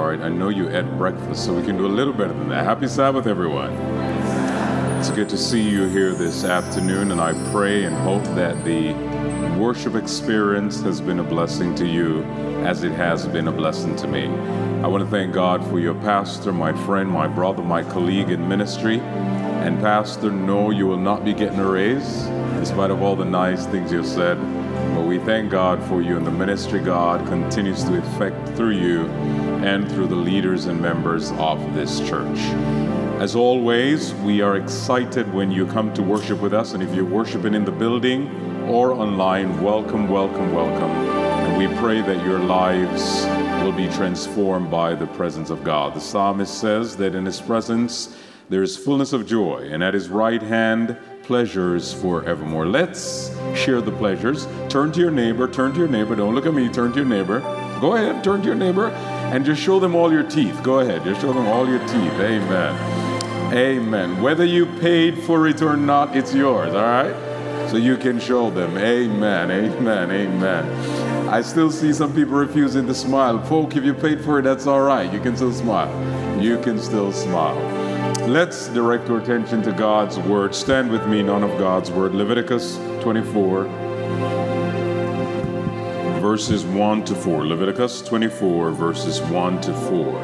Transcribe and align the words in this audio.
All 0.00 0.06
right, 0.06 0.22
I 0.22 0.30
know 0.30 0.48
you 0.48 0.74
ate 0.74 0.90
breakfast, 0.96 1.44
so 1.44 1.52
we 1.52 1.62
can 1.62 1.76
do 1.76 1.84
a 1.84 1.86
little 1.86 2.14
better 2.14 2.32
than 2.32 2.48
that. 2.48 2.64
Happy 2.64 2.88
Sabbath, 2.88 3.26
everyone. 3.26 3.70
It's 4.98 5.10
good 5.10 5.28
to 5.28 5.36
see 5.36 5.60
you 5.60 5.88
here 5.88 6.14
this 6.14 6.42
afternoon, 6.42 7.12
and 7.12 7.20
I 7.20 7.34
pray 7.50 7.84
and 7.84 7.94
hope 7.96 8.24
that 8.34 8.64
the 8.64 8.94
worship 9.60 9.96
experience 9.96 10.80
has 10.80 11.02
been 11.02 11.18
a 11.18 11.22
blessing 11.22 11.74
to 11.74 11.86
you 11.86 12.22
as 12.64 12.82
it 12.82 12.92
has 12.92 13.26
been 13.26 13.48
a 13.48 13.52
blessing 13.52 13.94
to 13.96 14.08
me. 14.08 14.28
I 14.82 14.86
want 14.86 15.04
to 15.04 15.10
thank 15.10 15.34
God 15.34 15.62
for 15.66 15.78
your 15.78 15.94
pastor, 15.96 16.50
my 16.50 16.72
friend, 16.86 17.06
my 17.10 17.28
brother, 17.28 17.62
my 17.62 17.82
colleague 17.82 18.30
in 18.30 18.48
ministry. 18.48 19.00
And, 19.00 19.78
Pastor, 19.80 20.30
no, 20.30 20.70
you 20.70 20.86
will 20.86 20.96
not 20.96 21.26
be 21.26 21.34
getting 21.34 21.58
a 21.58 21.68
raise, 21.68 22.24
in 22.24 22.64
spite 22.64 22.90
of 22.90 23.02
all 23.02 23.16
the 23.16 23.26
nice 23.26 23.66
things 23.66 23.92
you've 23.92 24.06
said. 24.06 24.38
But 24.94 25.04
we 25.04 25.18
thank 25.18 25.50
God 25.50 25.82
for 25.84 26.00
you 26.00 26.16
and 26.16 26.26
the 26.26 26.30
ministry 26.30 26.80
God 26.80 27.26
continues 27.26 27.84
to 27.84 27.98
effect 27.98 28.56
through 28.56 28.78
you 28.78 29.49
and 29.62 29.90
through 29.90 30.06
the 30.06 30.16
leaders 30.16 30.64
and 30.66 30.80
members 30.80 31.32
of 31.32 31.74
this 31.74 32.00
church. 32.00 32.38
As 33.20 33.36
always, 33.36 34.14
we 34.14 34.40
are 34.40 34.56
excited 34.56 35.30
when 35.34 35.50
you 35.50 35.66
come 35.66 35.92
to 35.92 36.02
worship 36.02 36.40
with 36.40 36.54
us, 36.54 36.72
and 36.72 36.82
if 36.82 36.94
you're 36.94 37.04
worshiping 37.04 37.52
in 37.52 37.66
the 37.66 37.70
building 37.70 38.30
or 38.66 38.94
online, 38.94 39.62
welcome, 39.62 40.08
welcome, 40.08 40.54
welcome. 40.54 40.90
And 40.90 41.58
we 41.58 41.66
pray 41.78 42.00
that 42.00 42.24
your 42.24 42.38
lives 42.38 43.26
will 43.62 43.72
be 43.72 43.88
transformed 43.88 44.70
by 44.70 44.94
the 44.94 45.06
presence 45.08 45.50
of 45.50 45.62
God. 45.62 45.92
The 45.94 46.00
psalmist 46.00 46.58
says 46.58 46.96
that 46.96 47.14
in 47.14 47.26
his 47.26 47.42
presence 47.42 48.16
there 48.48 48.62
is 48.62 48.78
fullness 48.78 49.12
of 49.12 49.26
joy, 49.26 49.68
and 49.70 49.84
at 49.84 49.92
his 49.92 50.08
right 50.08 50.40
hand, 50.40 50.96
pleasures 51.22 51.92
forevermore. 51.92 52.66
Let's 52.66 53.36
share 53.54 53.82
the 53.82 53.92
pleasures. 53.92 54.48
Turn 54.70 54.90
to 54.92 55.00
your 55.00 55.10
neighbor, 55.10 55.46
turn 55.46 55.74
to 55.74 55.80
your 55.80 55.88
neighbor. 55.88 56.16
Don't 56.16 56.34
look 56.34 56.46
at 56.46 56.54
me, 56.54 56.70
turn 56.70 56.92
to 56.92 57.00
your 57.00 57.06
neighbor. 57.06 57.40
Go 57.82 57.96
ahead, 57.96 58.24
turn 58.24 58.40
to 58.40 58.46
your 58.46 58.56
neighbor 58.56 58.88
and 59.30 59.44
just 59.44 59.62
show 59.62 59.78
them 59.78 59.94
all 59.94 60.12
your 60.12 60.24
teeth. 60.24 60.62
Go 60.62 60.80
ahead, 60.80 61.04
just 61.04 61.20
show 61.20 61.32
them 61.32 61.46
all 61.46 61.68
your 61.68 61.78
teeth. 61.80 62.12
Amen. 62.20 63.54
Amen. 63.54 64.22
Whether 64.22 64.44
you 64.44 64.66
paid 64.66 65.22
for 65.22 65.46
it 65.48 65.62
or 65.62 65.76
not, 65.76 66.16
it's 66.16 66.34
yours, 66.34 66.74
all 66.74 66.82
right? 66.82 67.14
So 67.70 67.76
you 67.76 67.96
can 67.96 68.18
show 68.18 68.50
them. 68.50 68.76
Amen. 68.76 69.50
Amen. 69.50 70.10
Amen. 70.10 71.28
I 71.28 71.40
still 71.42 71.70
see 71.70 71.92
some 71.92 72.12
people 72.12 72.34
refusing 72.34 72.86
to 72.88 72.94
smile. 72.94 73.40
Folk, 73.44 73.76
if 73.76 73.84
you 73.84 73.94
paid 73.94 74.20
for 74.20 74.40
it, 74.40 74.42
that's 74.42 74.66
all 74.66 74.80
right. 74.80 75.12
You 75.12 75.20
can 75.20 75.36
still 75.36 75.52
smile. 75.52 76.40
You 76.40 76.60
can 76.60 76.80
still 76.80 77.12
smile. 77.12 77.56
Let's 78.28 78.68
direct 78.68 79.08
our 79.10 79.18
attention 79.18 79.62
to 79.62 79.72
God's 79.72 80.18
word. 80.18 80.54
Stand 80.54 80.90
with 80.90 81.06
me, 81.06 81.22
none 81.22 81.44
of 81.44 81.56
God's 81.58 81.90
word. 81.90 82.14
Leviticus 82.14 82.76
24, 83.02 83.64
verses 86.20 86.66
1 86.66 87.06
to 87.06 87.14
4. 87.14 87.46
Leviticus 87.46 88.02
24, 88.02 88.72
verses 88.72 89.22
1 89.22 89.60
to 89.62 89.72
4. 89.72 90.18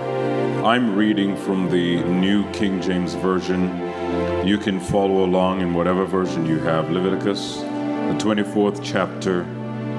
I'm 0.63 0.95
reading 0.95 1.35
from 1.35 1.71
the 1.71 2.03
New 2.05 2.49
King 2.53 2.83
James 2.83 3.15
Version. 3.15 3.67
You 4.47 4.59
can 4.59 4.79
follow 4.79 5.25
along 5.25 5.63
in 5.63 5.73
whatever 5.73 6.05
version 6.05 6.45
you 6.45 6.59
have. 6.59 6.91
Leviticus, 6.91 7.57
the 7.61 8.17
24th 8.19 8.81
chapter, 8.85 9.47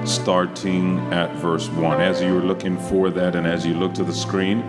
starting 0.06 1.00
at 1.12 1.34
verse 1.34 1.68
1. 1.68 2.00
As 2.00 2.22
you're 2.22 2.42
looking 2.42 2.78
for 2.78 3.10
that 3.10 3.34
and 3.34 3.44
as 3.44 3.66
you 3.66 3.74
look 3.74 3.92
to 3.94 4.04
the 4.04 4.14
screen, 4.14 4.62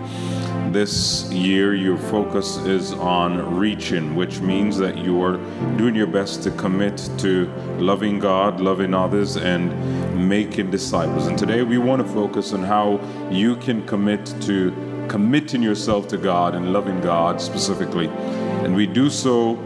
this 0.72 1.30
year 1.30 1.74
your 1.74 1.96
focus 1.96 2.56
is 2.58 2.92
on 2.92 3.56
reaching, 3.56 4.14
which 4.14 4.40
means 4.40 4.78
that 4.78 4.98
you 4.98 5.22
are 5.22 5.36
doing 5.76 5.94
your 5.94 6.06
best 6.06 6.42
to 6.44 6.50
commit 6.52 6.96
to 7.18 7.46
loving 7.78 8.18
God, 8.18 8.60
loving 8.60 8.94
others, 8.94 9.36
and 9.36 10.28
making 10.28 10.70
disciples. 10.70 11.26
And 11.26 11.38
today 11.38 11.62
we 11.62 11.78
want 11.78 12.06
to 12.06 12.12
focus 12.12 12.52
on 12.52 12.62
how 12.62 13.00
you 13.30 13.56
can 13.56 13.86
commit 13.86 14.26
to 14.42 15.06
committing 15.08 15.62
yourself 15.62 16.06
to 16.08 16.16
God 16.16 16.54
and 16.54 16.72
loving 16.72 17.00
God 17.00 17.40
specifically. 17.40 18.06
And 18.06 18.74
we 18.74 18.86
do 18.86 19.10
so 19.10 19.56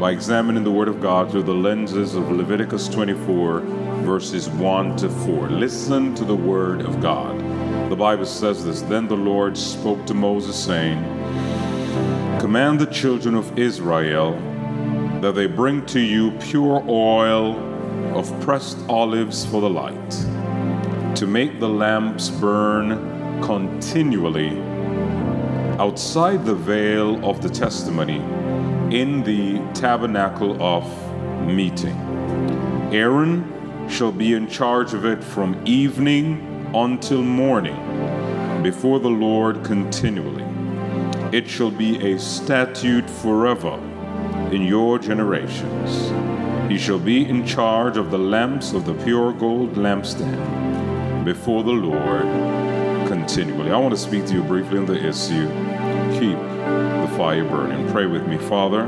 by 0.00 0.10
examining 0.10 0.64
the 0.64 0.70
Word 0.70 0.88
of 0.88 1.00
God 1.00 1.30
through 1.30 1.44
the 1.44 1.54
lenses 1.54 2.14
of 2.14 2.30
Leviticus 2.30 2.88
24, 2.88 3.60
verses 4.04 4.48
1 4.48 4.96
to 4.96 5.08
4. 5.08 5.50
Listen 5.50 6.14
to 6.14 6.24
the 6.24 6.36
Word 6.36 6.80
of 6.82 7.00
God. 7.00 7.55
The 7.88 7.94
Bible 7.94 8.26
says 8.26 8.64
this 8.64 8.82
Then 8.82 9.06
the 9.06 9.16
Lord 9.16 9.56
spoke 9.56 10.04
to 10.06 10.14
Moses, 10.14 10.56
saying, 10.62 10.98
Command 12.40 12.80
the 12.80 12.86
children 12.86 13.36
of 13.36 13.56
Israel 13.56 14.32
that 15.20 15.36
they 15.36 15.46
bring 15.46 15.86
to 15.86 16.00
you 16.00 16.32
pure 16.32 16.84
oil 16.88 17.56
of 18.18 18.40
pressed 18.40 18.76
olives 18.88 19.46
for 19.46 19.60
the 19.60 19.70
light, 19.70 20.10
to 21.14 21.28
make 21.28 21.60
the 21.60 21.68
lamps 21.68 22.28
burn 22.28 23.40
continually 23.40 24.58
outside 25.78 26.44
the 26.44 26.56
veil 26.56 27.24
of 27.24 27.40
the 27.40 27.48
testimony 27.48 28.16
in 28.94 29.22
the 29.22 29.58
tabernacle 29.74 30.60
of 30.60 30.84
meeting. 31.46 31.96
Aaron 32.92 33.88
shall 33.88 34.10
be 34.10 34.34
in 34.34 34.48
charge 34.48 34.92
of 34.92 35.04
it 35.04 35.22
from 35.22 35.60
evening 35.64 36.45
until 36.74 37.22
morning 37.22 38.62
before 38.62 38.98
the 38.98 39.08
Lord 39.08 39.64
continually. 39.64 40.44
It 41.32 41.48
shall 41.48 41.70
be 41.70 42.12
a 42.12 42.18
statute 42.18 43.08
forever 43.08 43.74
in 44.52 44.62
your 44.62 44.98
generations. 44.98 46.10
He 46.70 46.78
shall 46.78 46.98
be 46.98 47.28
in 47.28 47.46
charge 47.46 47.96
of 47.96 48.10
the 48.10 48.18
lamps 48.18 48.72
of 48.72 48.86
the 48.86 48.94
pure 48.94 49.32
gold 49.32 49.74
lampstand 49.74 51.24
before 51.24 51.62
the 51.62 51.72
Lord 51.72 52.22
continually. 53.08 53.70
I 53.70 53.78
want 53.78 53.94
to 53.94 54.00
speak 54.00 54.26
to 54.26 54.34
you 54.34 54.42
briefly 54.42 54.78
on 54.78 54.86
the 54.86 54.96
issue. 54.96 55.48
Keep 56.18 56.38
the 56.38 57.14
fire 57.16 57.44
burning. 57.44 57.88
Pray 57.92 58.06
with 58.06 58.26
me, 58.26 58.36
Father. 58.36 58.86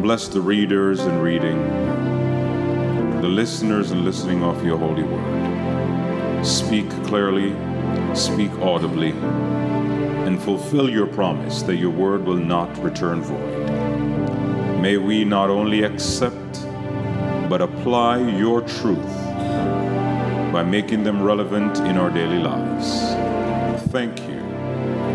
Bless 0.00 0.28
the 0.28 0.40
readers 0.40 1.00
and 1.00 1.22
reading, 1.22 1.58
the 3.20 3.28
listeners 3.28 3.90
and 3.90 4.04
listening 4.04 4.44
of 4.44 4.64
your 4.64 4.78
holy 4.78 5.02
word. 5.02 6.44
Speak 6.46 6.88
clearly, 7.04 7.50
speak 8.14 8.52
audibly, 8.60 9.10
and 9.10 10.40
fulfill 10.40 10.88
your 10.88 11.08
promise 11.08 11.62
that 11.62 11.76
your 11.76 11.90
word 11.90 12.24
will 12.24 12.36
not 12.36 12.68
return 12.78 13.20
void. 13.22 14.80
May 14.80 14.98
we 14.98 15.24
not 15.24 15.50
only 15.50 15.82
accept, 15.82 16.62
but 17.48 17.60
apply 17.60 18.18
your 18.38 18.60
truth 18.60 19.16
by 20.52 20.62
making 20.62 21.02
them 21.02 21.20
relevant 21.20 21.78
in 21.78 21.98
our 21.98 22.10
daily 22.10 22.38
lives. 22.38 23.00
Thank 23.90 24.20
you. 24.20 24.38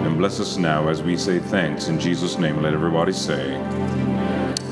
And 0.03 0.17
bless 0.17 0.41
us 0.41 0.57
now 0.57 0.89
as 0.89 1.01
we 1.01 1.15
say 1.15 1.39
thanks 1.39 1.87
in 1.87 2.01
Jesus' 2.01 2.37
name. 2.37 2.61
Let 2.61 2.73
everybody 2.73 3.13
say, 3.13 3.53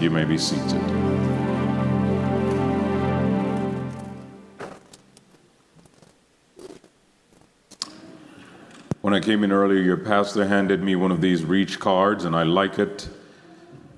You 0.02 0.10
may 0.10 0.26
be 0.26 0.38
seated. 0.38 1.11
Came 9.22 9.44
in 9.44 9.52
earlier, 9.52 9.80
your 9.80 9.98
pastor 9.98 10.48
handed 10.48 10.82
me 10.84 10.96
one 10.96 11.12
of 11.12 11.22
these 11.22 11.44
reach 11.44 11.80
cards, 11.80 12.26
and 12.26 12.36
I 12.36 12.44
like 12.44 12.80
it. 12.80 13.08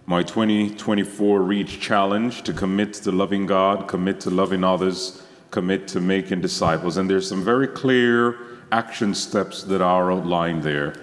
My 0.05 0.21
2024 0.21 1.41
Reach 1.41 1.79
Challenge 1.79 2.43
to 2.43 2.51
commit 2.51 2.93
to 2.93 3.11
loving 3.11 3.45
God, 3.45 3.87
commit 3.87 4.19
to 4.21 4.29
loving 4.29 4.63
others, 4.63 5.23
commit 5.49 5.87
to 5.89 6.01
making 6.01 6.41
disciples. 6.41 6.97
And 6.97 7.09
there's 7.09 7.27
some 7.27 7.43
very 7.43 7.67
clear 7.67 8.37
action 8.71 9.15
steps 9.15 9.63
that 9.63 9.81
are 9.81 10.11
outlined 10.11 10.63
there. 10.63 10.93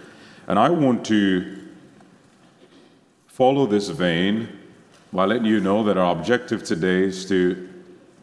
And 0.47 0.59
I 0.59 0.69
want 0.69 1.07
to 1.07 1.69
follow 3.27 3.67
this 3.67 3.89
vein 3.89 4.49
by 5.13 5.25
letting 5.25 5.47
you 5.47 5.61
know 5.61 5.83
that 5.85 5.97
our 5.97 6.13
objective 6.13 6.63
today 6.63 7.05
is 7.05 7.25
to, 7.27 7.69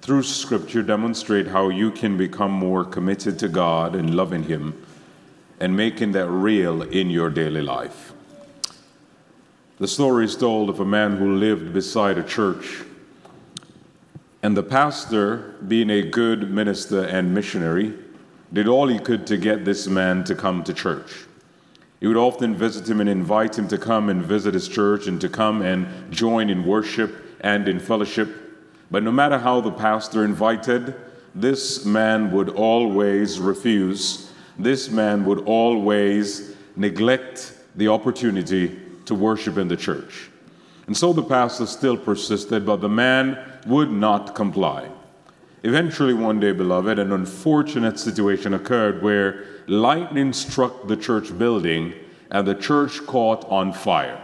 through 0.01 0.23
Scripture, 0.23 0.83
demonstrate 0.83 1.47
how 1.47 1.69
you 1.69 1.89
can 1.89 2.17
become 2.17 2.51
more 2.51 2.85
committed 2.85 3.39
to 3.39 3.47
God 3.47 3.95
and 3.95 4.15
loving 4.15 4.43
Him 4.43 4.85
and 5.59 5.75
making 5.75 6.11
that 6.11 6.29
real 6.29 6.81
in 6.81 7.09
your 7.09 7.29
daily 7.29 7.61
life. 7.61 8.13
The 9.79 9.87
story 9.87 10.25
is 10.25 10.35
told 10.35 10.69
of 10.69 10.79
a 10.79 10.85
man 10.85 11.17
who 11.17 11.35
lived 11.35 11.73
beside 11.73 12.17
a 12.17 12.23
church, 12.23 12.83
and 14.41 14.55
the 14.55 14.63
pastor, 14.63 15.55
being 15.67 15.89
a 15.89 16.01
good 16.01 16.51
minister 16.51 17.03
and 17.03 17.33
missionary, 17.33 17.93
did 18.53 18.67
all 18.67 18.87
he 18.87 18.99
could 18.99 19.27
to 19.27 19.37
get 19.37 19.65
this 19.65 19.87
man 19.87 20.23
to 20.23 20.35
come 20.35 20.63
to 20.63 20.73
church. 20.73 21.25
He 21.99 22.07
would 22.07 22.17
often 22.17 22.55
visit 22.55 22.87
him 22.87 23.01
and 23.01 23.09
invite 23.09 23.57
him 23.57 23.67
to 23.69 23.77
come 23.77 24.09
and 24.09 24.23
visit 24.23 24.53
his 24.53 24.67
church 24.67 25.07
and 25.07 25.19
to 25.21 25.29
come 25.29 25.61
and 25.61 26.11
join 26.11 26.49
in 26.49 26.65
worship 26.65 27.37
and 27.41 27.67
in 27.67 27.79
fellowship. 27.79 28.29
But 28.91 29.03
no 29.03 29.11
matter 29.11 29.39
how 29.39 29.61
the 29.61 29.71
pastor 29.71 30.23
invited, 30.23 30.95
this 31.33 31.85
man 31.85 32.31
would 32.31 32.49
always 32.49 33.39
refuse. 33.39 34.26
This 34.59 34.89
man 34.89 35.25
would 35.25 35.39
always 35.45 36.55
neglect 36.75 37.53
the 37.75 37.87
opportunity 37.87 38.79
to 39.05 39.15
worship 39.15 39.57
in 39.57 39.67
the 39.67 39.77
church. 39.77 40.29
And 40.87 40.95
so 40.95 41.13
the 41.13 41.23
pastor 41.23 41.65
still 41.65 41.97
persisted, 41.97 42.65
but 42.65 42.81
the 42.81 42.89
man 42.89 43.37
would 43.65 43.91
not 43.91 44.35
comply. 44.35 44.89
Eventually, 45.63 46.13
one 46.13 46.39
day, 46.39 46.53
beloved, 46.53 46.97
an 46.97 47.11
unfortunate 47.11 47.99
situation 47.99 48.53
occurred 48.53 49.03
where 49.03 49.45
lightning 49.67 50.31
struck 50.31 50.87
the 50.87 50.95
church 50.95 51.37
building 51.37 51.93
and 52.31 52.47
the 52.47 52.55
church 52.55 53.05
caught 53.05 53.43
on 53.45 53.73
fire. 53.73 54.23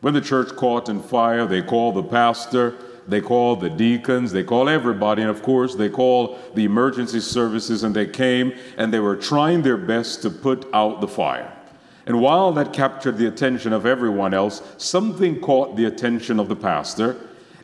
When 0.00 0.14
the 0.14 0.20
church 0.20 0.54
caught 0.54 0.88
on 0.88 1.02
fire, 1.02 1.46
they 1.46 1.62
called 1.62 1.96
the 1.96 2.02
pastor, 2.04 2.76
they 3.08 3.20
called 3.20 3.60
the 3.60 3.70
deacons, 3.70 4.32
they 4.32 4.44
called 4.44 4.68
everybody, 4.68 5.22
and 5.22 5.30
of 5.30 5.42
course, 5.42 5.74
they 5.74 5.88
called 5.88 6.38
the 6.54 6.64
emergency 6.64 7.20
services, 7.20 7.82
and 7.82 7.94
they 7.94 8.06
came 8.06 8.52
and 8.76 8.92
they 8.92 9.00
were 9.00 9.16
trying 9.16 9.62
their 9.62 9.76
best 9.76 10.22
to 10.22 10.30
put 10.30 10.68
out 10.74 11.00
the 11.00 11.08
fire. 11.08 11.52
And 12.06 12.20
while 12.20 12.52
that 12.52 12.72
captured 12.72 13.18
the 13.18 13.26
attention 13.26 13.72
of 13.72 13.84
everyone 13.84 14.32
else, 14.34 14.62
something 14.76 15.40
caught 15.40 15.76
the 15.76 15.86
attention 15.86 16.38
of 16.38 16.48
the 16.48 16.56
pastor, 16.56 17.16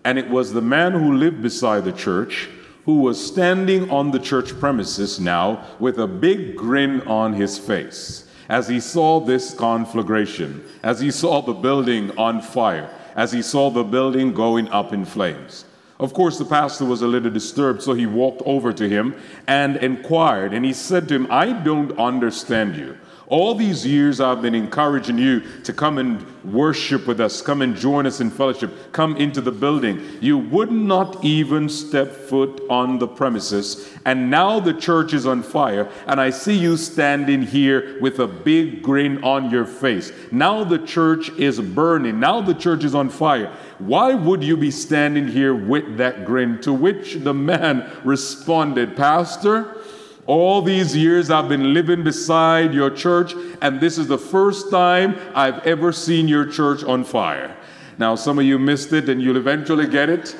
and 0.04 0.18
it 0.18 0.28
was 0.28 0.52
the 0.52 0.60
man 0.62 0.92
who 0.92 1.16
lived 1.16 1.42
beside 1.42 1.84
the 1.84 1.92
church 1.92 2.48
who 2.84 3.00
was 3.00 3.24
standing 3.24 3.90
on 3.90 4.10
the 4.10 4.18
church 4.18 4.58
premises 4.60 5.18
now 5.18 5.64
with 5.78 5.98
a 5.98 6.06
big 6.06 6.56
grin 6.56 7.00
on 7.02 7.32
his 7.32 7.58
face 7.58 8.28
as 8.48 8.68
he 8.68 8.80
saw 8.80 9.20
this 9.20 9.54
conflagration, 9.54 10.62
as 10.82 11.00
he 11.00 11.10
saw 11.10 11.40
the 11.40 11.52
building 11.52 12.16
on 12.18 12.42
fire, 12.42 12.90
as 13.14 13.32
he 13.32 13.42
saw 13.42 13.70
the 13.70 13.84
building 13.84 14.32
going 14.32 14.68
up 14.68 14.92
in 14.92 15.04
flames. 15.04 15.64
Of 16.00 16.12
course, 16.12 16.38
the 16.38 16.44
pastor 16.44 16.84
was 16.84 17.02
a 17.02 17.06
little 17.06 17.30
disturbed, 17.30 17.82
so 17.82 17.94
he 17.94 18.06
walked 18.06 18.42
over 18.44 18.72
to 18.72 18.88
him 18.88 19.14
and 19.46 19.76
inquired, 19.76 20.52
and 20.52 20.64
he 20.64 20.72
said 20.72 21.08
to 21.08 21.14
him, 21.14 21.28
I 21.30 21.52
don't 21.52 21.98
understand 21.98 22.76
you. 22.76 22.98
All 23.26 23.54
these 23.54 23.86
years 23.86 24.20
I've 24.20 24.42
been 24.42 24.54
encouraging 24.54 25.16
you 25.16 25.40
to 25.62 25.72
come 25.72 25.96
and 25.98 26.24
worship 26.44 27.06
with 27.06 27.20
us, 27.20 27.40
come 27.40 27.62
and 27.62 27.74
join 27.74 28.06
us 28.06 28.20
in 28.20 28.30
fellowship, 28.30 28.92
come 28.92 29.16
into 29.16 29.40
the 29.40 29.50
building. 29.50 30.02
You 30.20 30.36
would 30.36 30.70
not 30.70 31.24
even 31.24 31.70
step 31.70 32.12
foot 32.12 32.62
on 32.68 32.98
the 32.98 33.08
premises. 33.08 33.90
And 34.04 34.30
now 34.30 34.60
the 34.60 34.74
church 34.74 35.14
is 35.14 35.26
on 35.26 35.42
fire, 35.42 35.88
and 36.06 36.20
I 36.20 36.28
see 36.30 36.56
you 36.56 36.76
standing 36.76 37.42
here 37.42 37.98
with 38.00 38.18
a 38.18 38.26
big 38.26 38.82
grin 38.82 39.24
on 39.24 39.50
your 39.50 39.64
face. 39.64 40.12
Now 40.30 40.62
the 40.62 40.78
church 40.78 41.30
is 41.30 41.60
burning. 41.60 42.20
Now 42.20 42.42
the 42.42 42.54
church 42.54 42.84
is 42.84 42.94
on 42.94 43.08
fire. 43.08 43.50
Why 43.78 44.12
would 44.12 44.44
you 44.44 44.56
be 44.58 44.70
standing 44.70 45.28
here 45.28 45.54
with 45.54 45.96
that 45.96 46.26
grin? 46.26 46.60
To 46.60 46.72
which 46.74 47.14
the 47.14 47.34
man 47.34 47.90
responded, 48.04 48.96
Pastor, 48.96 49.78
all 50.26 50.62
these 50.62 50.96
years 50.96 51.30
I've 51.30 51.48
been 51.48 51.74
living 51.74 52.02
beside 52.02 52.72
your 52.72 52.90
church, 52.90 53.34
and 53.60 53.80
this 53.80 53.98
is 53.98 54.08
the 54.08 54.18
first 54.18 54.70
time 54.70 55.18
I've 55.34 55.58
ever 55.66 55.92
seen 55.92 56.28
your 56.28 56.46
church 56.46 56.82
on 56.84 57.04
fire. 57.04 57.54
Now, 57.98 58.14
some 58.14 58.38
of 58.38 58.44
you 58.44 58.58
missed 58.58 58.92
it, 58.92 59.08
and 59.08 59.20
you'll 59.20 59.36
eventually 59.36 59.86
get 59.86 60.08
it. 60.08 60.34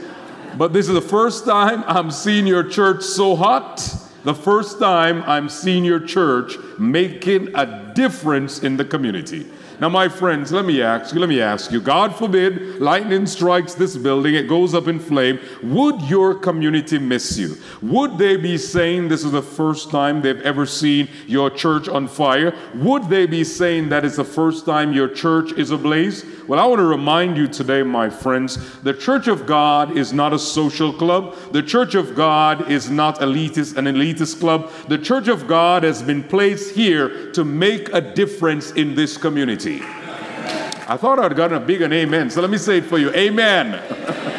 But 0.56 0.72
this 0.72 0.88
is 0.88 0.94
the 0.94 1.00
first 1.00 1.44
time 1.44 1.84
I'm 1.86 2.10
seeing 2.10 2.46
your 2.46 2.62
church 2.62 3.02
so 3.02 3.36
hot. 3.36 3.76
The 4.24 4.34
first 4.34 4.78
time 4.78 5.22
I'm 5.24 5.48
seeing 5.48 5.84
your 5.84 6.00
church 6.00 6.56
making 6.78 7.54
a 7.54 7.92
difference 7.94 8.62
in 8.62 8.76
the 8.76 8.84
community. 8.84 9.46
Now, 9.80 9.88
my 9.88 10.08
friends, 10.08 10.52
let 10.52 10.64
me 10.64 10.80
ask 10.80 11.14
you, 11.14 11.20
let 11.20 11.28
me 11.28 11.40
ask 11.40 11.72
you, 11.72 11.80
God 11.80 12.14
forbid 12.14 12.80
lightning 12.80 13.26
strikes 13.26 13.74
this 13.74 13.96
building, 13.96 14.34
it 14.34 14.48
goes 14.48 14.72
up 14.72 14.86
in 14.86 15.00
flame. 15.00 15.40
Would 15.62 16.02
your 16.02 16.34
community 16.34 16.98
miss 16.98 17.36
you? 17.36 17.56
Would 17.82 18.16
they 18.16 18.36
be 18.36 18.56
saying 18.56 19.08
this 19.08 19.24
is 19.24 19.32
the 19.32 19.42
first 19.42 19.90
time 19.90 20.22
they've 20.22 20.40
ever 20.42 20.64
seen 20.64 21.08
your 21.26 21.50
church 21.50 21.88
on 21.88 22.06
fire? 22.06 22.54
Would 22.74 23.08
they 23.08 23.26
be 23.26 23.42
saying 23.42 23.88
that 23.88 24.04
it's 24.04 24.16
the 24.16 24.24
first 24.24 24.64
time 24.64 24.92
your 24.92 25.08
church 25.08 25.52
is 25.52 25.70
ablaze? 25.70 26.24
Well, 26.46 26.60
I 26.60 26.66
want 26.66 26.80
to 26.80 26.84
remind 26.84 27.36
you 27.36 27.48
today, 27.48 27.82
my 27.82 28.10
friends, 28.10 28.80
the 28.82 28.92
church 28.92 29.28
of 29.28 29.46
God 29.46 29.96
is 29.96 30.12
not 30.12 30.34
a 30.34 30.38
social 30.38 30.92
club. 30.92 31.34
The 31.52 31.62
church 31.62 31.94
of 31.94 32.14
God 32.14 32.70
is 32.70 32.90
not 32.90 33.20
elitist, 33.20 33.76
an 33.76 33.86
elitist 33.86 34.40
club. 34.40 34.70
The 34.88 34.98
church 34.98 35.28
of 35.28 35.48
God 35.48 35.84
has 35.84 36.02
been 36.02 36.22
placed 36.22 36.74
here 36.74 37.32
to 37.32 37.44
make 37.44 37.88
a 37.94 38.00
difference 38.00 38.72
in 38.72 38.94
this 38.94 39.16
community. 39.16 39.63
I 39.66 40.96
thought 40.98 41.18
I'd 41.18 41.34
gotten 41.34 41.56
a 41.56 41.60
big 41.60 41.80
an 41.80 41.92
amen, 41.92 42.30
so 42.30 42.40
let 42.40 42.50
me 42.50 42.58
say 42.58 42.78
it 42.78 42.84
for 42.84 42.98
you. 42.98 43.10
Amen. 43.14 43.80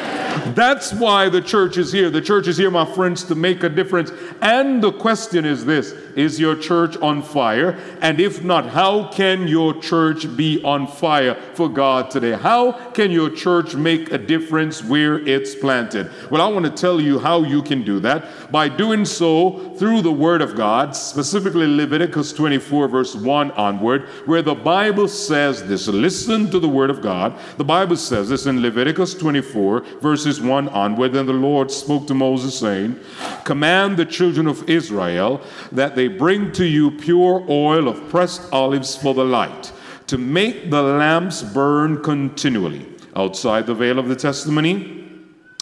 That's 0.53 0.93
why 0.93 1.29
the 1.29 1.41
church 1.41 1.77
is 1.77 1.91
here. 1.91 2.09
The 2.09 2.21
church 2.21 2.47
is 2.47 2.57
here, 2.57 2.69
my 2.69 2.85
friends, 2.85 3.23
to 3.25 3.35
make 3.35 3.63
a 3.63 3.69
difference. 3.69 4.11
And 4.41 4.83
the 4.83 4.91
question 4.91 5.45
is 5.45 5.65
this 5.65 5.91
Is 6.15 6.39
your 6.39 6.55
church 6.55 6.97
on 6.97 7.21
fire? 7.21 7.79
And 8.01 8.19
if 8.19 8.43
not, 8.43 8.69
how 8.69 9.11
can 9.11 9.47
your 9.47 9.73
church 9.79 10.35
be 10.37 10.63
on 10.63 10.87
fire 10.87 11.35
for 11.53 11.67
God 11.69 12.11
today? 12.11 12.33
How 12.33 12.73
can 12.91 13.11
your 13.11 13.29
church 13.29 13.75
make 13.75 14.11
a 14.11 14.17
difference 14.17 14.83
where 14.83 15.19
it's 15.27 15.55
planted? 15.55 16.11
Well, 16.29 16.41
I 16.41 16.47
want 16.47 16.65
to 16.65 16.71
tell 16.71 17.01
you 17.01 17.19
how 17.19 17.43
you 17.43 17.61
can 17.63 17.83
do 17.83 17.99
that 18.01 18.51
by 18.51 18.69
doing 18.69 19.05
so 19.05 19.75
through 19.75 20.01
the 20.01 20.11
Word 20.11 20.41
of 20.41 20.55
God, 20.55 20.95
specifically 20.95 21.67
Leviticus 21.67 22.33
24, 22.33 22.87
verse 22.87 23.15
1 23.15 23.51
onward, 23.51 24.03
where 24.25 24.41
the 24.41 24.55
Bible 24.55 25.07
says 25.07 25.63
this. 25.67 25.87
Listen 25.87 26.49
to 26.51 26.59
the 26.59 26.69
Word 26.69 26.89
of 26.89 27.01
God. 27.01 27.37
The 27.57 27.63
Bible 27.63 27.97
says 27.97 28.29
this 28.29 28.45
in 28.45 28.61
Leviticus 28.61 29.13
24, 29.15 29.81
verses 30.01 30.34
verses 30.35 30.49
1 30.49 30.69
onward, 30.69 31.13
then 31.13 31.25
the 31.25 31.33
Lord 31.33 31.71
spoke 31.71 32.07
to 32.07 32.13
Moses, 32.13 32.59
saying, 32.59 32.99
Command 33.43 33.97
the 33.97 34.05
children 34.05 34.47
of 34.47 34.69
Israel 34.69 35.41
that 35.71 35.95
they 35.95 36.07
bring 36.07 36.51
to 36.53 36.65
you 36.65 36.91
pure 36.91 37.45
oil 37.49 37.87
of 37.87 38.09
pressed 38.09 38.51
olives 38.51 38.95
for 38.95 39.13
the 39.13 39.23
light, 39.23 39.71
to 40.07 40.17
make 40.17 40.69
the 40.69 40.81
lamps 40.81 41.41
burn 41.41 42.01
continually. 42.03 42.85
Outside 43.15 43.65
the 43.65 43.73
veil 43.73 43.97
of 43.97 44.09
the 44.09 44.15
testimony, 44.15 45.03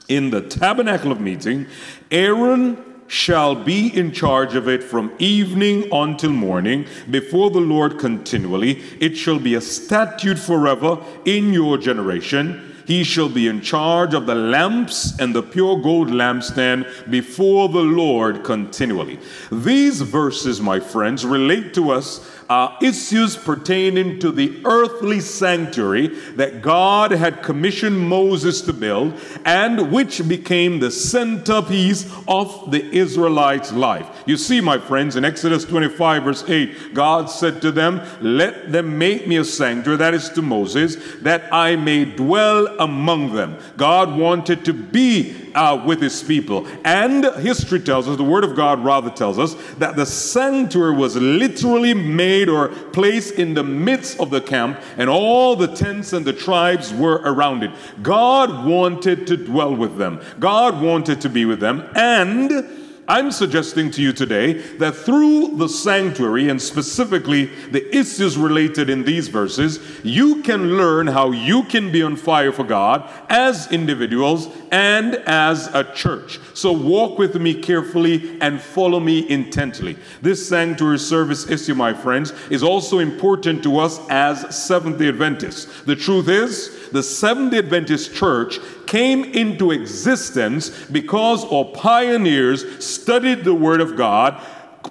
in 0.08 0.32
the 0.32 0.42
tabernacle 0.42 1.12
of 1.12 1.22
meeting, 1.22 1.68
Aaron 2.12 2.84
shall 3.08 3.54
be 3.54 3.96
in 3.96 4.12
charge 4.12 4.56
of 4.56 4.68
it 4.68 4.84
from 4.84 5.12
evening 5.20 5.88
until 5.92 6.32
morning 6.32 6.86
before 7.12 7.52
the 7.52 7.60
Lord 7.60 8.00
continually. 8.00 8.82
It 9.00 9.16
shall 9.16 9.40
be 9.40 9.54
a 9.54 9.62
statute 9.62 10.40
forever 10.40 10.98
in 11.26 11.54
your 11.54 11.78
generation 11.78 12.73
he 12.86 13.04
shall 13.04 13.30
be 13.30 13.48
in 13.48 13.62
charge 13.62 14.14
of 14.14 14.26
the 14.26 14.36
lamps 14.36 15.18
and 15.20 15.34
the 15.34 15.44
pure 15.44 15.80
gold 15.80 16.10
lampstand 16.10 17.10
before 17.10 17.70
the 17.70 17.82
Lord 17.82 18.44
continually. 18.44 19.20
These 19.52 20.02
verses, 20.02 20.62
my 20.62 20.80
friends, 20.80 21.26
relate 21.26 21.74
to 21.76 21.92
us 21.92 22.30
uh, 22.54 22.78
issues 22.84 23.36
pertaining 23.36 24.20
to 24.20 24.32
the 24.32 24.62
earthly 24.64 25.20
sanctuary 25.20 26.06
that 26.36 26.62
God 26.62 27.10
had 27.10 27.42
commissioned 27.42 28.00
Moses 28.00 28.62
to 28.62 28.74
build 28.74 29.20
and 29.44 29.92
which 29.92 30.28
became 30.28 30.80
the 30.80 30.92
centerpiece 30.92 32.16
of 32.28 32.70
the 32.70 32.84
Israelites' 32.96 33.74
life. 33.74 34.08
You 34.28 34.38
see, 34.38 34.62
my 34.62 34.78
friends, 34.78 35.16
in 35.16 35.26
Exodus 35.26 35.66
25, 35.66 36.24
verse 36.24 36.44
8, 36.48 36.94
God 36.94 37.28
said 37.28 37.60
to 37.64 37.72
them, 37.72 38.00
Let 38.22 38.72
them 38.72 39.00
make 39.00 39.28
me 39.28 39.38
a 39.38 39.44
sanctuary, 39.44 39.98
that 39.98 40.14
is 40.14 40.30
to 40.30 40.44
Moses, 40.44 40.98
that 41.22 41.52
I 41.52 41.76
may 41.76 42.06
dwell 42.06 42.68
among 42.80 43.34
them. 43.34 43.58
God 43.78 44.16
wanted 44.16 44.64
to 44.66 44.74
be 44.74 45.44
uh, 45.56 45.82
with 45.86 46.02
his 46.02 46.22
people. 46.24 46.68
And 46.84 47.26
history 47.38 47.80
tells 47.80 48.08
us, 48.08 48.18
the 48.18 48.24
word 48.24 48.44
of 48.44 48.56
God 48.56 48.84
rather 48.84 49.10
tells 49.10 49.40
us, 49.40 49.56
that 49.76 49.96
the 49.96 50.06
sanctuary 50.06 50.96
was 50.96 51.16
literally 51.16 51.94
made 51.94 52.43
or 52.50 52.70
placed 52.70 53.36
in 53.36 53.54
the 53.54 53.64
midst 53.64 54.20
of 54.20 54.30
the 54.30 54.42
camp, 54.42 54.80
and 54.98 55.10
all 55.10 55.56
the 55.56 55.68
tents 55.68 56.14
and 56.14 56.26
the 56.26 56.34
tribes 56.34 56.94
were 56.94 57.22
around 57.24 57.64
it. 57.64 57.72
God 58.02 58.66
wanted 58.66 59.28
to 59.28 59.38
dwell 59.38 59.76
with 59.76 59.98
them, 59.98 60.22
God 60.40 60.82
wanted 60.82 61.22
to 61.22 61.30
be 61.30 61.46
with 61.46 61.60
them, 61.60 61.90
and 61.96 62.66
I'm 63.08 63.32
suggesting 63.32 63.92
to 63.92 64.02
you 64.02 64.14
today 64.14 64.54
that 64.78 64.96
through 64.96 65.58
the 65.58 65.68
sanctuary 65.68 66.48
and 66.48 66.62
specifically 66.62 67.46
the 67.72 67.96
issues 67.96 68.38
related 68.38 68.90
in 68.90 69.04
these 69.04 69.28
verses, 69.28 69.80
you 70.04 70.42
can 70.42 70.78
learn 70.78 71.08
how 71.08 71.32
you 71.32 71.64
can 71.64 71.92
be 71.92 72.02
on 72.02 72.16
fire 72.16 72.54
for 72.54 72.64
God 72.64 73.10
as 73.28 73.70
individuals 73.74 74.48
and 74.74 75.18
as 75.28 75.68
a 75.76 75.84
church. 75.94 76.40
So 76.56 76.72
walk 76.72 77.20
with 77.20 77.36
me 77.36 77.54
carefully 77.54 78.42
and 78.42 78.60
follow 78.60 79.00
me 79.00 79.30
intently. 79.30 79.96
This 80.24 80.50
sanctuary 80.50 80.98
service 80.98 81.48
issue, 81.48 81.76
my 81.76 81.94
friends, 81.94 82.34
is 82.50 82.64
also 82.64 82.98
important 82.98 83.62
to 83.64 83.78
us 83.78 84.00
as 84.10 84.56
Seventh 84.56 84.98
day 84.98 85.10
Adventists. 85.10 85.84
The 85.84 85.96
truth 85.96 86.28
is, 86.28 86.90
the 86.90 87.04
Seventh 87.04 87.52
day 87.52 87.60
Adventist 87.60 88.16
church 88.16 88.58
came 88.88 89.24
into 89.26 89.70
existence 89.70 90.72
because 90.88 91.46
our 91.46 91.66
pioneers 91.66 92.84
studied 92.84 93.44
the 93.44 93.54
Word 93.54 93.80
of 93.80 93.96
God 93.96 94.42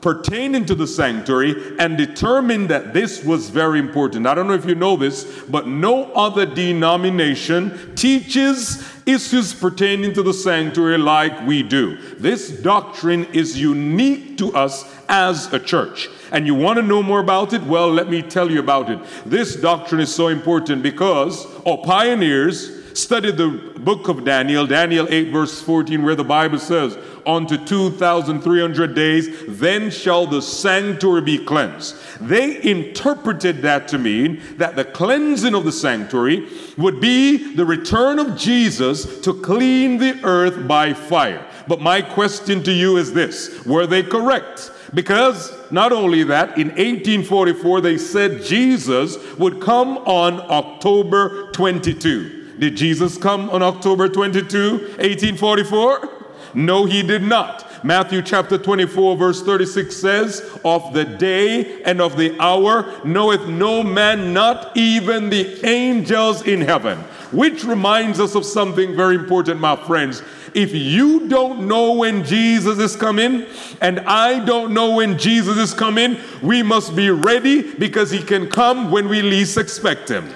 pertaining 0.01 0.65
to 0.67 0.75
the 0.75 0.87
sanctuary 0.87 1.77
and 1.79 1.99
determined 1.99 2.69
that 2.69 2.95
this 2.95 3.25
was 3.25 3.51
very 3.51 3.79
important. 3.79 4.27
I 4.27 4.35
don't 4.35 4.47
know 4.47 4.55
if 4.55 4.65
you 4.65 4.75
know 4.75 4.97
this, 4.97 5.43
but 5.49 5.67
no 5.67 6.05
other 6.13 6.47
denomination 6.47 7.95
teaches 7.95 8.83
issues 9.07 9.53
pertaining 9.55 10.13
to 10.15 10.23
the 10.23 10.33
sanctuary 10.33 10.99
like 10.99 11.47
we 11.47 11.63
do. 11.63 11.97
This 12.15 12.51
doctrine 12.51 13.25
is 13.33 13.61
unique 13.61 14.39
to 14.39 14.55
us 14.55 14.85
as 15.09 15.53
a 15.53 15.59
church. 15.59 16.09
And 16.31 16.47
you 16.47 16.55
want 16.55 16.79
to 16.79 16.83
know 16.83 17.03
more 17.03 17.21
about 17.21 17.53
it? 17.53 17.63
Well, 17.63 17.91
let 17.91 18.09
me 18.09 18.23
tell 18.23 18.51
you 18.51 18.61
about 18.61 18.91
it. 18.91 18.99
This 19.27 19.57
doctrine 19.57 20.01
is 20.01 20.15
so 20.15 20.29
important 20.29 20.83
because 20.83 21.47
our 21.67 21.79
pioneers 21.79 22.82
studied 22.95 23.37
the 23.37 23.49
book 23.49 24.09
of 24.09 24.25
Daniel, 24.25 24.67
Daniel 24.67 25.07
8, 25.09 25.31
verse 25.31 25.61
14, 25.63 26.03
where 26.03 26.15
the 26.15 26.25
Bible 26.25 26.59
says, 26.59 26.97
Unto 27.25 27.57
2,300 27.57 28.95
days, 28.95 29.29
then 29.47 29.91
shall 29.91 30.27
the 30.27 30.43
sanctuary 30.43 31.21
be 31.21 31.39
cleansed. 31.39 31.97
They 32.21 32.61
interpreted 32.63 33.63
that 33.63 33.89
to 33.89 33.99
mean 33.99 34.43
that 34.57 34.75
the 34.77 34.85
cleansing 34.85 35.55
of 35.55 35.65
the 35.65 35.73
sanctuary 35.73 36.49
would 36.77 37.01
be 37.01 37.55
the 37.55 37.65
return 37.65 38.19
of 38.19 38.37
Jesus 38.37 39.21
to 39.21 39.35
clean 39.35 39.99
the 39.99 40.19
earth 40.25 40.67
by 40.67 40.95
fire. 40.95 41.47
But 41.69 41.81
my 41.81 42.03
question 42.03 42.63
to 42.65 42.73
you 42.73 42.97
is 42.97 43.13
this 43.13 43.65
Were 43.65 43.87
they 43.87 44.03
correct? 44.03 44.73
Because 44.95 45.57
not 45.71 45.93
only 45.93 46.23
that, 46.25 46.59
in 46.59 46.69
1844, 46.69 47.81
they 47.81 47.99
said 47.99 48.43
Jesus 48.43 49.17
would 49.39 49.61
come 49.61 49.99
on 49.99 50.41
October 50.51 51.51
22. 51.53 52.42
Did 52.59 52.77
Jesus 52.77 53.17
come 53.17 53.51
on 53.51 53.63
October 53.63 54.09
22, 54.09 54.73
1844? 54.73 56.09
No, 56.55 56.85
he 56.85 57.03
did 57.03 57.23
not. 57.23 57.85
Matthew 57.85 58.23
chapter 58.23 58.59
24, 58.59 59.17
verse 59.17 59.43
36 59.43 59.97
says, 59.97 60.59
Of 60.65 60.93
the 60.93 61.05
day 61.05 61.83
and 61.83 62.01
of 62.01 62.17
the 62.17 62.39
hour 62.39 62.93
knoweth 63.05 63.49
no 63.49 63.83
man, 63.83 64.33
not 64.33 64.77
even 64.77 65.31
the 65.31 65.67
angels 65.67 66.43
in 66.43 66.61
heaven. 66.61 66.99
Which 67.33 67.65
reminds 67.65 68.21
us 68.21 68.35
of 68.35 68.45
something 68.45 68.95
very 68.95 69.17
important, 69.17 69.59
my 69.59 69.75
friends. 69.75 70.23
If 70.55 70.75
you 70.75 71.29
don't 71.29 71.67
know 71.67 71.95
when 71.95 72.25
Jesus 72.25 72.79
is 72.79 72.95
coming, 72.95 73.47
and 73.81 74.01
I 74.01 74.45
don't 74.45 74.75
know 74.75 74.95
when 74.97 75.19
Jesus 75.19 75.57
is 75.57 75.73
coming, 75.73 76.19
we 76.43 76.63
must 76.63 76.95
be 76.95 77.09
ready 77.09 77.73
because 77.75 78.11
he 78.11 78.23
can 78.23 78.49
come 78.49 78.91
when 78.91 79.09
we 79.09 79.23
least 79.23 79.57
expect 79.57 80.11
him 80.11 80.29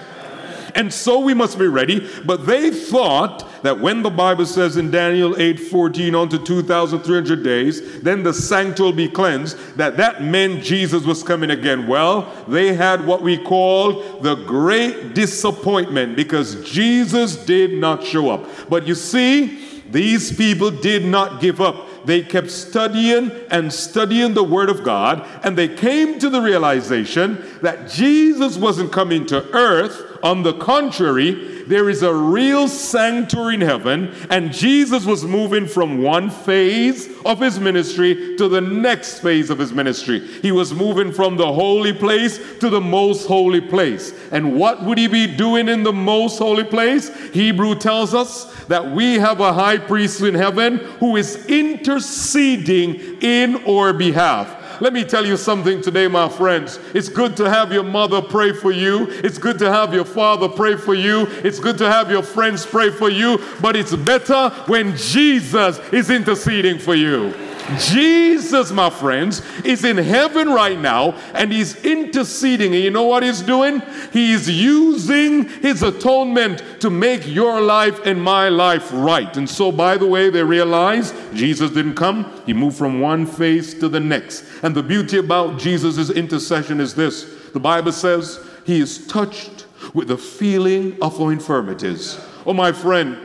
and 0.77 0.93
so 0.93 1.19
we 1.19 1.35
must 1.35 1.59
be 1.59 1.67
ready. 1.67 2.09
But 2.25 2.47
they 2.47 2.71
thought 2.71 3.63
that 3.63 3.81
when 3.81 4.03
the 4.03 4.11
Bible 4.11 4.47
says 4.47 4.77
in 4.77 4.91
Daniel 4.91 5.35
8 5.41 5.59
14 5.59 6.15
on 6.15 6.29
to 6.29 6.39
2,300 6.39 7.43
days, 7.43 8.03
then 8.03 8.23
the 8.23 8.33
sanctuary 8.33 8.91
will 8.91 8.97
be 8.97 9.09
cleansed, 9.09 9.57
that 9.77 9.97
that 9.97 10.23
meant 10.23 10.63
Jesus 10.63 11.05
was 11.05 11.23
coming 11.23 11.51
again. 11.51 11.87
Well, 11.87 12.33
they 12.47 12.75
had 12.75 13.05
what 13.07 13.23
we 13.23 13.39
call 13.39 14.21
the 14.21 14.35
great 14.35 15.15
disappointment 15.15 16.15
because 16.15 16.63
Jesus 16.69 17.37
did 17.37 17.73
not 17.73 18.05
show 18.05 18.31
up. 18.31 18.47
But 18.69 18.87
you 18.87 18.95
see, 18.95 19.83
these 19.91 20.37
people 20.37 20.71
did 20.71 21.05
not 21.05 21.41
give 21.41 21.61
up 21.61 21.87
they 22.07 22.23
kept 22.23 22.53
studying 22.53 23.33
and 23.51 23.73
studying 23.73 24.33
the 24.33 24.45
Word 24.45 24.71
of 24.71 24.85
God, 24.85 25.27
and 25.43 25.59
they 25.59 25.67
came 25.67 26.21
to 26.21 26.31
the 26.31 26.41
realization 26.41 27.45
that 27.63 27.91
Jesus 27.91 28.57
wasn't 28.57 28.93
coming 28.93 29.27
to 29.27 29.45
earth. 29.53 30.16
On 30.23 30.43
the 30.43 30.55
contrary, 30.55 31.65
there 31.67 31.91
is 31.91 32.03
a 32.03 32.15
real 32.15 32.69
sanctuary 32.69 33.55
in 33.55 33.61
heaven, 33.61 34.15
and 34.31 34.53
Jesus 34.53 35.05
was 35.05 35.25
moving 35.25 35.67
from 35.67 36.03
one 36.03 36.31
phase 36.31 37.09
of 37.25 37.41
his 37.41 37.59
ministry 37.59 38.37
to 38.37 38.49
the 38.49 38.61
next 38.61 39.21
phase 39.21 39.51
of 39.51 39.59
his 39.59 39.73
ministry. 39.73 40.21
He 40.43 40.53
was 40.53 40.73
moving 40.73 41.13
from 41.13 41.37
the 41.37 41.53
holy 41.53 41.93
place 41.93 42.39
to 42.61 42.71
the 42.71 42.81
most 42.81 43.27
holy 43.27 43.61
place. 43.61 44.15
And 44.31 44.57
what 44.57 44.85
would 44.85 44.99
he 44.99 45.09
be 45.09 45.27
doing 45.27 45.69
in 45.69 45.83
the 45.83 45.93
most 45.93 46.39
holy 46.39 46.65
place? 46.65 47.11
Hebrew 47.31 47.75
tells 47.75 48.15
us 48.15 48.45
that 48.67 48.93
we 48.93 49.15
have 49.15 49.41
a 49.41 49.53
high 49.53 49.79
priest 49.79 50.21
in 50.21 50.35
heaven 50.35 50.79
who 51.01 51.17
is 51.17 51.47
interceding 51.47 53.21
in 53.23 53.65
our 53.67 53.93
behalf. 53.93 54.56
Let 54.81 54.93
me 54.93 55.05
tell 55.05 55.25
you 55.25 55.37
something 55.37 55.81
today, 55.81 56.07
my 56.07 56.29
friends. 56.29 56.79
It's 56.95 57.09
good 57.09 57.37
to 57.39 57.49
have 57.49 57.73
your 57.73 57.83
mother 57.83 58.21
pray 58.21 58.53
for 58.53 58.73
you. 58.73 59.07
It's 59.11 59.39
good 59.39 59.59
to 59.61 59.73
have 59.73 59.95
your 59.95 60.05
father 60.05 60.49
pray 60.49 60.77
for 60.77 60.95
you. 60.95 61.27
It's 61.45 61.59
good 61.59 61.79
to 61.79 61.91
have 61.91 62.11
your 62.11 62.23
friends 62.23 62.67
pray 62.67 62.91
for 62.91 63.09
you. 63.09 63.43
But 63.61 63.77
it's 63.77 63.95
better 63.95 64.51
when 64.67 64.97
Jesus 64.97 65.79
is 65.93 66.11
interceding 66.11 66.79
for 66.79 66.95
you. 66.95 67.46
Jesus, 67.79 68.71
my 68.71 68.91
friends, 68.91 69.43
is 69.65 69.85
in 69.85 69.97
heaven 69.97 70.49
right 70.49 70.79
now 70.79 71.13
and 71.35 71.53
he's 71.53 71.85
interceding. 71.85 72.75
And 72.75 72.83
you 72.83 72.91
know 72.91 73.05
what 73.05 73.23
he's 73.23 73.43
doing? 73.43 73.83
He's 74.13 74.49
using 74.49 75.49
his 75.49 75.83
atonement 75.83 76.63
to 76.81 76.91
make 76.91 77.27
your 77.27 77.61
life 77.61 78.07
and 78.07 78.23
my 78.23 78.49
life 78.49 78.91
right. 78.93 79.37
And 79.37 79.49
so, 79.49 79.73
by 79.73 79.97
the 79.97 80.07
way, 80.07 80.31
they 80.31 80.43
realize 80.43 81.13
Jesus 81.35 81.71
didn't 81.71 81.97
come, 81.97 82.31
he 82.47 82.53
moved 82.53 82.77
from 82.77 83.01
one 83.01 83.27
phase 83.27 83.75
to 83.75 83.89
the 83.89 84.01
next. 84.01 84.45
And 84.63 84.75
the 84.75 84.83
beauty 84.83 85.19
about 85.19 85.59
Jesus' 85.59 86.11
intercession 86.11 86.81
is 86.81 86.95
this 86.95 87.35
the 87.53 87.61
Bible 87.61 87.93
says 87.93 88.39
he 88.65 88.81
is 88.81 89.07
touched 89.07 89.67
with 89.95 90.09
the 90.09 90.19
feeling 90.19 90.97
of 91.01 91.21
our 91.21 91.33
infirmities. 91.33 92.21
Oh, 92.45 92.53
my 92.53 92.71
friend, 92.71 93.19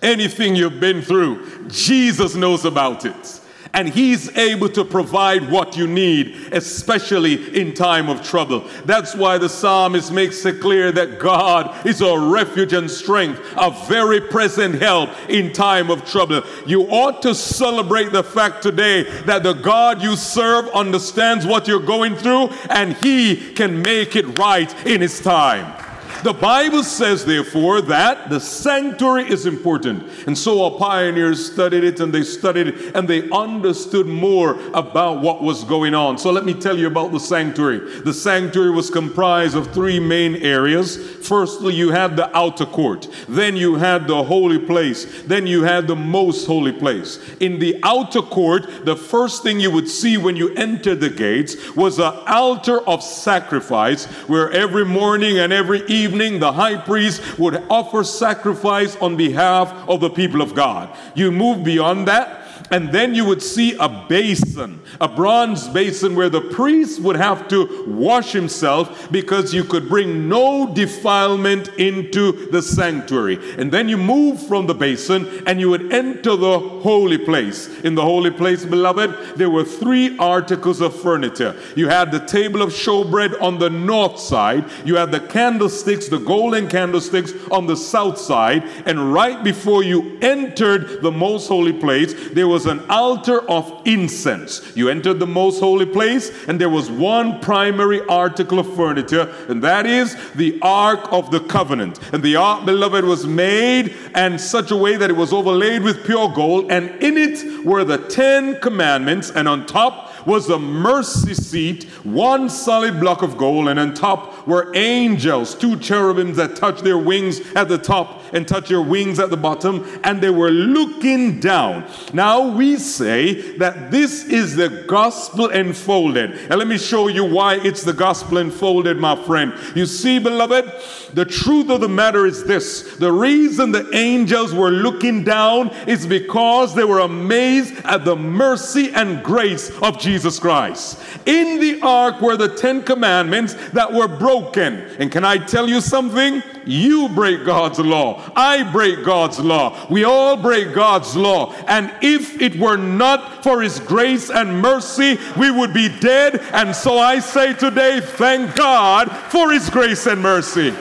anything 0.00 0.54
you've 0.54 0.80
been 0.80 1.02
through, 1.02 1.68
Jesus 1.68 2.34
knows 2.34 2.64
about 2.64 3.04
it 3.04 3.40
and 3.78 3.88
He's 3.88 4.36
able 4.36 4.68
to 4.70 4.84
provide 4.84 5.48
what 5.52 5.76
you 5.76 5.86
need, 5.86 6.34
especially 6.50 7.56
in 7.56 7.74
time 7.74 8.08
of 8.08 8.24
trouble. 8.24 8.68
That's 8.84 9.14
why 9.14 9.38
the 9.38 9.48
psalmist 9.48 10.10
makes 10.10 10.44
it 10.44 10.60
clear 10.60 10.90
that 10.90 11.20
God 11.20 11.86
is 11.86 12.00
a 12.00 12.18
refuge 12.18 12.72
and 12.72 12.90
strength, 12.90 13.40
a 13.56 13.70
very 13.86 14.20
present 14.20 14.82
help 14.82 15.10
in 15.30 15.52
time 15.52 15.92
of 15.92 16.04
trouble. 16.04 16.42
You 16.66 16.88
ought 16.90 17.22
to 17.22 17.36
celebrate 17.36 18.10
the 18.10 18.24
fact 18.24 18.64
today 18.64 19.04
that 19.22 19.44
the 19.44 19.52
God 19.52 20.02
you 20.02 20.16
serve 20.16 20.66
understands 20.70 21.46
what 21.46 21.68
you're 21.68 21.78
going 21.78 22.16
through 22.16 22.48
and 22.70 22.94
He 22.96 23.52
can 23.52 23.80
make 23.80 24.16
it 24.16 24.40
right 24.40 24.74
in 24.88 25.00
His 25.02 25.20
time. 25.20 25.87
The 26.24 26.32
Bible 26.32 26.82
says, 26.82 27.24
therefore, 27.24 27.80
that 27.82 28.28
the 28.28 28.40
sanctuary 28.40 29.30
is 29.30 29.46
important. 29.46 30.02
And 30.26 30.36
so 30.36 30.64
our 30.64 30.78
pioneers 30.78 31.52
studied 31.52 31.84
it 31.84 32.00
and 32.00 32.12
they 32.12 32.24
studied 32.24 32.68
it 32.68 32.96
and 32.96 33.06
they 33.06 33.30
understood 33.30 34.06
more 34.06 34.58
about 34.74 35.20
what 35.20 35.42
was 35.42 35.62
going 35.62 35.94
on. 35.94 36.18
So 36.18 36.32
let 36.32 36.44
me 36.44 36.54
tell 36.54 36.76
you 36.76 36.88
about 36.88 37.12
the 37.12 37.20
sanctuary. 37.20 38.00
The 38.00 38.12
sanctuary 38.12 38.72
was 38.72 38.90
comprised 38.90 39.56
of 39.56 39.72
three 39.72 40.00
main 40.00 40.36
areas. 40.36 40.96
Firstly, 40.96 41.74
you 41.74 41.90
had 41.90 42.16
the 42.16 42.36
outer 42.36 42.66
court, 42.66 43.06
then 43.28 43.56
you 43.56 43.76
had 43.76 44.08
the 44.08 44.24
holy 44.24 44.58
place, 44.58 45.22
then 45.22 45.46
you 45.46 45.62
had 45.62 45.86
the 45.86 45.96
most 45.96 46.46
holy 46.46 46.72
place. 46.72 47.18
In 47.38 47.60
the 47.60 47.78
outer 47.84 48.22
court, 48.22 48.84
the 48.84 48.96
first 48.96 49.44
thing 49.44 49.60
you 49.60 49.70
would 49.70 49.88
see 49.88 50.16
when 50.16 50.34
you 50.34 50.52
entered 50.54 51.00
the 51.00 51.10
gates 51.10 51.76
was 51.76 52.00
an 52.00 52.12
altar 52.26 52.80
of 52.88 53.04
sacrifice 53.04 54.06
where 54.26 54.50
every 54.50 54.84
morning 54.84 55.38
and 55.38 55.52
every 55.52 55.82
evening 55.86 56.07
evening, 56.08 56.38
the 56.40 56.52
high 56.52 56.76
priest 56.76 57.38
would 57.38 57.62
offer 57.68 58.02
sacrifice 58.02 58.96
on 58.96 59.16
behalf 59.16 59.72
of 59.88 60.00
the 60.00 60.08
people 60.08 60.40
of 60.40 60.54
God. 60.54 60.88
You 61.14 61.30
move 61.30 61.62
beyond 61.62 62.08
that, 62.08 62.37
and 62.70 62.92
then 62.92 63.14
you 63.14 63.24
would 63.24 63.42
see 63.42 63.74
a 63.76 63.88
basin, 64.08 64.80
a 65.00 65.08
bronze 65.08 65.68
basin 65.68 66.14
where 66.14 66.28
the 66.28 66.40
priest 66.40 67.00
would 67.00 67.16
have 67.16 67.48
to 67.48 67.84
wash 67.86 68.32
himself 68.32 69.10
because 69.10 69.54
you 69.54 69.64
could 69.64 69.88
bring 69.88 70.28
no 70.28 70.72
defilement 70.72 71.68
into 71.78 72.50
the 72.50 72.62
sanctuary. 72.62 73.38
And 73.58 73.72
then 73.72 73.88
you 73.88 73.96
move 73.96 74.46
from 74.46 74.66
the 74.66 74.74
basin 74.74 75.42
and 75.46 75.60
you 75.60 75.70
would 75.70 75.92
enter 75.92 76.36
the 76.36 76.58
holy 76.58 77.18
place. 77.18 77.68
In 77.80 77.94
the 77.94 78.02
holy 78.02 78.30
place, 78.30 78.64
beloved, 78.64 79.36
there 79.36 79.50
were 79.50 79.64
three 79.64 80.16
articles 80.18 80.80
of 80.80 80.98
furniture. 81.00 81.56
You 81.76 81.88
had 81.88 82.10
the 82.10 82.20
table 82.20 82.62
of 82.62 82.70
showbread 82.70 83.40
on 83.40 83.58
the 83.58 83.70
north 83.70 84.18
side, 84.18 84.64
you 84.84 84.96
had 84.96 85.10
the 85.10 85.20
candlesticks, 85.20 86.08
the 86.08 86.18
golden 86.18 86.68
candlesticks 86.68 87.32
on 87.50 87.66
the 87.66 87.76
south 87.76 88.18
side, 88.18 88.64
and 88.86 89.12
right 89.12 89.42
before 89.42 89.82
you 89.82 90.18
entered 90.20 91.02
the 91.02 91.12
most 91.12 91.48
holy 91.48 91.72
place, 91.72 92.14
there 92.30 92.48
was 92.48 92.57
was 92.58 92.66
an 92.66 92.84
altar 92.90 93.48
of 93.48 93.82
incense. 93.84 94.72
You 94.74 94.88
entered 94.88 95.20
the 95.20 95.28
most 95.28 95.60
holy 95.60 95.86
place, 95.86 96.32
and 96.48 96.60
there 96.60 96.68
was 96.68 96.90
one 96.90 97.38
primary 97.38 98.00
article 98.06 98.58
of 98.58 98.74
furniture, 98.74 99.32
and 99.48 99.62
that 99.62 99.86
is 99.86 100.16
the 100.32 100.58
Ark 100.60 101.12
of 101.12 101.30
the 101.30 101.38
Covenant. 101.38 102.00
And 102.12 102.20
the 102.20 102.34
Ark, 102.34 102.66
beloved, 102.66 103.04
was 103.04 103.28
made 103.28 103.94
in 104.16 104.40
such 104.40 104.72
a 104.72 104.76
way 104.76 104.96
that 104.96 105.08
it 105.08 105.16
was 105.16 105.32
overlaid 105.32 105.84
with 105.84 106.04
pure 106.04 106.30
gold, 106.30 106.72
and 106.72 107.00
in 107.00 107.16
it 107.16 107.64
were 107.64 107.84
the 107.84 107.98
Ten 107.98 108.58
Commandments, 108.58 109.30
and 109.30 109.46
on 109.46 109.64
top 109.64 110.26
was 110.26 110.50
a 110.50 110.58
mercy 110.58 111.34
seat, 111.34 111.84
one 112.02 112.50
solid 112.50 112.98
block 112.98 113.22
of 113.22 113.38
gold, 113.38 113.68
and 113.68 113.78
on 113.78 113.94
top 113.94 114.48
were 114.48 114.74
angels, 114.74 115.54
two 115.54 115.76
cherubims 115.76 116.36
that 116.38 116.56
touched 116.56 116.82
their 116.82 116.98
wings 116.98 117.40
at 117.54 117.68
the 117.68 117.78
top 117.78 118.17
and 118.32 118.46
touch 118.46 118.70
your 118.70 118.82
wings 118.82 119.18
at 119.18 119.30
the 119.30 119.36
bottom, 119.36 119.86
and 120.04 120.20
they 120.20 120.30
were 120.30 120.50
looking 120.50 121.40
down. 121.40 121.88
Now 122.12 122.48
we 122.48 122.76
say 122.76 123.56
that 123.58 123.90
this 123.90 124.24
is 124.24 124.56
the 124.56 124.84
gospel 124.86 125.48
enfolded. 125.48 126.32
And 126.32 126.56
let 126.56 126.68
me 126.68 126.78
show 126.78 127.08
you 127.08 127.24
why 127.24 127.56
it's 127.56 127.82
the 127.82 127.92
gospel 127.92 128.38
enfolded, 128.38 128.98
my 128.98 129.16
friend. 129.24 129.52
You 129.74 129.86
see, 129.86 130.18
beloved, 130.18 130.70
the 131.14 131.24
truth 131.24 131.70
of 131.70 131.80
the 131.80 131.88
matter 131.88 132.26
is 132.26 132.44
this 132.44 132.96
the 132.96 133.12
reason 133.12 133.72
the 133.72 133.88
angels 133.94 134.52
were 134.54 134.70
looking 134.70 135.24
down 135.24 135.70
is 135.86 136.06
because 136.06 136.74
they 136.74 136.84
were 136.84 137.00
amazed 137.00 137.74
at 137.84 138.04
the 138.04 138.16
mercy 138.16 138.90
and 138.92 139.22
grace 139.22 139.70
of 139.82 139.98
Jesus 139.98 140.38
Christ. 140.38 141.02
In 141.26 141.60
the 141.60 141.80
ark 141.82 142.20
were 142.20 142.36
the 142.36 142.54
Ten 142.54 142.82
Commandments 142.82 143.54
that 143.70 143.92
were 143.92 144.08
broken. 144.08 144.74
And 144.98 145.10
can 145.10 145.24
I 145.24 145.38
tell 145.38 145.68
you 145.68 145.80
something? 145.80 146.42
You 146.68 147.08
break 147.08 147.44
God's 147.44 147.78
law. 147.78 148.22
I 148.36 148.70
break 148.70 149.02
God's 149.04 149.40
law. 149.40 149.86
We 149.88 150.04
all 150.04 150.36
break 150.36 150.74
God's 150.74 151.16
law. 151.16 151.54
And 151.66 151.90
if 152.02 152.40
it 152.42 152.56
were 152.56 152.76
not 152.76 153.42
for 153.42 153.62
His 153.62 153.80
grace 153.80 154.30
and 154.30 154.60
mercy, 154.60 155.18
we 155.38 155.50
would 155.50 155.72
be 155.72 155.88
dead. 155.88 156.40
And 156.52 156.76
so 156.76 156.98
I 156.98 157.20
say 157.20 157.54
today, 157.54 158.00
thank 158.00 158.54
God 158.54 159.10
for 159.30 159.50
His 159.50 159.70
grace 159.70 160.06
and 160.06 160.20
mercy. 160.20 160.74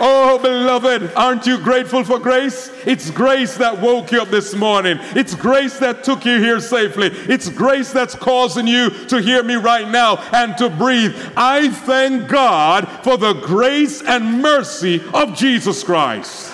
Oh, 0.00 0.38
beloved, 0.38 1.12
aren't 1.16 1.46
you 1.46 1.58
grateful 1.58 2.04
for 2.04 2.20
grace? 2.20 2.70
It's 2.86 3.10
grace 3.10 3.56
that 3.56 3.80
woke 3.80 4.12
you 4.12 4.22
up 4.22 4.28
this 4.28 4.54
morning. 4.54 4.98
It's 5.16 5.34
grace 5.34 5.78
that 5.80 6.04
took 6.04 6.24
you 6.24 6.38
here 6.38 6.60
safely. 6.60 7.08
It's 7.08 7.48
grace 7.48 7.92
that's 7.92 8.14
causing 8.14 8.68
you 8.68 8.90
to 9.06 9.20
hear 9.20 9.42
me 9.42 9.54
right 9.54 9.88
now 9.88 10.18
and 10.32 10.56
to 10.58 10.70
breathe. 10.70 11.16
I 11.36 11.70
thank 11.70 12.28
God 12.28 12.86
for 13.02 13.16
the 13.16 13.32
grace 13.34 14.00
and 14.02 14.40
mercy 14.40 15.02
of 15.12 15.34
Jesus 15.34 15.82
Christ. 15.82 16.52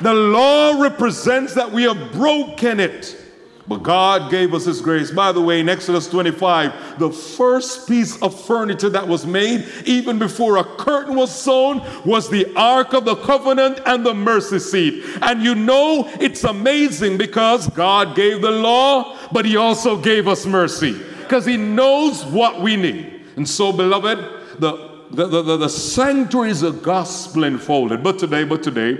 The 0.00 0.14
law 0.14 0.80
represents 0.80 1.54
that 1.54 1.72
we 1.72 1.84
have 1.84 2.12
broken 2.12 2.78
it. 2.78 3.23
But 3.66 3.82
God 3.82 4.30
gave 4.30 4.52
us 4.52 4.66
His 4.66 4.82
grace. 4.82 5.10
By 5.10 5.32
the 5.32 5.40
way, 5.40 5.60
in 5.60 5.68
Exodus 5.70 6.08
25, 6.08 6.98
the 6.98 7.10
first 7.10 7.88
piece 7.88 8.20
of 8.20 8.38
furniture 8.44 8.90
that 8.90 9.08
was 9.08 9.24
made, 9.24 9.66
even 9.86 10.18
before 10.18 10.58
a 10.58 10.64
curtain 10.64 11.14
was 11.14 11.34
sewn, 11.34 11.80
was 12.04 12.28
the 12.28 12.52
Ark 12.56 12.92
of 12.92 13.06
the 13.06 13.16
Covenant 13.16 13.80
and 13.86 14.04
the 14.04 14.12
mercy 14.12 14.58
seat. 14.58 15.04
And 15.22 15.42
you 15.42 15.54
know, 15.54 16.10
it's 16.20 16.44
amazing 16.44 17.16
because 17.16 17.68
God 17.70 18.14
gave 18.14 18.42
the 18.42 18.50
law, 18.50 19.16
but 19.32 19.46
He 19.46 19.56
also 19.56 19.96
gave 19.96 20.28
us 20.28 20.44
mercy 20.44 20.92
because 21.20 21.46
He 21.46 21.56
knows 21.56 22.24
what 22.26 22.60
we 22.60 22.76
need. 22.76 23.22
And 23.36 23.48
so, 23.48 23.72
beloved, 23.72 24.18
the, 24.60 24.90
the, 25.10 25.26
the, 25.26 25.56
the 25.56 25.68
sanctuary 25.68 26.50
is 26.50 26.62
a 26.62 26.70
gospel 26.70 27.44
unfolded. 27.44 28.02
But 28.02 28.18
today, 28.18 28.44
but 28.44 28.62
today, 28.62 28.98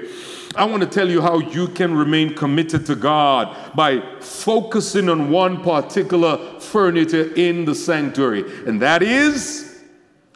I 0.57 0.65
want 0.65 0.83
to 0.83 0.89
tell 0.89 1.11
you 1.11 1.21
how 1.21 1.39
you 1.39 1.69
can 1.69 1.95
remain 1.95 2.35
committed 2.35 2.87
to 2.87 2.95
God 2.95 3.75
by 3.75 4.01
focusing 4.21 5.09
on 5.09 5.31
one 5.31 5.63
particular 5.63 6.61
furniture 6.61 7.33
in 7.35 7.65
the 7.65 7.75
sanctuary, 7.75 8.45
and 8.67 8.81
that 8.81 9.03
is 9.03 9.83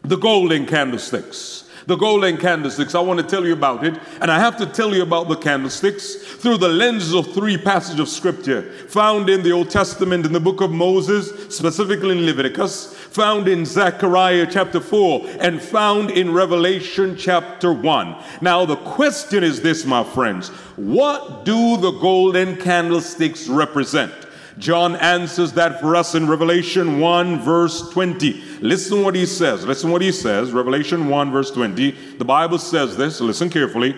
the 0.02 0.16
golden 0.16 0.66
candlesticks 0.66 1.67
the 1.88 1.96
golden 1.96 2.36
candlesticks. 2.36 2.94
I 2.94 3.00
want 3.00 3.18
to 3.18 3.26
tell 3.26 3.46
you 3.46 3.54
about 3.54 3.82
it, 3.82 3.98
and 4.20 4.30
I 4.30 4.38
have 4.38 4.58
to 4.58 4.66
tell 4.66 4.94
you 4.94 5.02
about 5.02 5.28
the 5.28 5.36
candlesticks 5.36 6.16
through 6.16 6.58
the 6.58 6.68
lenses 6.68 7.14
of 7.14 7.32
three 7.32 7.56
passages 7.56 7.98
of 7.98 8.08
scripture 8.10 8.70
found 8.88 9.30
in 9.30 9.42
the 9.42 9.52
Old 9.52 9.70
Testament 9.70 10.26
in 10.26 10.34
the 10.34 10.38
book 10.38 10.60
of 10.60 10.70
Moses, 10.70 11.32
specifically 11.48 12.18
in 12.18 12.26
Leviticus, 12.26 12.92
found 12.94 13.48
in 13.48 13.64
Zechariah 13.64 14.46
chapter 14.50 14.80
4, 14.80 15.28
and 15.40 15.62
found 15.62 16.10
in 16.10 16.30
Revelation 16.30 17.16
chapter 17.16 17.72
1. 17.72 18.16
Now, 18.42 18.66
the 18.66 18.76
question 18.76 19.42
is 19.42 19.62
this, 19.62 19.86
my 19.86 20.04
friends 20.04 20.50
what 20.76 21.46
do 21.46 21.78
the 21.78 21.92
golden 21.92 22.56
candlesticks 22.56 23.48
represent? 23.48 24.12
John 24.58 24.96
answers 24.96 25.52
that 25.52 25.80
for 25.80 25.94
us 25.94 26.14
in 26.14 26.26
Revelation 26.26 26.98
1, 26.98 27.40
verse 27.40 27.90
20. 27.90 28.42
Listen 28.60 29.02
what 29.02 29.14
he 29.14 29.24
says. 29.24 29.64
Listen 29.64 29.90
what 29.90 30.02
he 30.02 30.10
says. 30.10 30.52
Revelation 30.52 31.08
1, 31.08 31.30
verse 31.30 31.50
20. 31.50 31.92
The 32.18 32.24
Bible 32.24 32.58
says 32.58 32.96
this. 32.96 33.20
Listen 33.20 33.50
carefully. 33.50 33.96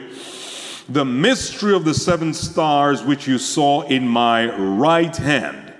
The 0.89 1.05
mystery 1.05 1.75
of 1.75 1.85
the 1.85 1.95
seven 1.95 2.35
stars 2.35 3.03
which 3.03 3.27
you 3.27 3.39
saw 3.39 3.83
in 3.83 4.07
my 4.07 4.55
right 4.57 5.17
hand, 5.17 5.73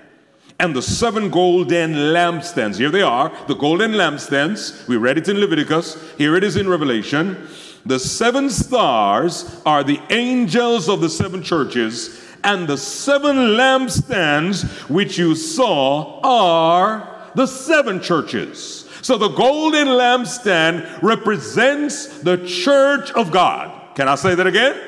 and 0.57 0.75
the 0.75 0.81
seven 0.81 1.29
golden 1.29 1.93
lampstands. 1.93 2.77
Here 2.77 2.89
they 2.89 3.01
are, 3.01 3.31
the 3.47 3.55
golden 3.55 3.91
lampstands. 3.91 4.87
We 4.87 4.95
read 4.95 5.17
it 5.17 5.27
in 5.27 5.37
Leviticus. 5.37 6.13
Here 6.17 6.35
it 6.35 6.43
is 6.43 6.55
in 6.55 6.69
Revelation. 6.69 7.47
The 7.85 7.99
seven 7.99 8.49
stars 8.49 9.61
are 9.65 9.83
the 9.83 9.99
angels 10.09 10.87
of 10.87 11.01
the 11.01 11.09
seven 11.09 11.43
churches 11.43 12.30
and 12.43 12.67
the 12.67 12.77
seven 12.77 13.35
lampstands 13.35 14.63
which 14.89 15.17
you 15.17 15.35
saw 15.35 16.19
are 16.23 17.29
the 17.35 17.45
seven 17.45 18.01
churches. 18.01 18.87
So 19.01 19.17
the 19.17 19.29
golden 19.29 19.87
lampstand 19.87 21.01
represents 21.01 22.19
the 22.19 22.37
church 22.45 23.11
of 23.11 23.31
God. 23.31 23.95
Can 23.95 24.07
I 24.07 24.15
say 24.15 24.35
that 24.35 24.47
again? 24.47 24.79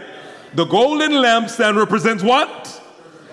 The 0.53 0.65
golden 0.65 1.11
lampstand 1.11 1.77
represents 1.77 2.23
what? 2.23 2.81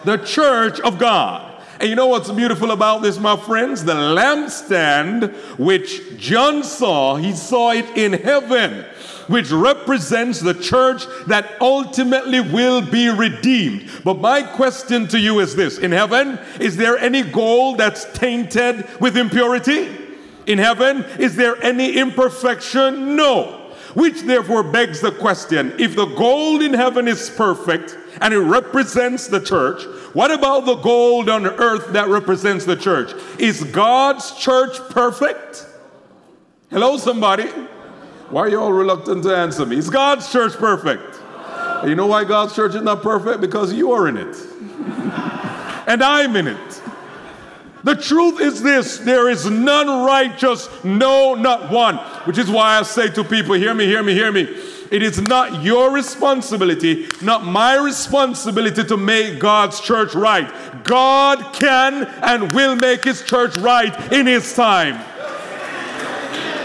The 0.05 0.17
church 0.19 0.81
of 0.81 0.99
God. 0.99 1.47
And 1.81 1.89
you 1.89 1.95
know 1.95 2.07
what's 2.09 2.31
beautiful 2.31 2.73
about 2.73 3.03
this, 3.03 3.19
my 3.19 3.37
friends? 3.37 3.85
The 3.85 3.95
lampstand 3.95 5.33
which 5.59 6.19
John 6.19 6.63
saw, 6.63 7.17
he 7.17 7.33
saw 7.33 7.73
it 7.73 7.87
in 7.97 8.13
heaven 8.13 8.85
which 9.31 9.53
represents 9.53 10.41
the 10.41 10.55
church 10.55 11.05
that 11.29 11.57
ultimately 11.61 12.41
will 12.41 12.83
be 12.83 13.09
redeemed. 13.09 13.89
But 14.05 14.19
my 14.19 14.43
question 14.43 15.07
to 15.09 15.21
you 15.21 15.39
is 15.39 15.55
this 15.55 15.79
In 15.79 15.93
heaven, 15.93 16.39
is 16.59 16.77
there 16.77 16.99
any 16.99 17.23
gold 17.23 17.79
that's 17.79 18.13
tainted 18.13 18.85
with 19.01 19.17
impurity? 19.17 19.89
In 20.47 20.59
heaven, 20.59 21.05
is 21.21 21.37
there 21.37 21.63
any 21.63 21.97
imperfection? 21.97 23.15
No. 23.15 23.57
Which 23.95 24.23
therefore 24.23 24.65
begs 24.65 25.01
the 25.01 25.13
question 25.13 25.75
if 25.79 25.95
the 25.95 26.07
gold 26.07 26.63
in 26.63 26.75
heaven 26.75 27.07
is 27.07 27.31
perfect 27.31 27.97
and 28.21 28.35
it 28.35 28.39
represents 28.39 29.29
the 29.29 29.41
church, 29.41 29.85
what 30.13 30.33
about 30.33 30.67
the 30.67 30.77
gold 30.77 31.29
on 31.29 31.47
earth 31.47 31.93
that 31.93 32.09
represents 32.09 32.65
the 32.65 32.77
church? 32.77 33.13
Is 33.39 33.63
God's 33.63 34.33
church 34.37 34.77
perfect? 34.91 35.67
Hello, 36.69 36.97
somebody. 36.97 37.49
Why 38.31 38.43
are 38.43 38.49
you 38.49 38.61
all 38.61 38.73
reluctant 38.73 39.25
to 39.25 39.37
answer 39.37 39.67
me? 39.67 39.77
Is 39.77 39.91
God's 39.91 40.31
church 40.31 40.55
perfect? 40.55 41.21
You 41.85 41.97
know 41.97 42.07
why 42.07 42.25
God's 42.25 42.55
church 42.55 42.77
is 42.77 42.83
not 42.83 43.03
perfect? 43.03 43.41
Because 43.41 43.73
you 43.73 43.93
are 43.93 44.07
in 44.07 44.17
it. 44.17 44.37
and 45.89 46.03
I'm 46.03 46.37
in 46.37 46.47
it. 46.47 46.83
The 47.83 47.97
truth 47.97 48.41
is 48.41 48.63
this 48.63 48.99
there 48.99 49.29
is 49.31 49.47
none 49.47 50.05
righteous, 50.05 50.69
no, 50.85 51.35
not 51.35 51.73
one. 51.73 51.97
Which 52.27 52.39
is 52.39 52.49
why 52.49 52.79
I 52.79 52.83
say 52.83 53.09
to 53.11 53.25
people, 53.25 53.55
hear 53.55 53.75
me, 53.75 53.87
hear 53.87 54.03
me, 54.03 54.13
hear 54.15 54.31
me. 54.31 54.43
It 54.91 55.03
is 55.03 55.21
not 55.21 55.63
your 55.63 55.91
responsibility, 55.91 57.09
not 57.23 57.45
my 57.45 57.77
responsibility 57.77 58.85
to 58.85 58.97
make 58.97 59.39
God's 59.41 59.81
church 59.81 60.15
right. 60.15 60.53
God 60.85 61.55
can 61.55 62.05
and 62.23 62.53
will 62.53 62.77
make 62.77 63.05
his 63.05 63.23
church 63.23 63.57
right 63.57 64.13
in 64.13 64.27
his 64.27 64.53
time. 64.55 65.01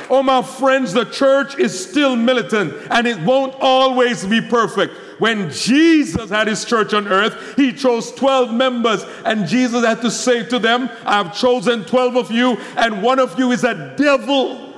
Oh, 0.09 0.21
my 0.23 0.41
friends, 0.41 0.93
the 0.93 1.05
church 1.05 1.57
is 1.57 1.87
still 1.89 2.15
militant 2.15 2.73
and 2.91 3.07
it 3.07 3.19
won't 3.21 3.55
always 3.59 4.25
be 4.25 4.41
perfect. 4.41 4.93
When 5.19 5.49
Jesus 5.49 6.29
had 6.29 6.47
his 6.47 6.65
church 6.65 6.93
on 6.93 7.07
earth, 7.07 7.55
he 7.55 7.71
chose 7.71 8.11
12 8.11 8.53
members, 8.53 9.05
and 9.23 9.47
Jesus 9.47 9.85
had 9.85 10.01
to 10.01 10.11
say 10.11 10.43
to 10.47 10.59
them, 10.59 10.89
I 11.05 11.23
have 11.23 11.33
chosen 11.33 11.85
12 11.85 12.15
of 12.17 12.31
you, 12.31 12.57
and 12.75 13.01
one 13.01 13.19
of 13.19 13.39
you 13.39 13.51
is 13.51 13.63
a 13.63 13.95
devil. 13.95 14.73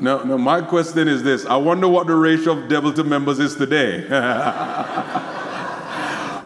No, 0.00 0.22
no, 0.22 0.36
my 0.36 0.60
question 0.60 1.08
is 1.08 1.22
this 1.22 1.46
I 1.46 1.56
wonder 1.56 1.88
what 1.88 2.06
the 2.06 2.14
ratio 2.14 2.58
of 2.58 2.68
devil 2.68 2.92
to 2.92 3.04
members 3.04 3.38
is 3.38 3.56
today. 3.56 4.06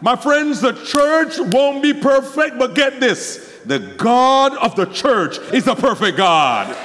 my 0.01 0.15
friends, 0.15 0.61
the 0.61 0.71
church 0.85 1.39
won't 1.39 1.83
be 1.83 1.93
perfect, 1.93 2.57
but 2.57 2.73
get 2.73 3.01
this 3.01 3.58
the 3.69 3.77
God 3.77 4.57
of 4.57 4.75
the 4.75 4.85
church 4.85 5.37
is 5.53 5.67
a 5.67 5.75
perfect 5.75 6.17
God. 6.17 6.75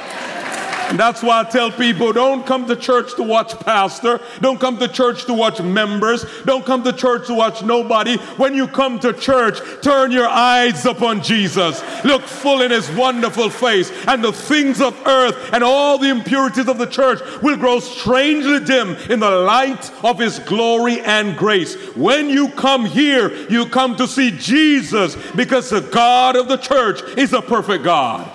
That's 0.96 1.22
why 1.22 1.40
I 1.40 1.44
tell 1.44 1.70
people 1.70 2.12
don't 2.12 2.46
come 2.46 2.66
to 2.66 2.76
church 2.76 3.14
to 3.16 3.22
watch 3.22 3.58
pastor. 3.60 4.20
Don't 4.40 4.60
come 4.60 4.78
to 4.78 4.88
church 4.88 5.24
to 5.26 5.34
watch 5.34 5.60
members. 5.60 6.24
Don't 6.44 6.64
come 6.64 6.84
to 6.84 6.92
church 6.92 7.26
to 7.26 7.34
watch 7.34 7.62
nobody. 7.62 8.16
When 8.36 8.54
you 8.54 8.68
come 8.68 8.98
to 9.00 9.12
church, 9.12 9.58
turn 9.82 10.10
your 10.10 10.28
eyes 10.28 10.86
upon 10.86 11.22
Jesus. 11.22 11.82
Look 12.04 12.22
full 12.22 12.62
in 12.62 12.70
his 12.70 12.90
wonderful 12.92 13.50
face, 13.50 13.90
and 14.06 14.22
the 14.22 14.32
things 14.32 14.80
of 14.80 14.94
earth 15.06 15.52
and 15.52 15.64
all 15.64 15.98
the 15.98 16.08
impurities 16.08 16.68
of 16.68 16.78
the 16.78 16.86
church 16.86 17.20
will 17.42 17.56
grow 17.56 17.80
strangely 17.80 18.64
dim 18.64 18.96
in 19.10 19.20
the 19.20 19.30
light 19.30 19.90
of 20.04 20.18
his 20.18 20.38
glory 20.40 21.00
and 21.00 21.36
grace. 21.36 21.74
When 21.96 22.28
you 22.28 22.48
come 22.50 22.84
here, 22.84 23.34
you 23.48 23.66
come 23.66 23.96
to 23.96 24.06
see 24.06 24.30
Jesus 24.30 25.16
because 25.32 25.70
the 25.70 25.80
God 25.80 26.36
of 26.36 26.48
the 26.48 26.56
church 26.56 27.02
is 27.16 27.32
a 27.32 27.42
perfect 27.42 27.84
God. 27.84 28.30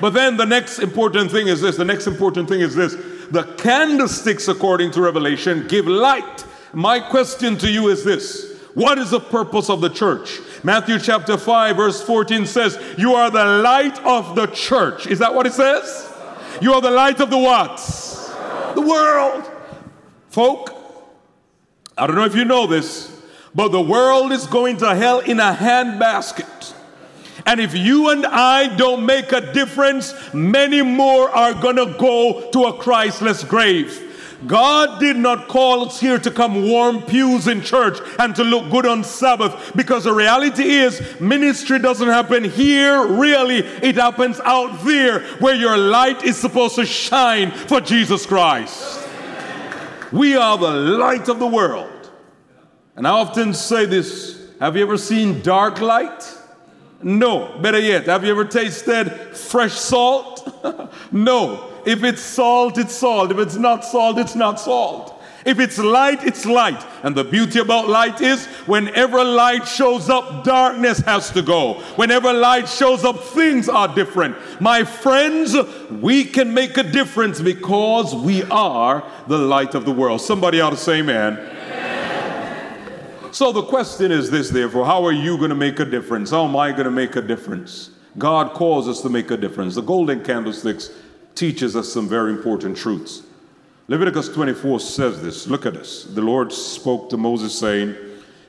But 0.00 0.10
then 0.10 0.36
the 0.36 0.46
next 0.46 0.78
important 0.78 1.30
thing 1.30 1.48
is 1.48 1.60
this 1.60 1.76
the 1.76 1.84
next 1.84 2.06
important 2.06 2.48
thing 2.48 2.60
is 2.60 2.74
this 2.74 2.94
the 3.30 3.44
candlesticks, 3.58 4.48
according 4.48 4.92
to 4.92 5.02
Revelation, 5.02 5.66
give 5.68 5.86
light. 5.86 6.44
My 6.72 7.00
question 7.00 7.58
to 7.58 7.70
you 7.70 7.88
is 7.88 8.04
this 8.04 8.58
What 8.74 8.98
is 8.98 9.10
the 9.10 9.20
purpose 9.20 9.68
of 9.68 9.80
the 9.80 9.90
church? 9.90 10.40
Matthew 10.64 10.98
chapter 10.98 11.36
5, 11.36 11.76
verse 11.76 12.02
14 12.02 12.46
says, 12.46 12.78
You 12.96 13.14
are 13.14 13.30
the 13.30 13.44
light 13.44 14.02
of 14.04 14.34
the 14.34 14.46
church. 14.46 15.06
Is 15.06 15.18
that 15.18 15.34
what 15.34 15.46
it 15.46 15.52
says? 15.52 16.12
You 16.60 16.72
are 16.74 16.80
the 16.80 16.90
light 16.90 17.20
of 17.20 17.30
the 17.30 17.38
what? 17.38 17.76
The 18.74 18.82
world. 18.82 19.50
Folk, 20.28 20.74
I 21.96 22.06
don't 22.06 22.16
know 22.16 22.24
if 22.24 22.34
you 22.34 22.44
know 22.44 22.66
this, 22.66 23.22
but 23.54 23.68
the 23.68 23.80
world 23.80 24.32
is 24.32 24.46
going 24.46 24.76
to 24.78 24.94
hell 24.94 25.20
in 25.20 25.40
a 25.40 25.52
handbasket. 25.52 26.74
And 27.48 27.62
if 27.62 27.74
you 27.74 28.10
and 28.10 28.26
I 28.26 28.76
don't 28.76 29.06
make 29.06 29.32
a 29.32 29.40
difference, 29.54 30.12
many 30.34 30.82
more 30.82 31.30
are 31.30 31.54
going 31.54 31.76
to 31.76 31.96
go 31.98 32.50
to 32.50 32.64
a 32.64 32.74
Christless 32.74 33.42
grave. 33.42 34.04
God 34.46 35.00
did 35.00 35.16
not 35.16 35.48
call 35.48 35.86
us 35.86 35.98
here 35.98 36.18
to 36.18 36.30
come 36.30 36.68
warm 36.68 37.00
pews 37.00 37.48
in 37.48 37.62
church 37.62 38.00
and 38.18 38.36
to 38.36 38.44
look 38.44 38.70
good 38.70 38.84
on 38.84 39.02
Sabbath 39.02 39.72
because 39.74 40.04
the 40.04 40.12
reality 40.12 40.62
is 40.62 41.00
ministry 41.22 41.78
doesn't 41.78 42.08
happen 42.08 42.44
here, 42.44 43.06
really. 43.06 43.60
It 43.60 43.94
happens 43.94 44.40
out 44.40 44.84
there 44.84 45.20
where 45.38 45.54
your 45.54 45.78
light 45.78 46.24
is 46.24 46.36
supposed 46.36 46.74
to 46.74 46.84
shine 46.84 47.50
for 47.50 47.80
Jesus 47.80 48.26
Christ. 48.26 49.08
We 50.12 50.36
are 50.36 50.58
the 50.58 50.70
light 50.70 51.30
of 51.30 51.38
the 51.38 51.46
world. 51.46 52.10
And 52.94 53.06
I 53.06 53.10
often 53.12 53.54
say 53.54 53.86
this 53.86 54.50
Have 54.60 54.76
you 54.76 54.82
ever 54.82 54.98
seen 54.98 55.40
dark 55.40 55.80
light? 55.80 56.34
No. 57.02 57.58
Better 57.60 57.78
yet, 57.78 58.06
have 58.06 58.24
you 58.24 58.30
ever 58.30 58.44
tasted 58.44 59.10
fresh 59.36 59.74
salt? 59.74 60.90
no. 61.12 61.70
If 61.86 62.04
it's 62.04 62.22
salt, 62.22 62.78
it's 62.78 62.94
salt. 62.94 63.30
If 63.30 63.38
it's 63.38 63.56
not 63.56 63.84
salt, 63.84 64.18
it's 64.18 64.34
not 64.34 64.60
salt. 64.60 65.14
If 65.46 65.60
it's 65.60 65.78
light, 65.78 66.24
it's 66.24 66.44
light. 66.44 66.84
And 67.02 67.16
the 67.16 67.24
beauty 67.24 67.60
about 67.60 67.88
light 67.88 68.20
is 68.20 68.44
whenever 68.66 69.22
light 69.22 69.66
shows 69.66 70.10
up, 70.10 70.44
darkness 70.44 70.98
has 71.00 71.30
to 71.30 71.42
go. 71.42 71.74
Whenever 71.96 72.32
light 72.32 72.68
shows 72.68 73.04
up, 73.04 73.18
things 73.20 73.68
are 73.68 73.88
different. 73.94 74.36
My 74.60 74.84
friends, 74.84 75.56
we 75.90 76.24
can 76.24 76.52
make 76.52 76.76
a 76.76 76.82
difference 76.82 77.40
because 77.40 78.14
we 78.14 78.42
are 78.44 79.02
the 79.28 79.38
light 79.38 79.74
of 79.74 79.84
the 79.84 79.92
world. 79.92 80.20
Somebody 80.20 80.60
ought 80.60 80.70
to 80.70 80.76
say, 80.76 81.00
man. 81.02 81.57
So 83.30 83.52
the 83.52 83.62
question 83.62 84.10
is 84.10 84.30
this, 84.30 84.48
therefore 84.48 84.86
how 84.86 85.04
are 85.04 85.12
you 85.12 85.36
going 85.36 85.50
to 85.50 85.56
make 85.56 85.80
a 85.80 85.84
difference? 85.84 86.30
How 86.30 86.46
am 86.46 86.56
I 86.56 86.72
going 86.72 86.84
to 86.84 86.90
make 86.90 87.16
a 87.16 87.22
difference? 87.22 87.90
God 88.16 88.54
calls 88.54 88.88
us 88.88 89.02
to 89.02 89.10
make 89.10 89.30
a 89.30 89.36
difference. 89.36 89.74
The 89.74 89.82
golden 89.82 90.24
candlesticks 90.24 90.90
teaches 91.34 91.76
us 91.76 91.92
some 91.92 92.08
very 92.08 92.32
important 92.32 92.76
truths. 92.76 93.22
Leviticus 93.86 94.28
24 94.30 94.80
says 94.80 95.22
this. 95.22 95.46
Look 95.46 95.66
at 95.66 95.74
this. 95.74 96.04
The 96.04 96.22
Lord 96.22 96.52
spoke 96.52 97.10
to 97.10 97.16
Moses, 97.16 97.56
saying, 97.58 97.94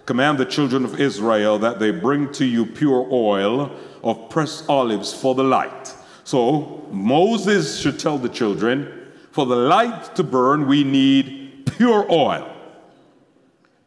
Command 0.06 0.38
the 0.38 0.46
children 0.46 0.86
of 0.86 1.00
Israel 1.00 1.60
that 1.60 1.80
they 1.80 1.92
bring 1.92 2.32
to 2.34 2.46
you 2.46 2.65
pure 2.65 3.08
oil 3.12 3.72
of 4.04 4.30
pressed 4.30 4.68
olives 4.68 5.13
for 5.13 5.36
the 5.36 5.44
light. 5.44 5.94
So 6.24 6.88
Moses 6.89 7.80
should 7.80 8.00
tell 8.00 8.18
the 8.18 8.30
children, 8.30 9.12
for 9.32 9.46
the 9.46 9.56
light 9.56 10.15
to 10.15 10.24
burn, 10.24 10.68
we 10.68 10.84
need 10.84 11.68
pure 11.78 12.10
oil 12.12 12.56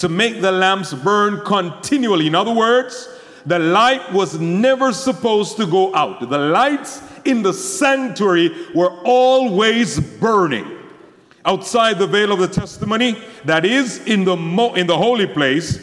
to 0.03 0.09
make 0.09 0.41
the 0.41 0.51
lamps 0.51 0.93
burn 0.93 1.41
continually. 1.45 2.27
In 2.27 2.35
other 2.35 2.53
words, 2.53 3.09
the 3.47 3.61
light 3.61 4.13
was 4.13 4.37
never 4.41 4.93
supposed 4.93 5.57
to 5.59 5.65
go 5.65 5.95
out. 5.95 6.29
The 6.29 6.39
lights 6.39 7.01
in 7.25 7.45
the 7.45 7.53
sanctuary 7.53 8.51
were 8.75 8.91
always 9.05 10.01
burning. 10.01 10.67
Outside 11.45 12.01
the 12.01 12.09
veil 12.09 12.33
of 12.33 12.41
the 12.41 12.49
testimony, 12.49 13.17
that 13.45 13.65
is 13.65 14.05
in 14.09 14.25
the, 14.25 14.37
mo- 14.37 14.75
in 14.75 14.89
the 14.89 14.99
holy 14.99 15.29
place, 15.29 15.79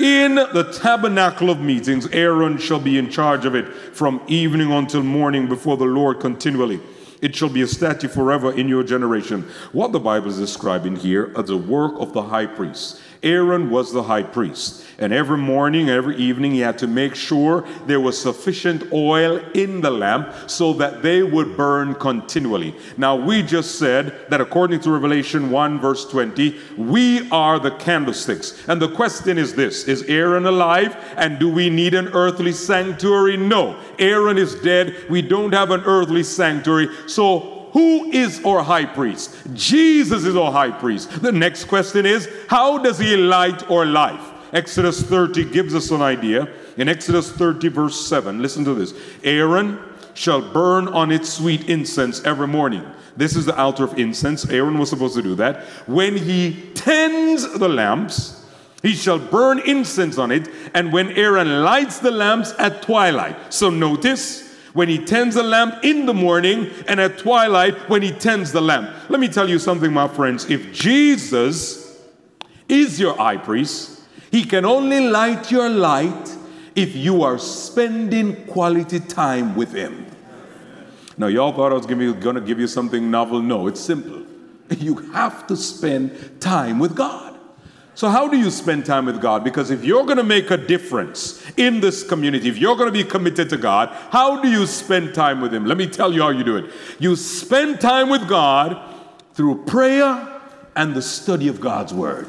in 0.00 0.36
the 0.36 0.74
tabernacle 0.80 1.50
of 1.50 1.60
meetings, 1.60 2.06
Aaron 2.12 2.56
shall 2.56 2.80
be 2.80 2.96
in 2.96 3.10
charge 3.10 3.44
of 3.44 3.54
it 3.54 3.66
from 3.94 4.22
evening 4.26 4.72
until 4.72 5.02
morning 5.02 5.48
before 5.48 5.76
the 5.76 5.84
Lord 5.84 6.18
continually. 6.18 6.80
It 7.20 7.36
shall 7.36 7.50
be 7.50 7.60
a 7.60 7.66
statute 7.66 8.10
forever 8.10 8.52
in 8.52 8.68
your 8.68 8.84
generation. 8.84 9.42
What 9.72 9.92
the 9.92 10.00
Bible 10.00 10.28
is 10.28 10.38
describing 10.38 10.96
here 10.96 11.30
as 11.36 11.48
the 11.48 11.58
work 11.58 11.92
of 11.98 12.14
the 12.14 12.22
high 12.22 12.46
priest. 12.46 13.02
Aaron 13.22 13.70
was 13.70 13.92
the 13.92 14.02
high 14.02 14.22
priest. 14.22 14.84
And 14.98 15.14
every 15.14 15.38
morning, 15.38 15.88
every 15.88 16.16
evening, 16.16 16.52
he 16.52 16.60
had 16.60 16.76
to 16.78 16.86
make 16.86 17.14
sure 17.14 17.66
there 17.86 18.00
was 18.00 18.20
sufficient 18.20 18.92
oil 18.92 19.38
in 19.54 19.80
the 19.80 19.90
lamp 19.90 20.34
so 20.46 20.74
that 20.74 21.02
they 21.02 21.22
would 21.22 21.56
burn 21.56 21.94
continually. 21.94 22.74
Now, 22.98 23.16
we 23.16 23.42
just 23.42 23.78
said 23.78 24.26
that 24.28 24.42
according 24.42 24.80
to 24.80 24.90
Revelation 24.90 25.50
1, 25.50 25.80
verse 25.80 26.04
20, 26.04 26.54
we 26.76 27.30
are 27.30 27.58
the 27.58 27.70
candlesticks. 27.72 28.62
And 28.68 28.80
the 28.80 28.94
question 28.94 29.38
is 29.38 29.54
this 29.54 29.84
Is 29.84 30.02
Aaron 30.02 30.44
alive? 30.44 30.96
And 31.16 31.38
do 31.38 31.50
we 31.50 31.70
need 31.70 31.94
an 31.94 32.08
earthly 32.08 32.52
sanctuary? 32.52 33.38
No. 33.38 33.78
Aaron 33.98 34.36
is 34.36 34.54
dead. 34.56 34.94
We 35.08 35.22
don't 35.22 35.52
have 35.54 35.70
an 35.70 35.80
earthly 35.86 36.22
sanctuary. 36.22 36.88
So, 37.06 37.59
who 37.72 38.10
is 38.10 38.44
our 38.44 38.62
high 38.62 38.84
priest? 38.84 39.36
Jesus 39.54 40.24
is 40.24 40.36
our 40.36 40.50
high 40.50 40.70
priest. 40.70 41.22
The 41.22 41.32
next 41.32 41.64
question 41.64 42.06
is, 42.06 42.28
how 42.48 42.78
does 42.78 42.98
he 42.98 43.16
light 43.16 43.70
our 43.70 43.86
life? 43.86 44.20
Exodus 44.52 45.02
30 45.02 45.50
gives 45.50 45.74
us 45.74 45.90
an 45.90 46.02
idea. 46.02 46.48
In 46.76 46.88
Exodus 46.88 47.30
30, 47.30 47.68
verse 47.68 48.08
7, 48.08 48.40
listen 48.42 48.64
to 48.64 48.74
this 48.74 48.94
Aaron 49.22 49.78
shall 50.14 50.40
burn 50.40 50.88
on 50.88 51.12
it 51.12 51.24
sweet 51.24 51.68
incense 51.68 52.22
every 52.24 52.48
morning. 52.48 52.84
This 53.16 53.36
is 53.36 53.46
the 53.46 53.56
altar 53.56 53.84
of 53.84 53.98
incense. 53.98 54.48
Aaron 54.48 54.78
was 54.78 54.90
supposed 54.90 55.14
to 55.16 55.22
do 55.22 55.34
that. 55.36 55.64
When 55.86 56.16
he 56.16 56.70
tends 56.74 57.58
the 57.58 57.68
lamps, 57.68 58.44
he 58.82 58.94
shall 58.94 59.18
burn 59.18 59.60
incense 59.60 60.18
on 60.18 60.30
it. 60.30 60.48
And 60.74 60.92
when 60.92 61.10
Aaron 61.12 61.62
lights 61.62 61.98
the 61.98 62.10
lamps 62.10 62.54
at 62.58 62.82
twilight. 62.82 63.52
So 63.52 63.70
notice, 63.70 64.49
when 64.72 64.88
he 64.88 64.98
tends 64.98 65.34
the 65.34 65.42
lamp 65.42 65.84
in 65.84 66.06
the 66.06 66.14
morning 66.14 66.70
and 66.86 67.00
at 67.00 67.18
twilight 67.18 67.74
when 67.88 68.02
he 68.02 68.10
tends 68.10 68.52
the 68.52 68.60
lamp. 68.60 68.90
Let 69.08 69.20
me 69.20 69.28
tell 69.28 69.48
you 69.48 69.58
something, 69.58 69.92
my 69.92 70.08
friends. 70.08 70.48
If 70.50 70.72
Jesus 70.72 72.00
is 72.68 73.00
your 73.00 73.16
high 73.16 73.36
priest, 73.36 74.02
he 74.30 74.44
can 74.44 74.64
only 74.64 75.00
light 75.00 75.50
your 75.50 75.68
light 75.68 76.36
if 76.74 76.94
you 76.94 77.22
are 77.22 77.38
spending 77.38 78.46
quality 78.46 79.00
time 79.00 79.56
with 79.56 79.72
him. 79.72 80.06
Now, 81.18 81.26
y'all 81.26 81.52
thought 81.52 81.72
I 81.72 81.74
was 81.74 81.86
going 81.86 82.34
to 82.34 82.40
give 82.40 82.58
you 82.58 82.66
something 82.66 83.10
novel. 83.10 83.42
No, 83.42 83.66
it's 83.66 83.80
simple. 83.80 84.24
You 84.78 84.94
have 85.12 85.48
to 85.48 85.56
spend 85.56 86.40
time 86.40 86.78
with 86.78 86.94
God. 86.94 87.29
So, 88.00 88.08
how 88.08 88.28
do 88.28 88.38
you 88.38 88.50
spend 88.50 88.86
time 88.86 89.04
with 89.04 89.20
God? 89.20 89.44
Because 89.44 89.70
if 89.70 89.84
you're 89.84 90.04
going 90.04 90.16
to 90.16 90.22
make 90.22 90.50
a 90.50 90.56
difference 90.56 91.44
in 91.58 91.80
this 91.80 92.02
community, 92.02 92.48
if 92.48 92.56
you're 92.56 92.74
going 92.74 92.88
to 92.88 92.92
be 92.92 93.04
committed 93.04 93.50
to 93.50 93.58
God, 93.58 93.90
how 94.10 94.40
do 94.40 94.48
you 94.48 94.66
spend 94.66 95.12
time 95.12 95.42
with 95.42 95.52
Him? 95.52 95.66
Let 95.66 95.76
me 95.76 95.86
tell 95.86 96.10
you 96.10 96.22
how 96.22 96.30
you 96.30 96.42
do 96.42 96.56
it. 96.56 96.72
You 96.98 97.14
spend 97.14 97.78
time 97.78 98.08
with 98.08 98.26
God 98.26 98.82
through 99.34 99.66
prayer 99.66 100.40
and 100.74 100.94
the 100.94 101.02
study 101.02 101.46
of 101.48 101.60
God's 101.60 101.92
Word. 101.92 102.26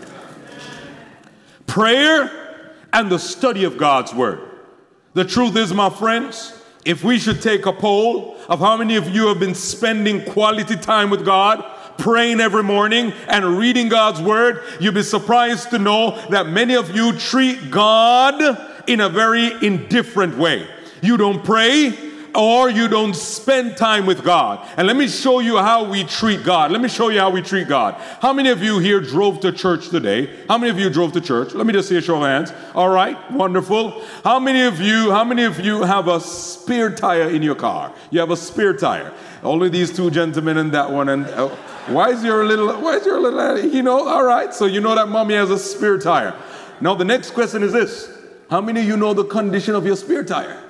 Prayer 1.68 2.74
and 2.92 3.10
the 3.10 3.18
study 3.18 3.64
of 3.64 3.78
God's 3.78 4.14
Word. 4.14 4.42
The 5.14 5.24
truth 5.24 5.56
is, 5.56 5.74
my 5.74 5.90
friends, 5.90 6.52
if 6.84 7.02
we 7.02 7.18
should 7.18 7.42
take 7.42 7.66
a 7.66 7.72
poll 7.72 8.36
of 8.50 8.60
how 8.60 8.76
many 8.76 8.98
of 8.98 9.08
you 9.08 9.28
have 9.28 9.40
been 9.40 9.56
spending 9.56 10.26
quality 10.26 10.76
time 10.76 11.10
with 11.10 11.24
God, 11.24 11.64
praying 11.98 12.40
every 12.40 12.64
morning 12.64 13.14
and 13.28 13.58
reading 13.58 13.90
God's 13.90 14.22
word, 14.22 14.64
you'll 14.80 14.94
be 14.94 15.04
surprised 15.04 15.70
to 15.72 15.80
know 15.80 16.20
that 16.30 16.48
many 16.48 16.76
of 16.76 16.96
you 16.96 17.14
treat 17.14 17.72
God 17.72 18.58
in 18.88 19.02
a 19.02 19.10
very 19.10 19.52
indifferent 19.66 20.38
way. 20.38 20.68
You 21.02 21.18
don't 21.18 21.44
pray, 21.44 22.12
or 22.36 22.70
you 22.70 22.88
don't 22.88 23.16
spend 23.16 23.78
time 23.78 24.06
with 24.06 24.24
God. 24.24 24.66
And 24.78 24.88
let 24.88 24.96
me 24.96 25.08
show 25.08 25.40
you 25.40 25.58
how 25.58 25.84
we 25.84 26.04
treat 26.04 26.44
God. 26.44 26.72
Let 26.72 26.82
me 26.82 26.88
show 26.88 27.10
you 27.10 27.20
how 27.20 27.30
we 27.30 27.42
treat 27.42 27.68
God. 27.68 27.96
How 28.22 28.34
many 28.34 28.50
of 28.50 28.64
you 28.64 28.80
here 28.80 29.02
drove 29.02 29.40
to 29.42 29.52
church 29.52 29.90
today? 29.90 30.30
How 30.48 30.58
many 30.58 30.72
of 30.72 30.80
you 30.80 30.90
drove 30.90 31.12
to 31.14 31.22
church? 31.22 31.54
Let 31.54 31.66
me 31.66 31.74
just 31.74 31.90
see 31.90 31.98
a 31.98 32.02
show 32.02 32.18
of 32.18 32.24
hands. 32.24 32.54
All 32.74 32.90
right, 32.90 33.18
wonderful. 33.32 34.04
How 34.24 34.40
many 34.40 34.62
of 34.62 34.80
you, 34.80 35.12
how 35.12 35.24
many 35.24 35.44
of 35.44 35.60
you 35.60 35.84
have 35.84 36.08
a 36.08 36.20
spare 36.20 36.94
tire 36.94 37.30
in 37.30 37.42
your 37.42 37.56
car? 37.56 37.94
You 38.12 38.20
have 38.20 38.32
a 38.32 38.38
spare 38.38 38.74
tire. 38.74 39.14
Only 39.44 39.70
these 39.70 39.96
two 39.96 40.12
gentlemen 40.12 40.58
and 40.58 40.72
that 40.72 40.92
one 40.92 41.10
and 41.10 41.26
uh, 41.26 41.50
why 41.88 42.10
is 42.10 42.24
your 42.24 42.46
little, 42.46 42.68
why 42.82 42.98
is 42.98 43.06
your 43.06 43.20
little, 43.20 43.60
you 43.60 43.82
know, 43.82 44.08
all 44.08 44.24
right, 44.24 44.54
so 44.54 44.66
you 44.66 44.82
know 44.82 44.96
that 44.96 45.08
mommy 45.08 45.34
has 45.34 45.50
a 45.50 45.58
spare 45.58 45.98
tire. 45.98 46.36
Now, 46.80 46.96
the 46.96 47.06
next 47.06 47.32
question 47.32 47.64
is 47.64 47.74
this 47.74 48.10
How 48.50 48.62
many 48.62 48.82
of 48.82 48.88
you 48.88 48.98
know 48.98 49.14
the 49.14 49.26
condition 49.26 49.76
of 49.76 49.86
your 49.86 49.96
spare 49.96 50.24
tire? 50.24 50.62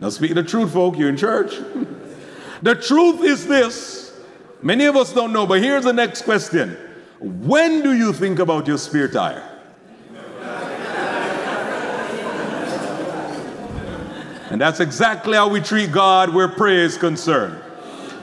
Now, 0.00 0.08
speaking 0.10 0.36
the 0.36 0.42
truth, 0.42 0.72
folk, 0.72 0.98
you're 0.98 1.08
in 1.08 1.16
church. 1.16 1.54
the 2.62 2.74
truth 2.74 3.22
is 3.22 3.46
this 3.46 4.12
many 4.62 4.84
of 4.86 4.96
us 4.96 5.12
don't 5.12 5.32
know, 5.32 5.46
but 5.46 5.62
here's 5.62 5.84
the 5.84 5.92
next 5.92 6.22
question 6.22 6.76
When 7.20 7.82
do 7.82 7.96
you 7.96 8.12
think 8.12 8.38
about 8.38 8.66
your 8.66 8.78
spare 8.78 9.08
tire? 9.08 9.50
And 14.54 14.60
that's 14.60 14.78
exactly 14.78 15.34
how 15.34 15.48
we 15.48 15.60
treat 15.60 15.90
God 15.90 16.32
where 16.32 16.46
prayer 16.46 16.84
is 16.84 16.96
concerned. 16.96 17.63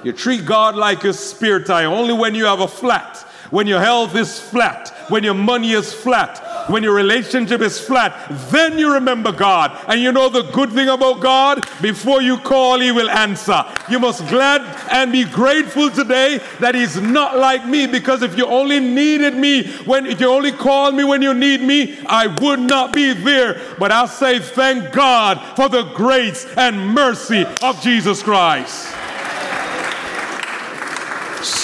You 0.03 0.13
treat 0.13 0.45
God 0.45 0.75
like 0.75 1.03
a 1.03 1.13
spare 1.13 1.63
tire 1.63 1.87
only 1.87 2.13
when 2.13 2.33
you 2.33 2.45
have 2.45 2.59
a 2.59 2.67
flat, 2.67 3.17
when 3.51 3.67
your 3.67 3.79
health 3.79 4.15
is 4.15 4.39
flat, 4.39 4.89
when 5.09 5.23
your 5.23 5.33
money 5.33 5.73
is 5.73 5.93
flat, 5.93 6.69
when 6.69 6.83
your 6.83 6.95
relationship 6.95 7.61
is 7.61 7.79
flat, 7.79 8.15
then 8.49 8.79
you 8.79 8.93
remember 8.93 9.31
God. 9.31 9.77
And 9.87 10.01
you 10.01 10.11
know 10.11 10.29
the 10.29 10.43
good 10.51 10.71
thing 10.71 10.87
about 10.87 11.19
God? 11.19 11.67
Before 11.81 12.21
you 12.21 12.37
call, 12.37 12.79
He 12.79 12.91
will 12.91 13.09
answer. 13.09 13.63
You 13.89 13.99
must 13.99 14.27
glad 14.27 14.61
and 14.91 15.11
be 15.11 15.25
grateful 15.25 15.89
today 15.91 16.39
that 16.59 16.75
He's 16.75 16.99
not 16.99 17.37
like 17.37 17.65
me 17.65 17.87
because 17.87 18.21
if 18.21 18.37
you 18.37 18.45
only 18.45 18.79
needed 18.79 19.35
me 19.35 19.67
when 19.85 20.05
if 20.05 20.19
you 20.19 20.29
only 20.29 20.51
called 20.51 20.95
me 20.95 21.03
when 21.03 21.21
you 21.21 21.33
need 21.33 21.61
me, 21.61 21.99
I 22.07 22.27
would 22.27 22.59
not 22.59 22.93
be 22.93 23.13
there. 23.13 23.61
But 23.77 23.91
I 23.91 24.05
say 24.05 24.39
thank 24.39 24.91
God 24.93 25.55
for 25.55 25.69
the 25.69 25.83
grace 25.93 26.45
and 26.57 26.87
mercy 26.87 27.45
of 27.61 27.81
Jesus 27.81 28.23
Christ. 28.23 28.95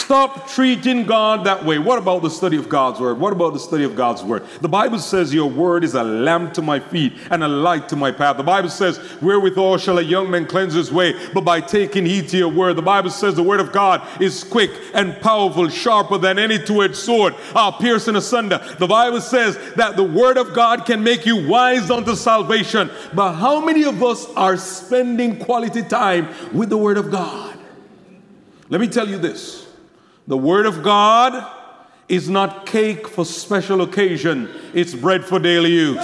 Stop 0.08 0.48
treating 0.48 1.04
God 1.04 1.46
that 1.48 1.66
way. 1.66 1.80
What 1.80 2.00
about 2.00 2.22
the 2.22 2.30
study 2.30 2.56
of 2.56 2.70
God's 2.70 2.98
word? 2.98 3.20
What 3.20 3.34
about 3.34 3.52
the 3.52 3.60
study 3.60 3.84
of 3.84 3.94
God's 3.94 4.24
word? 4.24 4.46
The 4.62 4.70
Bible 4.70 5.00
says, 5.00 5.34
Your 5.34 5.50
word 5.50 5.84
is 5.84 5.96
a 5.96 6.04
lamp 6.06 6.54
to 6.54 6.62
my 6.62 6.80
feet 6.80 7.12
and 7.30 7.44
a 7.44 7.48
light 7.50 7.90
to 7.90 7.98
my 7.98 8.14
path. 8.14 8.38
The 8.38 8.44
Bible 8.44 8.70
says, 8.70 9.00
Wherewithal 9.22 9.80
shall 9.80 10.00
a 10.00 10.02
young 10.02 10.32
man 10.32 10.46
cleanse 10.46 10.74
his 10.74 10.94
way? 10.94 11.14
But 11.34 11.42
by 11.42 11.60
taking 11.60 12.06
heed 12.06 12.30
to 12.30 12.38
your 12.38 12.48
word. 12.48 12.78
The 12.78 12.82
Bible 12.82 13.10
says, 13.10 13.36
The 13.36 13.44
word 13.44 13.60
of 13.60 13.74
God 13.74 14.02
is 14.22 14.46
quick 14.46 14.72
and 14.94 15.20
powerful, 15.20 15.68
sharper 15.68 16.18
than 16.18 16.40
any 16.40 16.58
two 16.58 16.84
edged 16.84 16.96
sword, 16.96 17.36
uh, 17.54 17.72
piercing 17.72 18.16
asunder. 18.16 18.60
The 18.80 18.88
Bible 18.88 19.20
says 19.20 19.58
that 19.76 19.98
the 19.98 20.04
word 20.04 20.38
of 20.38 20.54
God 20.54 20.86
can 20.86 21.04
make 21.04 21.26
you 21.26 21.50
wise 21.50 21.92
unto 21.92 22.16
salvation. 22.16 22.90
But 23.14 23.34
how 23.34 23.60
many 23.60 23.84
of 23.84 24.02
us 24.02 24.26
are 24.36 24.56
spending 24.56 25.38
quality 25.38 25.82
time 25.82 26.34
with 26.54 26.70
the 26.70 26.78
word 26.78 26.96
of 26.96 27.12
God? 27.12 27.60
Let 28.70 28.80
me 28.80 28.88
tell 28.88 29.10
you 29.10 29.18
this. 29.18 29.67
The 30.28 30.38
Word 30.38 30.66
of 30.66 30.84
God 30.84 31.50
is 32.10 32.30
not 32.30 32.66
cake 32.66 33.08
for 33.08 33.24
special 33.24 33.82
occasion, 33.82 34.50
it's 34.74 34.94
bread 34.94 35.24
for 35.24 35.40
daily 35.40 35.72
use. 35.72 36.04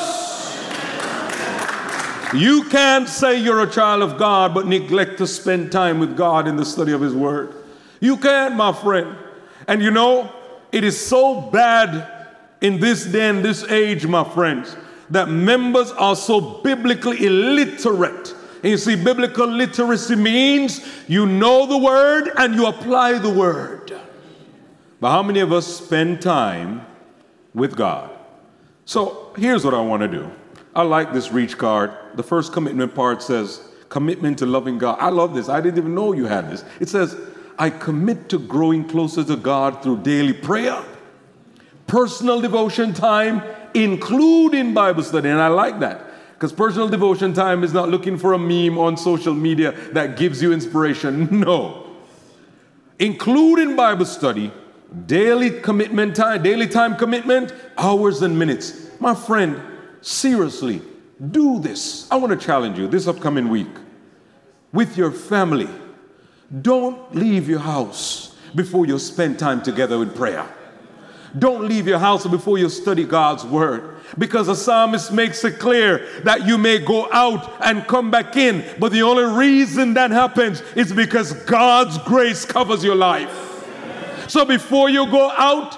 You 2.33 2.63
can't 2.69 3.07
say 3.07 3.37
you're 3.37 3.61
a 3.61 3.69
child 3.69 4.01
of 4.01 4.17
God 4.17 4.53
but 4.53 4.65
neglect 4.65 5.17
to 5.17 5.27
spend 5.27 5.71
time 5.71 5.99
with 5.99 6.15
God 6.15 6.47
in 6.47 6.55
the 6.55 6.65
study 6.65 6.93
of 6.93 7.01
His 7.01 7.13
Word. 7.13 7.53
You 7.99 8.17
can't, 8.17 8.55
my 8.55 8.71
friend. 8.71 9.15
And 9.67 9.81
you 9.81 9.91
know, 9.91 10.31
it 10.71 10.83
is 10.85 10.99
so 10.99 11.41
bad 11.41 12.09
in 12.61 12.79
this 12.79 13.05
day 13.05 13.29
and 13.29 13.43
this 13.43 13.63
age, 13.65 14.07
my 14.07 14.23
friends, 14.23 14.75
that 15.09 15.29
members 15.29 15.91
are 15.91 16.15
so 16.15 16.61
biblically 16.61 17.25
illiterate. 17.25 18.33
And 18.63 18.71
you 18.71 18.77
see, 18.77 18.95
biblical 18.95 19.47
literacy 19.47 20.15
means 20.15 20.83
you 21.09 21.25
know 21.25 21.65
the 21.65 21.77
Word 21.77 22.31
and 22.37 22.55
you 22.55 22.67
apply 22.67 23.19
the 23.19 23.29
Word. 23.29 23.93
But 25.03 25.11
how 25.11 25.21
many 25.21 25.41
of 25.41 25.51
us 25.51 25.67
spend 25.67 26.21
time 26.21 26.85
with 27.53 27.75
God? 27.75 28.09
So 28.85 29.33
here's 29.35 29.65
what 29.65 29.73
I 29.73 29.81
want 29.81 30.01
to 30.01 30.07
do. 30.07 30.31
I 30.73 30.83
like 30.83 31.11
this 31.11 31.29
reach 31.29 31.57
card. 31.57 31.91
The 32.13 32.23
first 32.23 32.53
commitment 32.53 32.95
part 32.95 33.21
says, 33.21 33.67
commitment 33.89 34.39
to 34.39 34.45
loving 34.45 34.77
God. 34.77 34.97
I 35.01 35.09
love 35.09 35.33
this. 35.33 35.49
I 35.49 35.59
didn't 35.59 35.77
even 35.77 35.93
know 35.93 36.13
you 36.13 36.27
had 36.27 36.49
this. 36.49 36.63
It 36.79 36.87
says, 36.87 37.17
I 37.59 37.69
commit 37.69 38.29
to 38.29 38.39
growing 38.39 38.87
closer 38.87 39.25
to 39.25 39.35
God 39.35 39.83
through 39.83 40.03
daily 40.03 40.31
prayer, 40.31 40.81
personal 41.85 42.39
devotion 42.39 42.93
time, 42.93 43.43
including 43.73 44.73
Bible 44.73 45.03
study. 45.03 45.27
And 45.27 45.41
I 45.41 45.49
like 45.49 45.81
that 45.81 45.99
because 46.35 46.53
personal 46.53 46.87
devotion 46.87 47.33
time 47.33 47.65
is 47.65 47.73
not 47.73 47.89
looking 47.89 48.17
for 48.17 48.31
a 48.31 48.39
meme 48.39 48.77
on 48.77 48.95
social 48.95 49.33
media 49.33 49.73
that 49.91 50.15
gives 50.15 50.41
you 50.41 50.53
inspiration. 50.53 51.27
No. 51.41 51.89
Including 52.99 53.75
Bible 53.75 54.05
study, 54.05 54.53
daily 55.05 55.49
commitment 55.61 56.15
time, 56.15 56.43
daily 56.43 56.67
time 56.67 56.95
commitment, 56.95 57.53
hours 57.77 58.21
and 58.21 58.37
minutes. 58.37 58.89
My 58.99 59.15
friend, 59.15 59.61
seriously, 60.01 60.81
do 61.31 61.59
this. 61.59 62.09
I 62.11 62.15
want 62.17 62.39
to 62.39 62.45
challenge 62.45 62.77
you 62.77 62.87
this 62.87 63.07
upcoming 63.07 63.49
week 63.49 63.67
with 64.71 64.97
your 64.97 65.11
family. 65.11 65.69
Don't 66.61 67.15
leave 67.15 67.49
your 67.49 67.59
house 67.59 68.35
before 68.55 68.85
you 68.85 68.99
spend 68.99 69.39
time 69.39 69.61
together 69.63 70.01
in 70.01 70.11
prayer. 70.11 70.47
Don't 71.37 71.67
leave 71.67 71.87
your 71.87 71.97
house 71.97 72.27
before 72.27 72.59
you 72.59 72.69
study 72.69 73.05
God's 73.05 73.43
word. 73.43 73.95
Because 74.19 74.45
the 74.45 74.55
psalmist 74.55 75.11
makes 75.11 75.43
it 75.43 75.57
clear 75.57 76.07
that 76.23 76.45
you 76.45 76.59
may 76.59 76.77
go 76.77 77.11
out 77.11 77.51
and 77.61 77.87
come 77.87 78.11
back 78.11 78.35
in, 78.35 78.63
but 78.79 78.91
the 78.91 79.01
only 79.01 79.23
reason 79.23 79.95
that 79.95 80.11
happens 80.11 80.61
is 80.75 80.93
because 80.93 81.33
God's 81.45 81.97
grace 81.99 82.45
covers 82.45 82.83
your 82.83 82.95
life. 82.95 83.52
So 84.33 84.45
before 84.45 84.89
you 84.89 85.05
go 85.11 85.29
out, 85.29 85.77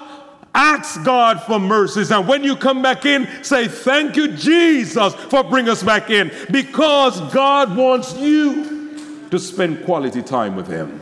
ask 0.53 1.03
God 1.03 1.43
for 1.43 1.59
mercies. 1.59 2.09
And 2.09 2.25
when 2.25 2.41
you 2.41 2.55
come 2.55 2.81
back 2.81 3.05
in, 3.05 3.27
say, 3.43 3.67
Thank 3.67 4.15
you, 4.15 4.29
Jesus, 4.29 5.13
for 5.13 5.43
bringing 5.43 5.69
us 5.69 5.83
back 5.83 6.09
in. 6.09 6.31
Because 6.49 7.19
God 7.33 7.75
wants 7.75 8.17
you 8.17 9.27
to 9.29 9.37
spend 9.39 9.83
quality 9.83 10.21
time 10.21 10.55
with 10.55 10.67
Him. 10.67 11.01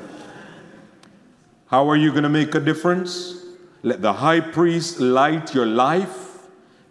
How 1.68 1.88
are 1.92 1.96
you 1.96 2.10
going 2.10 2.24
to 2.24 2.30
make 2.30 2.56
a 2.56 2.60
difference? 2.60 3.46
Let 3.84 4.02
the 4.02 4.14
high 4.14 4.40
priest 4.40 5.00
light 5.00 5.54
your 5.54 5.68
life 5.68 6.40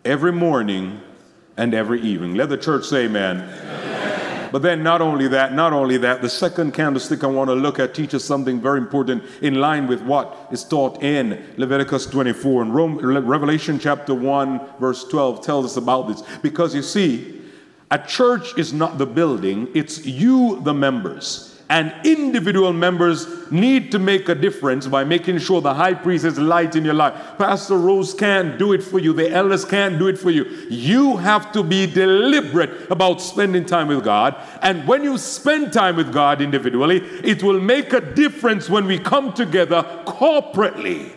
every 0.04 0.30
morning 0.30 1.00
and 1.56 1.74
every 1.74 2.00
evening. 2.02 2.36
Let 2.36 2.50
the 2.50 2.56
church 2.56 2.84
say, 2.84 3.06
Amen. 3.06 3.38
amen. 3.38 3.91
But 4.52 4.62
then, 4.62 4.82
not 4.82 5.00
only 5.00 5.28
that, 5.28 5.54
not 5.54 5.72
only 5.72 5.96
that, 5.96 6.20
the 6.20 6.28
second 6.28 6.74
candlestick 6.74 7.24
I 7.24 7.26
want 7.26 7.48
to 7.48 7.54
look 7.54 7.78
at 7.78 7.94
teaches 7.94 8.22
something 8.22 8.60
very 8.60 8.78
important 8.78 9.24
in 9.40 9.54
line 9.54 9.88
with 9.88 10.02
what 10.02 10.48
is 10.52 10.62
taught 10.62 11.02
in 11.02 11.42
Leviticus 11.56 12.06
24. 12.06 12.62
And 12.62 12.74
Rome, 12.74 12.98
Revelation 12.98 13.78
chapter 13.78 14.14
1, 14.14 14.60
verse 14.78 15.04
12 15.08 15.42
tells 15.44 15.64
us 15.64 15.76
about 15.78 16.08
this. 16.08 16.22
Because 16.42 16.74
you 16.74 16.82
see, 16.82 17.40
a 17.90 17.98
church 17.98 18.56
is 18.58 18.72
not 18.72 18.98
the 18.98 19.06
building, 19.06 19.68
it's 19.74 20.04
you, 20.04 20.60
the 20.60 20.74
members 20.74 21.51
and 21.68 21.94
individual 22.04 22.72
members 22.72 23.50
need 23.50 23.90
to 23.92 23.98
make 23.98 24.28
a 24.28 24.34
difference 24.34 24.86
by 24.86 25.04
making 25.04 25.38
sure 25.38 25.60
the 25.60 25.74
high 25.74 25.94
priest 25.94 26.24
is 26.24 26.38
light 26.38 26.76
in 26.76 26.84
your 26.84 26.94
life. 26.94 27.14
Pastor 27.38 27.78
Rose 27.78 28.12
can't 28.14 28.58
do 28.58 28.72
it 28.72 28.82
for 28.82 28.98
you, 28.98 29.12
the 29.12 29.30
elders 29.30 29.64
can't 29.64 29.98
do 29.98 30.08
it 30.08 30.18
for 30.18 30.30
you. 30.30 30.44
You 30.68 31.16
have 31.16 31.52
to 31.52 31.62
be 31.62 31.86
deliberate 31.86 32.90
about 32.90 33.20
spending 33.20 33.64
time 33.64 33.88
with 33.88 34.04
God. 34.04 34.36
And 34.60 34.86
when 34.86 35.02
you 35.02 35.18
spend 35.18 35.72
time 35.72 35.96
with 35.96 36.12
God 36.12 36.40
individually, 36.40 36.98
it 37.24 37.42
will 37.42 37.60
make 37.60 37.92
a 37.92 38.00
difference 38.00 38.68
when 38.68 38.86
we 38.86 38.98
come 38.98 39.32
together 39.32 39.82
corporately. 40.06 41.12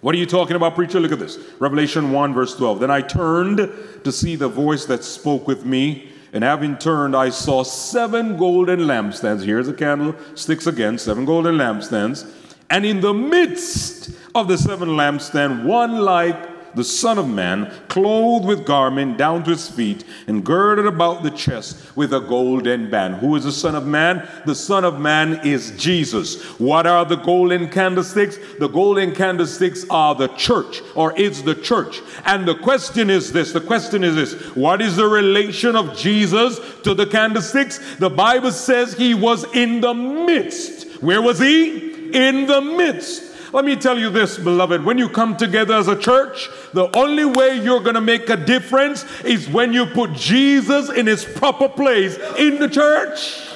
What 0.00 0.14
are 0.14 0.18
you 0.18 0.26
talking 0.26 0.56
about, 0.56 0.74
preacher? 0.74 1.00
Look 1.00 1.12
at 1.12 1.18
this. 1.18 1.38
Revelation 1.58 2.12
1, 2.12 2.34
verse 2.34 2.54
12. 2.54 2.80
Then 2.80 2.90
I 2.90 3.00
turned 3.00 3.58
to 4.04 4.12
see 4.12 4.36
the 4.36 4.48
voice 4.48 4.84
that 4.86 5.02
spoke 5.02 5.48
with 5.48 5.64
me. 5.64 6.12
And 6.36 6.44
having 6.44 6.76
turned, 6.76 7.16
I 7.16 7.30
saw 7.30 7.62
seven 7.62 8.36
golden 8.36 8.80
lampstands. 8.80 9.42
Here's 9.42 9.68
a 9.68 9.72
candle, 9.72 10.14
sticks 10.34 10.66
again, 10.66 10.98
seven 10.98 11.24
golden 11.24 11.54
lampstands. 11.54 12.30
And 12.68 12.84
in 12.84 13.00
the 13.00 13.14
midst 13.14 14.10
of 14.34 14.46
the 14.46 14.58
seven 14.58 14.90
lampstands, 14.90 15.64
one 15.64 15.96
like 15.96 16.55
the 16.76 16.84
Son 16.84 17.18
of 17.18 17.26
Man, 17.26 17.72
clothed 17.88 18.46
with 18.46 18.66
garment 18.66 19.16
down 19.16 19.42
to 19.44 19.50
his 19.50 19.68
feet, 19.68 20.04
and 20.26 20.44
girded 20.44 20.86
about 20.86 21.22
the 21.22 21.30
chest 21.30 21.96
with 21.96 22.12
a 22.12 22.20
golden 22.20 22.90
band. 22.90 23.16
Who 23.16 23.34
is 23.34 23.44
the 23.44 23.52
Son 23.52 23.74
of 23.74 23.86
Man? 23.86 24.28
The 24.44 24.54
Son 24.54 24.84
of 24.84 25.00
Man 25.00 25.40
is 25.44 25.72
Jesus. 25.78 26.42
What 26.60 26.86
are 26.86 27.06
the 27.06 27.16
golden 27.16 27.70
candlesticks? 27.70 28.38
The 28.58 28.68
golden 28.68 29.14
candlesticks 29.14 29.86
are 29.88 30.14
the 30.14 30.28
church, 30.28 30.82
or 30.94 31.18
is 31.18 31.42
the 31.42 31.54
church. 31.54 32.00
And 32.26 32.46
the 32.46 32.54
question 32.54 33.08
is 33.08 33.32
this 33.32 33.52
the 33.52 33.60
question 33.60 34.04
is 34.04 34.14
this 34.14 34.54
what 34.54 34.82
is 34.82 34.96
the 34.96 35.06
relation 35.06 35.76
of 35.76 35.96
Jesus 35.96 36.60
to 36.82 36.92
the 36.92 37.06
candlesticks? 37.06 37.96
The 37.96 38.10
Bible 38.10 38.52
says 38.52 38.92
he 38.92 39.14
was 39.14 39.44
in 39.54 39.80
the 39.80 39.94
midst. 39.94 41.02
Where 41.02 41.22
was 41.22 41.38
he? 41.38 42.10
In 42.12 42.46
the 42.46 42.60
midst. 42.60 43.25
Let 43.52 43.64
me 43.64 43.76
tell 43.76 43.98
you 43.98 44.10
this, 44.10 44.38
beloved. 44.38 44.84
When 44.84 44.98
you 44.98 45.08
come 45.08 45.36
together 45.36 45.74
as 45.74 45.88
a 45.88 45.96
church, 45.96 46.48
the 46.72 46.94
only 46.96 47.24
way 47.24 47.58
you're 47.58 47.80
going 47.80 47.94
to 47.94 48.00
make 48.00 48.28
a 48.28 48.36
difference 48.36 49.04
is 49.22 49.48
when 49.48 49.72
you 49.72 49.86
put 49.86 50.12
Jesus 50.12 50.90
in 50.90 51.06
his 51.06 51.24
proper 51.24 51.68
place 51.68 52.18
in 52.38 52.58
the 52.58 52.68
church. 52.68 53.48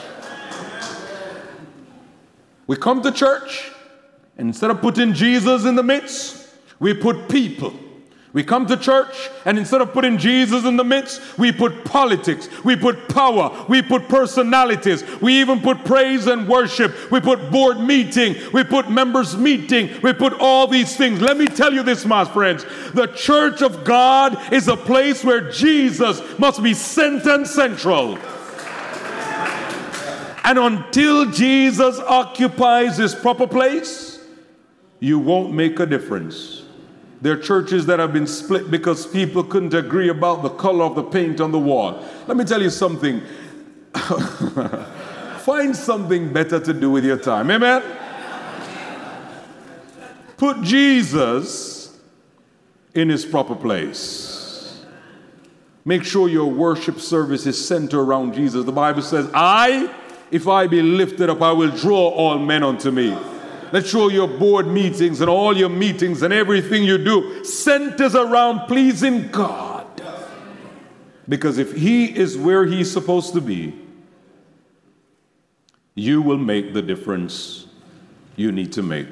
We 2.67 2.77
come 2.77 3.03
to 3.03 3.11
church, 3.11 3.73
and 4.39 4.49
instead 4.49 4.71
of 4.71 4.81
putting 4.81 5.13
Jesus 5.13 5.65
in 5.65 5.75
the 5.75 5.83
midst, 5.83 6.49
we 6.79 6.95
put 6.95 7.29
people. 7.29 7.75
We 8.33 8.45
come 8.45 8.67
to 8.67 8.77
church, 8.77 9.29
and 9.45 9.59
instead 9.59 9.81
of 9.81 9.93
putting 9.93 10.17
Jesus 10.17 10.65
in 10.65 10.77
the 10.77 10.85
midst, 10.85 11.37
we 11.37 11.51
put 11.51 11.85
politics, 11.85 12.49
we 12.63 12.77
put 12.77 13.09
power, 13.09 13.67
we 13.69 13.83
put 13.83 14.09
personalities, 14.09 15.03
we 15.21 15.41
even 15.41 15.61
put 15.61 15.85
praise 15.85 16.29
and 16.29 16.47
worship, 16.47 17.11
we 17.11 17.21
put 17.21 17.51
board 17.51 17.81
meeting, 17.81 18.37
we 18.53 18.63
put 18.63 18.89
members 18.89 19.37
meeting, 19.37 19.91
we 20.03 20.13
put 20.13 20.33
all 20.35 20.69
these 20.69 20.97
things. 20.97 21.21
Let 21.21 21.39
me 21.39 21.47
tell 21.47 21.73
you 21.73 21.83
this, 21.83 22.05
my 22.05 22.25
friends 22.25 22.65
the 22.95 23.07
church 23.09 23.63
of 23.63 23.85
God 23.85 24.53
is 24.53 24.69
a 24.69 24.77
place 24.77 25.25
where 25.25 25.51
Jesus 25.51 26.21
must 26.39 26.63
be 26.63 26.75
center 26.75 27.35
and 27.35 27.47
central. 27.47 28.17
And 30.45 30.59
until 30.59 31.31
Jesus 31.31 31.99
occupies 31.99 32.97
his 32.97 33.15
proper 33.15 33.47
place, 33.47 34.25
you 34.99 35.19
won't 35.19 35.53
make 35.53 35.79
a 35.81 35.87
difference. 35.87 36.63
There 37.23 37.35
are 37.35 37.41
churches 37.41 37.85
that 37.87 37.99
have 37.99 38.13
been 38.13 38.27
split 38.27 38.71
because 38.71 39.07
people 39.07 39.45
couldn't 39.45 39.75
agree 39.75 40.09
about 40.09 40.43
the 40.43 40.49
color 40.49 40.85
of 40.85 40.95
the 40.95 41.03
paint 41.03 41.41
on 41.41 41.53
the 41.53 41.59
wall. 41.59 42.03
Let 42.27 42.37
me 42.37 42.45
tell 42.45 42.63
you 42.63 42.71
something. 42.71 43.23
Find 45.41 45.77
something 45.77 46.33
better 46.33 46.59
to 46.61 46.73
do 46.73 46.91
with 46.91 47.05
your 47.05 47.19
time. 47.19 47.51
Amen? 47.51 47.83
Put 50.39 50.63
Jesus 50.63 51.99
in 52.95 53.11
his 53.11 53.27
proper 53.27 53.55
place. 53.55 54.83
Make 55.85 56.05
sure 56.05 56.29
your 56.29 56.51
worship 56.51 57.01
service 57.01 57.47
is 57.47 57.63
centered 57.63 58.01
around 58.01 58.35
Jesus. 58.35 58.65
The 58.65 58.73
Bible 58.73 59.03
says, 59.03 59.29
I, 59.35 59.95
if 60.31 60.49
I 60.49 60.67
be 60.67 60.81
lifted 60.81 61.29
up, 61.29 61.43
I 61.43 61.53
will 61.53 61.71
draw 61.71 62.09
all 62.09 62.39
men 62.39 62.63
unto 62.63 62.91
me. 62.91 63.17
Let's 63.73 63.89
show 63.89 64.09
your 64.09 64.29
board 64.29 64.67
meetings 64.67 65.21
and 65.21 65.31
all 65.31 65.57
your 65.57 65.69
meetings 65.69 66.23
and 66.23 66.33
everything 66.33 66.83
you 66.83 66.99
do 66.99 67.45
centers 67.45 68.15
around 68.15 68.67
pleasing 68.67 69.29
God. 69.29 69.87
Because 71.29 71.59
if 71.59 71.73
He 71.77 72.07
is 72.07 72.37
where 72.37 72.67
He's 72.67 72.91
supposed 72.91 73.33
to 73.35 73.41
be, 73.41 73.75
you 75.95 76.21
will 76.23 76.39
make 76.39 76.73
the 76.73 76.83
difference 76.83 77.67
you 78.37 78.51
need 78.51 78.73
to 78.73 78.83
make. 78.83 79.09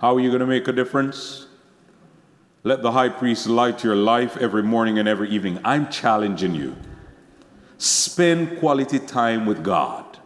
How 0.00 0.16
are 0.16 0.20
you 0.20 0.30
going 0.30 0.40
to 0.40 0.46
make 0.46 0.66
a 0.66 0.72
difference? 0.72 1.46
Let 2.64 2.82
the 2.82 2.90
high 2.90 3.08
priest 3.08 3.46
light 3.46 3.84
your 3.84 3.94
life 3.94 4.36
every 4.36 4.62
morning 4.62 4.98
and 4.98 5.08
every 5.08 5.30
evening. 5.30 5.60
I'm 5.64 5.88
challenging 5.88 6.54
you. 6.54 6.76
Spend 7.78 8.58
quality 8.58 8.98
time 8.98 9.46
with 9.46 9.62
God. 9.62 10.18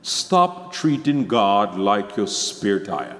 Stop 0.00 0.72
treating 0.72 1.26
God 1.26 1.78
like 1.78 2.16
your 2.16 2.26
spare 2.26 2.82
tire. 2.82 3.17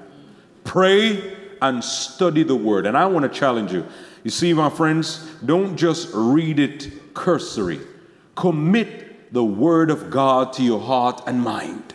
Pray 0.69 1.35
and 1.63 1.83
study 1.83 2.43
the 2.43 2.55
word. 2.55 2.85
And 2.85 2.95
I 2.95 3.07
want 3.07 3.23
to 3.23 3.39
challenge 3.39 3.73
you. 3.73 3.87
You 4.23 4.31
see, 4.31 4.53
my 4.53 4.69
friends, 4.69 5.27
don't 5.47 5.79
just 5.79 6.11
read 6.13 6.61
it 6.61 7.15
cursory. 7.15 7.81
Commit 8.35 9.33
the 9.33 9.43
word 9.43 9.91
of 9.91 10.11
God 10.11 10.53
to 10.53 10.63
your 10.63 10.79
heart 10.79 11.23
and 11.27 11.41
mind. 11.41 11.95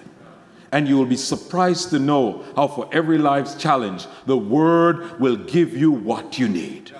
And 0.72 0.88
you 0.88 0.98
will 0.98 1.06
be 1.06 1.18
surprised 1.18 1.92
to 1.92 2.00
know 2.00 2.44
how, 2.56 2.68
for 2.68 2.90
every 2.92 3.20
life's 3.20 3.54
challenge, 3.54 4.08
the 4.26 4.38
word 4.38 5.20
will 5.20 5.36
give 5.36 5.78
you 5.78 5.92
what 5.92 6.40
you 6.40 6.50
need. 6.50 6.92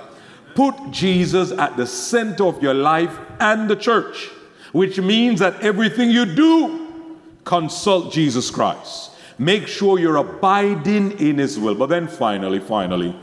Put 0.54 0.92
Jesus 0.92 1.52
at 1.52 1.76
the 1.76 1.88
center 1.88 2.46
of 2.46 2.62
your 2.62 2.76
life 2.76 3.18
and 3.40 3.68
the 3.68 3.76
church, 3.76 4.30
which 4.74 5.00
means 5.00 5.40
that 5.40 5.60
everything 5.62 6.12
you 6.12 6.28
do 6.28 7.18
consult 7.46 8.14
Jesus 8.14 8.52
Christ. 8.52 9.10
Make 9.38 9.68
sure 9.68 10.00
you're 10.00 10.18
abiding 10.18 11.20
in 11.20 11.38
His 11.38 11.60
will. 11.60 11.76
But 11.76 11.88
then 11.88 12.08
finally, 12.08 12.60
finally, 12.60 13.16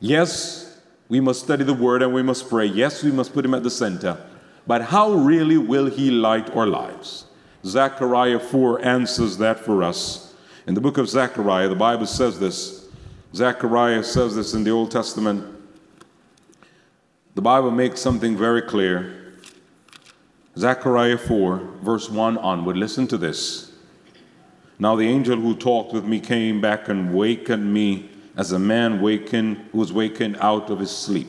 yes, 0.00 0.80
we 1.08 1.20
must 1.20 1.40
study 1.42 1.64
the 1.64 1.74
Word 1.74 2.02
and 2.02 2.12
we 2.12 2.22
must 2.22 2.48
pray. 2.48 2.66
Yes, 2.66 3.02
we 3.02 3.12
must 3.12 3.32
put 3.32 3.44
Him 3.44 3.54
at 3.54 3.62
the 3.62 3.70
center. 3.70 4.18
But 4.66 4.82
how 4.82 5.12
really 5.12 5.56
will 5.58 5.86
He 5.86 6.10
light 6.10 6.54
our 6.54 6.66
lives? 6.66 7.26
Zechariah 7.64 8.38
4 8.38 8.84
answers 8.84 9.38
that 9.38 9.60
for 9.60 9.82
us. 9.82 10.34
In 10.66 10.74
the 10.74 10.80
book 10.80 10.98
of 10.98 11.08
Zechariah, 11.08 11.68
the 11.68 11.74
Bible 11.74 12.06
says 12.06 12.38
this. 12.38 12.88
Zechariah 13.34 14.02
says 14.02 14.36
this 14.36 14.54
in 14.54 14.64
the 14.64 14.70
Old 14.70 14.90
Testament. 14.90 15.44
The 17.34 17.42
Bible 17.42 17.70
makes 17.70 18.00
something 18.00 18.36
very 18.36 18.62
clear. 18.62 19.34
Zechariah 20.56 21.18
4, 21.18 21.58
verse 21.82 22.10
1 22.10 22.36
onward. 22.38 22.76
Listen 22.76 23.06
to 23.08 23.16
this. 23.16 23.67
Now 24.78 24.94
the 24.94 25.08
angel 25.08 25.36
who 25.36 25.56
talked 25.56 25.92
with 25.92 26.04
me 26.04 26.20
came 26.20 26.60
back 26.60 26.88
and 26.88 27.12
wakened 27.12 27.72
me 27.72 28.10
as 28.36 28.52
a 28.52 28.58
man 28.58 29.00
wakened 29.00 29.56
who 29.72 29.78
was 29.78 29.92
wakened 29.92 30.36
out 30.40 30.70
of 30.70 30.78
his 30.78 30.96
sleep. 30.96 31.28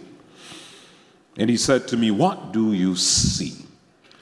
And 1.37 1.49
he 1.49 1.57
said 1.57 1.87
to 1.87 1.97
me, 1.97 2.11
What 2.11 2.51
do 2.51 2.73
you 2.73 2.95
see? 2.95 3.65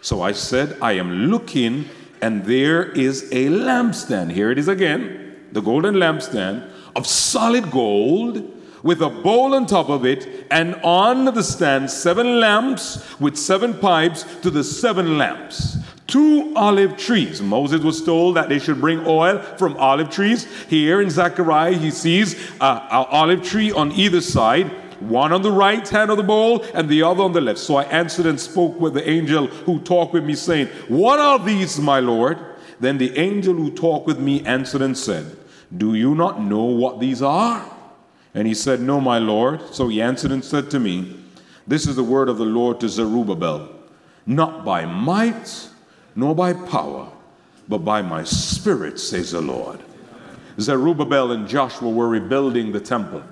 So 0.02 0.22
I 0.22 0.32
said, 0.32 0.78
I 0.82 0.94
am 0.94 1.28
looking, 1.30 1.90
and 2.22 2.46
there 2.46 2.92
is 2.92 3.24
a 3.32 3.48
lampstand. 3.48 4.32
Here 4.32 4.52
it 4.52 4.58
is 4.58 4.70
again, 4.70 5.36
the 5.52 5.62
golden 5.62 5.96
lampstand 5.96 6.70
of 6.96 7.06
solid 7.06 7.70
gold 7.70 8.54
with 8.84 9.02
a 9.02 9.10
bowl 9.10 9.54
on 9.56 9.66
top 9.66 9.90
of 9.90 10.06
it, 10.06 10.48
and 10.50 10.76
on 10.76 11.26
the 11.26 11.44
stand, 11.44 11.90
seven 11.92 12.40
lamps 12.40 13.20
with 13.20 13.36
seven 13.36 13.74
pipes 13.74 14.24
to 14.42 14.50
the 14.50 14.64
seven 14.64 15.18
lamps. 15.18 15.78
Two 16.08 16.54
olive 16.56 16.98
trees. 16.98 17.42
Moses 17.42 17.82
was 17.82 18.02
told 18.02 18.38
that 18.38 18.48
they 18.48 18.60
should 18.60 18.80
bring 18.80 19.06
oil 19.06 19.40
from 19.58 19.76
olive 19.78 20.10
trees. 20.10 20.46
Here 20.68 21.02
in 21.02 21.10
Zechariah, 21.10 21.74
he 21.74 21.92
sees 21.92 22.34
an 22.62 22.82
olive 22.92 23.44
tree 23.44 23.72
on 23.72 23.92
either 23.92 24.22
side 24.22 24.72
one 25.00 25.32
on 25.32 25.42
the 25.42 25.52
right 25.52 25.88
hand 25.88 26.10
of 26.10 26.18
the 26.18 26.24
bowl 26.24 26.64
and 26.74 26.90
the 26.90 27.04
other 27.04 27.24
on 27.24 27.34
the 27.34 27.42
left. 27.42 27.60
So 27.60 27.76
I 27.76 27.84
answered 27.84 28.26
and 28.26 28.40
spoke 28.40 28.80
with 28.80 28.94
the 28.94 29.08
angel 29.08 29.48
who 29.48 29.80
talked 29.80 30.14
with 30.14 30.24
me, 30.24 30.36
saying, 30.36 30.68
What 30.88 31.20
are 31.20 31.40
these, 31.40 31.80
my 31.80 32.00
Lord? 32.00 32.40
Then 32.80 32.98
the 32.98 33.18
angel 33.18 33.54
who 33.54 33.72
talked 33.72 34.08
with 34.08 34.20
me 34.20 34.44
answered 34.46 34.82
and 34.82 34.98
said, 34.98 35.38
Do 35.76 35.94
you 35.94 36.16
not 36.16 36.42
know 36.42 36.64
what 36.64 37.00
these 37.00 37.22
are? 37.22 37.64
And 38.34 38.48
he 38.48 38.54
said, 38.54 38.82
No, 38.82 39.00
my 39.00 39.20
Lord. 39.20 39.74
So 39.74 39.88
he 39.88 40.02
answered 40.02 40.32
and 40.32 40.44
said 40.44 40.72
to 40.72 40.80
me, 40.80 41.20
This 41.68 41.88
is 41.88 41.96
the 41.96 42.04
word 42.04 42.30
of 42.30 42.38
the 42.38 42.46
Lord 42.46 42.80
to 42.80 42.90
Zerubbabel, 42.90 43.70
not 44.26 44.66
by 44.66 44.86
might 44.86 45.70
nor 46.18 46.34
by 46.34 46.52
power, 46.52 47.08
but 47.70 47.78
by 47.78 48.02
my 48.02 48.24
spirit, 48.24 49.00
says 49.00 49.32
the 49.32 49.42
Lord. 49.42 49.80
Zerubbabel 50.60 51.32
and 51.32 51.48
Joshua 51.48 51.90
were 51.90 52.10
rebuilding 52.10 52.72
the 52.72 52.80
temple, 52.80 53.24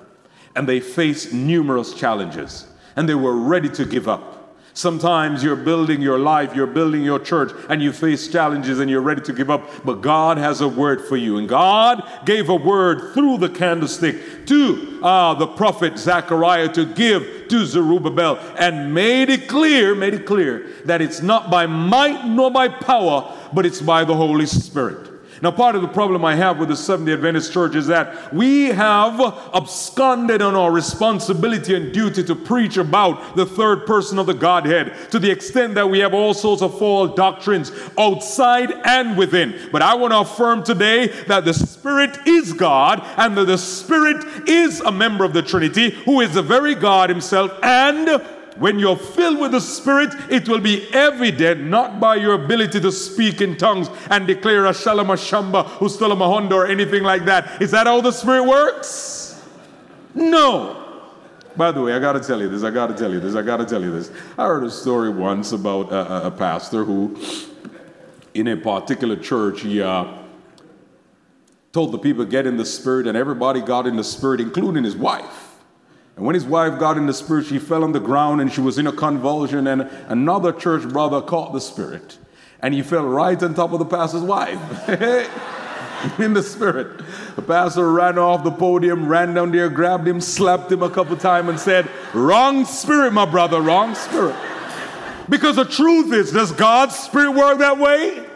and 0.54 0.68
they 0.68 0.78
faced 0.78 1.32
numerous 1.32 1.92
challenges, 1.92 2.68
and 2.94 3.08
they 3.08 3.16
were 3.16 3.36
ready 3.36 3.68
to 3.70 3.84
give 3.84 4.06
up. 4.08 4.35
Sometimes 4.76 5.42
you're 5.42 5.56
building 5.56 6.02
your 6.02 6.18
life, 6.18 6.54
you're 6.54 6.66
building 6.66 7.02
your 7.02 7.18
church, 7.18 7.50
and 7.70 7.80
you 7.80 7.92
face 7.92 8.28
challenges 8.28 8.78
and 8.78 8.90
you're 8.90 9.00
ready 9.00 9.22
to 9.22 9.32
give 9.32 9.48
up. 9.48 9.66
But 9.86 10.02
God 10.02 10.36
has 10.36 10.60
a 10.60 10.68
word 10.68 11.00
for 11.00 11.16
you. 11.16 11.38
And 11.38 11.48
God 11.48 12.06
gave 12.26 12.50
a 12.50 12.54
word 12.54 13.14
through 13.14 13.38
the 13.38 13.48
candlestick 13.48 14.44
to 14.44 15.00
uh, 15.02 15.32
the 15.32 15.46
prophet 15.46 15.96
Zechariah 15.96 16.68
to 16.74 16.84
give 16.84 17.48
to 17.48 17.64
Zerubbabel 17.64 18.38
and 18.58 18.92
made 18.92 19.30
it 19.30 19.48
clear, 19.48 19.94
made 19.94 20.12
it 20.12 20.26
clear 20.26 20.66
that 20.84 21.00
it's 21.00 21.22
not 21.22 21.50
by 21.50 21.64
might 21.64 22.26
nor 22.26 22.50
by 22.50 22.68
power, 22.68 23.34
but 23.54 23.64
it's 23.64 23.80
by 23.80 24.04
the 24.04 24.14
Holy 24.14 24.44
Spirit. 24.44 25.05
Now, 25.42 25.50
part 25.50 25.76
of 25.76 25.82
the 25.82 25.88
problem 25.88 26.24
I 26.24 26.34
have 26.34 26.58
with 26.58 26.68
the 26.68 26.76
Seventh 26.76 27.06
day 27.06 27.12
Adventist 27.12 27.52
Church 27.52 27.74
is 27.74 27.86
that 27.88 28.32
we 28.32 28.66
have 28.66 29.20
absconded 29.54 30.40
on 30.40 30.54
our 30.54 30.72
responsibility 30.72 31.74
and 31.74 31.92
duty 31.92 32.24
to 32.24 32.34
preach 32.34 32.76
about 32.78 33.36
the 33.36 33.44
third 33.44 33.86
person 33.86 34.18
of 34.18 34.26
the 34.26 34.34
Godhead 34.34 34.94
to 35.10 35.18
the 35.18 35.30
extent 35.30 35.74
that 35.74 35.90
we 35.90 35.98
have 35.98 36.14
all 36.14 36.32
sorts 36.32 36.62
of 36.62 36.78
false 36.78 37.14
doctrines 37.14 37.70
outside 37.98 38.72
and 38.84 39.16
within. 39.18 39.68
But 39.70 39.82
I 39.82 39.94
want 39.94 40.12
to 40.12 40.20
affirm 40.20 40.64
today 40.64 41.08
that 41.26 41.44
the 41.44 41.54
Spirit 41.54 42.26
is 42.26 42.52
God 42.54 43.02
and 43.18 43.36
that 43.36 43.46
the 43.46 43.58
Spirit 43.58 44.48
is 44.48 44.80
a 44.80 44.92
member 44.92 45.24
of 45.24 45.34
the 45.34 45.42
Trinity 45.42 45.90
who 45.90 46.20
is 46.20 46.34
the 46.34 46.42
very 46.42 46.74
God 46.74 47.10
Himself 47.10 47.52
and 47.62 48.22
when 48.58 48.78
you're 48.78 48.96
filled 48.96 49.38
with 49.38 49.52
the 49.52 49.60
Spirit, 49.60 50.14
it 50.30 50.48
will 50.48 50.60
be 50.60 50.88
evident 50.92 51.62
not 51.62 52.00
by 52.00 52.16
your 52.16 52.34
ability 52.34 52.80
to 52.80 52.92
speak 52.92 53.40
in 53.40 53.56
tongues 53.56 53.88
and 54.10 54.26
declare 54.26 54.66
a 54.66 54.74
shalom 54.74 55.10
a 55.10 55.14
shamba, 55.14 56.50
or 56.52 56.66
anything 56.66 57.02
like 57.02 57.24
that. 57.26 57.60
Is 57.60 57.70
that 57.72 57.86
how 57.86 58.00
the 58.00 58.12
Spirit 58.12 58.44
works? 58.44 59.42
No. 60.14 60.82
By 61.56 61.72
the 61.72 61.80
way, 61.80 61.94
I 61.94 61.98
got 61.98 62.12
to 62.12 62.20
tell 62.20 62.40
you 62.40 62.48
this. 62.48 62.62
I 62.62 62.70
got 62.70 62.88
to 62.88 62.94
tell 62.94 63.12
you 63.12 63.20
this. 63.20 63.34
I 63.34 63.42
got 63.42 63.58
to 63.58 63.64
tell 63.64 63.82
you 63.82 63.90
this. 63.90 64.10
I 64.36 64.46
heard 64.46 64.64
a 64.64 64.70
story 64.70 65.10
once 65.10 65.52
about 65.52 65.90
a, 65.90 66.26
a 66.26 66.30
pastor 66.30 66.84
who, 66.84 67.16
in 68.34 68.48
a 68.48 68.56
particular 68.56 69.16
church, 69.16 69.62
he 69.62 69.80
uh, 69.80 70.06
told 71.72 71.92
the 71.92 71.98
people 71.98 72.24
get 72.24 72.46
in 72.46 72.56
the 72.56 72.66
Spirit, 72.66 73.06
and 73.06 73.16
everybody 73.16 73.60
got 73.60 73.86
in 73.86 73.96
the 73.96 74.04
Spirit, 74.04 74.40
including 74.40 74.84
his 74.84 74.96
wife. 74.96 75.45
And 76.16 76.24
when 76.24 76.34
his 76.34 76.46
wife 76.46 76.78
got 76.78 76.96
in 76.96 77.06
the 77.06 77.12
spirit, 77.12 77.46
she 77.46 77.58
fell 77.58 77.84
on 77.84 77.92
the 77.92 78.00
ground 78.00 78.40
and 78.40 78.50
she 78.50 78.62
was 78.62 78.78
in 78.78 78.86
a 78.86 78.92
convulsion. 78.92 79.66
And 79.66 79.82
another 80.08 80.52
church 80.52 80.88
brother 80.88 81.20
caught 81.20 81.52
the 81.52 81.60
spirit. 81.60 82.18
And 82.60 82.72
he 82.72 82.82
fell 82.82 83.06
right 83.06 83.40
on 83.42 83.54
top 83.54 83.72
of 83.72 83.78
the 83.78 83.84
pastor's 83.84 84.22
wife. 84.22 84.58
in 86.18 86.32
the 86.32 86.42
spirit. 86.42 87.02
The 87.36 87.42
pastor 87.42 87.90
ran 87.90 88.18
off 88.18 88.44
the 88.44 88.50
podium, 88.50 89.08
ran 89.08 89.34
down 89.34 89.52
there, 89.52 89.68
grabbed 89.68 90.08
him, 90.08 90.20
slapped 90.20 90.72
him 90.72 90.82
a 90.82 90.90
couple 90.90 91.16
times, 91.16 91.48
and 91.48 91.60
said, 91.60 91.88
Wrong 92.14 92.64
spirit, 92.64 93.12
my 93.12 93.26
brother, 93.26 93.60
wrong 93.60 93.94
spirit. 93.94 94.36
Because 95.28 95.56
the 95.56 95.64
truth 95.64 96.12
is, 96.12 96.32
does 96.32 96.52
God's 96.52 96.94
spirit 96.94 97.32
work 97.32 97.58
that 97.58 97.78
way? 97.78 98.26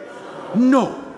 No. 0.55 1.10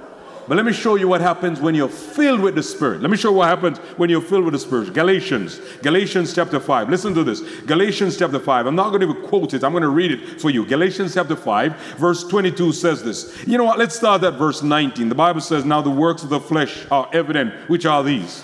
But 0.47 0.57
let 0.57 0.65
me 0.65 0.73
show 0.73 0.95
you 0.95 1.07
what 1.07 1.21
happens 1.21 1.61
when 1.61 1.75
you're 1.75 1.89
filled 1.89 2.41
with 2.41 2.55
the 2.55 2.63
Spirit. 2.63 3.01
Let 3.01 3.09
me 3.09 3.17
show 3.17 3.29
you 3.29 3.37
what 3.37 3.47
happens 3.47 3.77
when 3.97 4.09
you're 4.09 4.21
filled 4.21 4.45
with 4.45 4.53
the 4.53 4.59
Spirit. 4.59 4.93
Galatians, 4.93 5.59
Galatians 5.81 6.33
chapter 6.33 6.59
5. 6.59 6.89
Listen 6.89 7.13
to 7.13 7.23
this. 7.23 7.41
Galatians 7.61 8.17
chapter 8.17 8.39
5. 8.39 8.65
I'm 8.65 8.75
not 8.75 8.89
going 8.89 9.01
to 9.01 9.27
quote 9.27 9.53
it, 9.53 9.63
I'm 9.63 9.71
going 9.71 9.83
to 9.83 9.89
read 9.89 10.11
it 10.11 10.41
for 10.41 10.49
you. 10.49 10.65
Galatians 10.65 11.13
chapter 11.13 11.35
5, 11.35 11.97
verse 11.97 12.23
22 12.27 12.73
says 12.73 13.03
this. 13.03 13.45
You 13.47 13.57
know 13.57 13.65
what? 13.65 13.77
Let's 13.77 13.95
start 13.95 14.23
at 14.23 14.33
verse 14.33 14.61
19. 14.61 15.09
The 15.09 15.15
Bible 15.15 15.41
says, 15.41 15.65
Now 15.65 15.81
the 15.81 15.89
works 15.89 16.23
of 16.23 16.29
the 16.29 16.39
flesh 16.39 16.85
are 16.91 17.09
evident, 17.13 17.69
which 17.69 17.85
are 17.85 18.03
these 18.03 18.43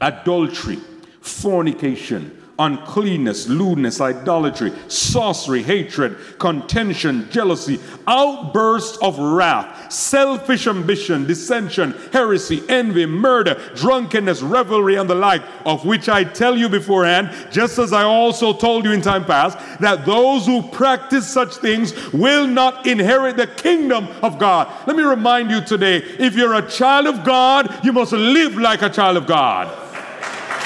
adultery, 0.00 0.78
fornication 1.20 2.42
uncleanness, 2.58 3.48
lewdness, 3.48 4.00
idolatry, 4.00 4.72
sorcery, 4.88 5.62
hatred, 5.62 6.16
contention, 6.38 7.28
jealousy, 7.30 7.78
outbursts 8.06 8.96
of 8.98 9.18
wrath, 9.18 9.92
selfish 9.92 10.66
ambition, 10.66 11.26
dissension, 11.26 11.92
heresy, 12.12 12.62
envy, 12.68 13.04
murder, 13.04 13.60
drunkenness, 13.74 14.42
revelry, 14.42 14.96
and 14.96 15.08
the 15.08 15.14
like, 15.14 15.42
of 15.64 15.84
which 15.84 16.08
I 16.08 16.24
tell 16.24 16.56
you 16.56 16.68
beforehand, 16.68 17.30
just 17.50 17.78
as 17.78 17.92
I 17.92 18.04
also 18.04 18.52
told 18.52 18.84
you 18.84 18.92
in 18.92 19.02
time 19.02 19.24
past, 19.24 19.58
that 19.80 20.06
those 20.06 20.46
who 20.46 20.62
practice 20.62 21.28
such 21.28 21.56
things 21.56 22.12
will 22.12 22.46
not 22.46 22.86
inherit 22.86 23.36
the 23.36 23.46
kingdom 23.46 24.08
of 24.22 24.38
God. 24.38 24.72
Let 24.86 24.96
me 24.96 25.02
remind 25.02 25.50
you 25.50 25.60
today 25.60 25.96
if 25.96 26.34
you're 26.34 26.54
a 26.54 26.68
child 26.68 27.06
of 27.06 27.24
God, 27.24 27.84
you 27.84 27.92
must 27.92 28.12
live 28.12 28.56
like 28.56 28.82
a 28.82 28.88
child 28.88 29.16
of 29.16 29.26
God. 29.26 29.85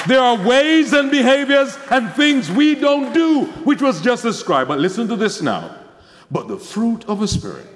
There 0.07 0.19
are 0.19 0.37
ways 0.37 0.93
and 0.93 1.11
behaviors 1.11 1.77
and 1.89 2.11
things 2.13 2.49
we 2.49 2.75
don't 2.75 3.13
do, 3.13 3.45
which 3.63 3.81
was 3.81 4.01
just 4.01 4.23
described. 4.23 4.67
But 4.67 4.79
listen 4.79 5.07
to 5.07 5.15
this 5.15 5.41
now. 5.41 5.75
But 6.29 6.47
the 6.47 6.57
fruit 6.57 7.05
of 7.07 7.19
the 7.19 7.27
Spirit, 7.27 7.67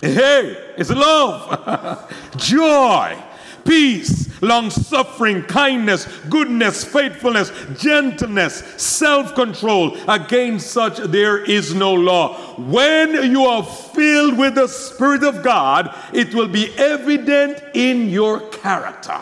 hey, 0.00 0.56
it's 0.76 0.90
love, 0.90 2.12
joy, 2.36 3.18
peace, 3.64 4.30
long 4.40 4.70
suffering, 4.70 5.42
kindness, 5.42 6.06
goodness, 6.30 6.84
faithfulness, 6.84 7.50
gentleness, 7.78 8.62
self 8.76 9.34
control. 9.34 9.96
Against 10.08 10.70
such 10.70 10.98
there 10.98 11.44
is 11.44 11.74
no 11.74 11.92
law. 11.92 12.36
When 12.56 13.30
you 13.30 13.44
are 13.44 13.64
filled 13.64 14.38
with 14.38 14.54
the 14.54 14.68
Spirit 14.68 15.24
of 15.24 15.42
God, 15.42 15.94
it 16.12 16.34
will 16.34 16.48
be 16.48 16.72
evident 16.76 17.62
in 17.74 18.08
your 18.08 18.40
character. 18.50 19.18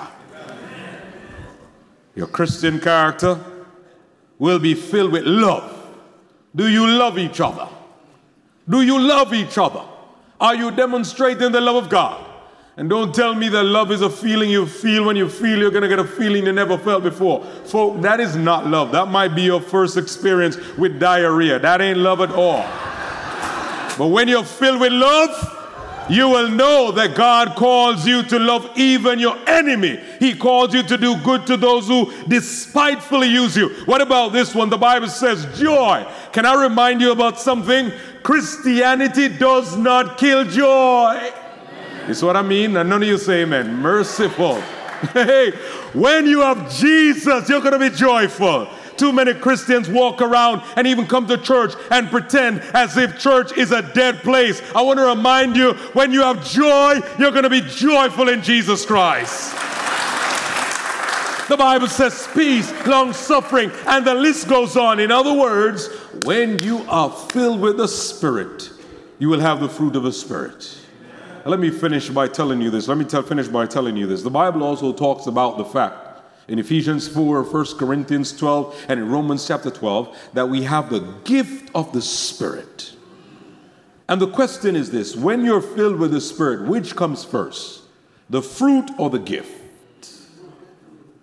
Your 2.14 2.26
Christian 2.26 2.80
character 2.80 3.42
will 4.38 4.58
be 4.58 4.74
filled 4.74 5.12
with 5.12 5.24
love. 5.24 5.78
Do 6.54 6.68
you 6.68 6.86
love 6.86 7.18
each 7.18 7.40
other? 7.40 7.68
Do 8.68 8.82
you 8.82 8.98
love 9.00 9.32
each 9.32 9.56
other? 9.56 9.82
Are 10.40 10.54
you 10.54 10.70
demonstrating 10.70 11.52
the 11.52 11.60
love 11.60 11.84
of 11.84 11.88
God? 11.88 12.26
And 12.76 12.88
don't 12.88 13.14
tell 13.14 13.34
me 13.34 13.48
that 13.50 13.64
love 13.64 13.92
is 13.92 14.00
a 14.00 14.08
feeling 14.08 14.50
you 14.50 14.66
feel 14.66 15.04
when 15.04 15.14
you 15.14 15.28
feel 15.28 15.58
you're 15.58 15.70
going 15.70 15.82
to 15.82 15.88
get 15.88 15.98
a 15.98 16.04
feeling 16.04 16.46
you 16.46 16.52
never 16.52 16.78
felt 16.78 17.02
before. 17.02 17.44
For 17.66 17.96
that 17.98 18.18
is 18.18 18.34
not 18.34 18.66
love. 18.66 18.92
That 18.92 19.08
might 19.08 19.34
be 19.34 19.42
your 19.42 19.60
first 19.60 19.96
experience 19.96 20.56
with 20.78 20.98
diarrhea. 20.98 21.58
That 21.58 21.80
ain't 21.80 21.98
love 21.98 22.20
at 22.20 22.30
all. 22.32 22.62
But 23.98 24.08
when 24.08 24.26
you're 24.26 24.44
filled 24.44 24.80
with 24.80 24.92
love, 24.92 25.61
you 26.08 26.28
will 26.28 26.48
know 26.48 26.90
that 26.92 27.14
God 27.14 27.54
calls 27.54 28.06
you 28.06 28.22
to 28.24 28.38
love 28.38 28.70
even 28.76 29.18
your 29.18 29.36
enemy. 29.46 30.00
He 30.18 30.34
calls 30.34 30.74
you 30.74 30.82
to 30.82 30.96
do 30.96 31.16
good 31.22 31.46
to 31.46 31.56
those 31.56 31.88
who 31.88 32.12
despitefully 32.26 33.28
use 33.28 33.56
you. 33.56 33.68
What 33.84 34.00
about 34.00 34.32
this 34.32 34.54
one? 34.54 34.70
The 34.70 34.78
Bible 34.78 35.08
says 35.08 35.46
joy. 35.58 36.06
Can 36.32 36.46
I 36.46 36.60
remind 36.62 37.00
you 37.00 37.12
about 37.12 37.38
something? 37.38 37.92
Christianity 38.22 39.28
does 39.28 39.76
not 39.76 40.18
kill 40.18 40.44
joy. 40.44 41.32
Is 42.08 42.22
what 42.22 42.36
I 42.36 42.42
mean? 42.42 42.76
And 42.76 42.90
none 42.90 43.02
of 43.02 43.08
you 43.08 43.18
say 43.18 43.42
amen. 43.42 43.76
Merciful. 43.76 44.62
Hey, 45.12 45.50
when 45.94 46.26
you 46.26 46.42
have 46.42 46.72
Jesus, 46.72 47.48
you're 47.48 47.60
going 47.60 47.72
to 47.72 47.78
be 47.78 47.90
joyful. 47.90 48.68
Too 49.02 49.12
many 49.12 49.34
Christians 49.34 49.88
walk 49.88 50.22
around 50.22 50.62
and 50.76 50.86
even 50.86 51.08
come 51.08 51.26
to 51.26 51.36
church 51.36 51.74
and 51.90 52.08
pretend 52.08 52.60
as 52.72 52.96
if 52.96 53.18
church 53.18 53.50
is 53.58 53.72
a 53.72 53.82
dead 53.82 54.18
place. 54.18 54.62
I 54.76 54.82
want 54.82 55.00
to 55.00 55.06
remind 55.06 55.56
you 55.56 55.72
when 55.92 56.12
you 56.12 56.20
have 56.20 56.48
joy, 56.48 57.00
you're 57.18 57.32
going 57.32 57.42
to 57.42 57.50
be 57.50 57.62
joyful 57.62 58.28
in 58.28 58.44
Jesus 58.44 58.86
Christ. 58.86 59.50
The 61.48 61.56
Bible 61.56 61.88
says 61.88 62.28
peace, 62.32 62.70
long 62.86 63.12
suffering, 63.12 63.72
and 63.88 64.06
the 64.06 64.14
list 64.14 64.46
goes 64.46 64.76
on. 64.76 65.00
In 65.00 65.10
other 65.10 65.34
words, 65.34 65.88
when 66.22 66.60
you 66.60 66.84
are 66.88 67.10
filled 67.10 67.60
with 67.60 67.78
the 67.78 67.88
Spirit, 67.88 68.70
you 69.18 69.28
will 69.28 69.40
have 69.40 69.58
the 69.58 69.68
fruit 69.68 69.96
of 69.96 70.04
the 70.04 70.12
Spirit. 70.12 70.78
Let 71.44 71.58
me 71.58 71.70
finish 71.70 72.08
by 72.08 72.28
telling 72.28 72.60
you 72.60 72.70
this. 72.70 72.86
Let 72.86 72.98
me 72.98 73.04
finish 73.04 73.48
by 73.48 73.66
telling 73.66 73.96
you 73.96 74.06
this. 74.06 74.22
The 74.22 74.30
Bible 74.30 74.62
also 74.62 74.92
talks 74.92 75.26
about 75.26 75.58
the 75.58 75.64
fact 75.64 76.11
in 76.48 76.58
Ephesians 76.58 77.08
4, 77.08 77.42
1 77.42 77.66
Corinthians 77.78 78.36
12, 78.36 78.86
and 78.88 79.00
in 79.00 79.10
Romans 79.10 79.46
chapter 79.46 79.70
12, 79.70 80.30
that 80.34 80.48
we 80.48 80.62
have 80.62 80.90
the 80.90 81.00
gift 81.24 81.70
of 81.74 81.92
the 81.92 82.02
Spirit. 82.02 82.94
And 84.08 84.20
the 84.20 84.28
question 84.28 84.76
is 84.76 84.90
this 84.90 85.16
when 85.16 85.44
you're 85.44 85.62
filled 85.62 85.96
with 85.96 86.10
the 86.10 86.20
Spirit, 86.20 86.68
which 86.68 86.96
comes 86.96 87.24
first? 87.24 87.82
The 88.28 88.42
fruit 88.42 88.90
or 88.98 89.10
the 89.10 89.18
gift? 89.18 89.60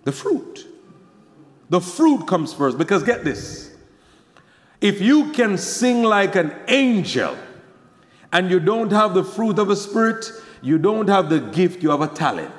The 0.04 0.12
fruit. 0.12 0.66
The 1.68 1.80
fruit 1.80 2.26
comes 2.26 2.52
first 2.52 2.78
because 2.78 3.02
get 3.02 3.24
this. 3.24 3.70
If 4.80 5.00
you 5.00 5.30
can 5.32 5.58
sing 5.58 6.02
like 6.02 6.36
an 6.36 6.54
angel 6.68 7.36
and 8.32 8.50
you 8.50 8.60
don't 8.60 8.90
have 8.90 9.14
the 9.14 9.24
fruit 9.24 9.58
of 9.58 9.70
a 9.70 9.76
spirit, 9.76 10.30
you 10.62 10.78
don't 10.78 11.08
have 11.08 11.28
the 11.28 11.40
gift, 11.40 11.82
you 11.82 11.90
have 11.90 12.00
a 12.00 12.08
talent. 12.08 12.52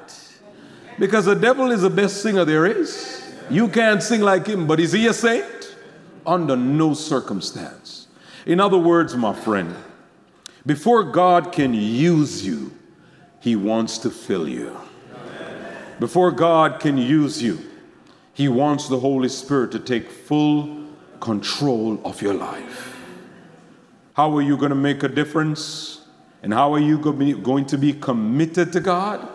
Because 1.02 1.26
the 1.26 1.34
devil 1.34 1.72
is 1.72 1.82
the 1.82 1.90
best 1.90 2.22
singer 2.22 2.46
there 2.46 2.68
is. 2.68 3.34
You 3.50 3.70
can't 3.70 4.04
sing 4.04 4.22
like 4.22 4.46
him, 4.46 4.68
but 4.68 4.80
is 4.80 4.92
he 4.92 5.08
a 5.08 5.14
saint? 5.14 5.76
Under 6.28 6.56
no 6.56 6.94
circumstance. 6.94 8.06
In 8.46 8.60
other 8.60 8.78
words, 8.78 9.16
my 9.16 9.34
friend, 9.34 9.76
before 10.64 11.04
God 11.04 11.52
can 11.52 11.74
use 11.74 12.46
you, 12.46 12.72
he 13.40 13.56
wants 13.56 13.98
to 13.98 14.12
fill 14.12 14.48
you. 14.48 14.80
Before 16.00 16.32
God 16.32 16.80
can 16.80 17.00
use 17.00 17.42
you, 17.42 17.58
he 18.36 18.48
wants 18.48 18.88
the 18.88 19.00
Holy 19.00 19.30
Spirit 19.30 19.72
to 19.72 19.80
take 19.80 20.08
full 20.08 20.86
control 21.20 22.00
of 22.06 22.22
your 22.22 22.36
life. 22.36 22.96
How 24.14 24.38
are 24.38 24.44
you 24.44 24.56
going 24.56 24.70
to 24.70 24.76
make 24.76 25.02
a 25.02 25.10
difference? 25.10 26.06
And 26.44 26.54
how 26.54 26.72
are 26.76 26.80
you 26.80 27.00
going 27.00 27.66
to 27.66 27.78
be 27.80 27.94
committed 27.94 28.72
to 28.74 28.80
God? 28.80 29.28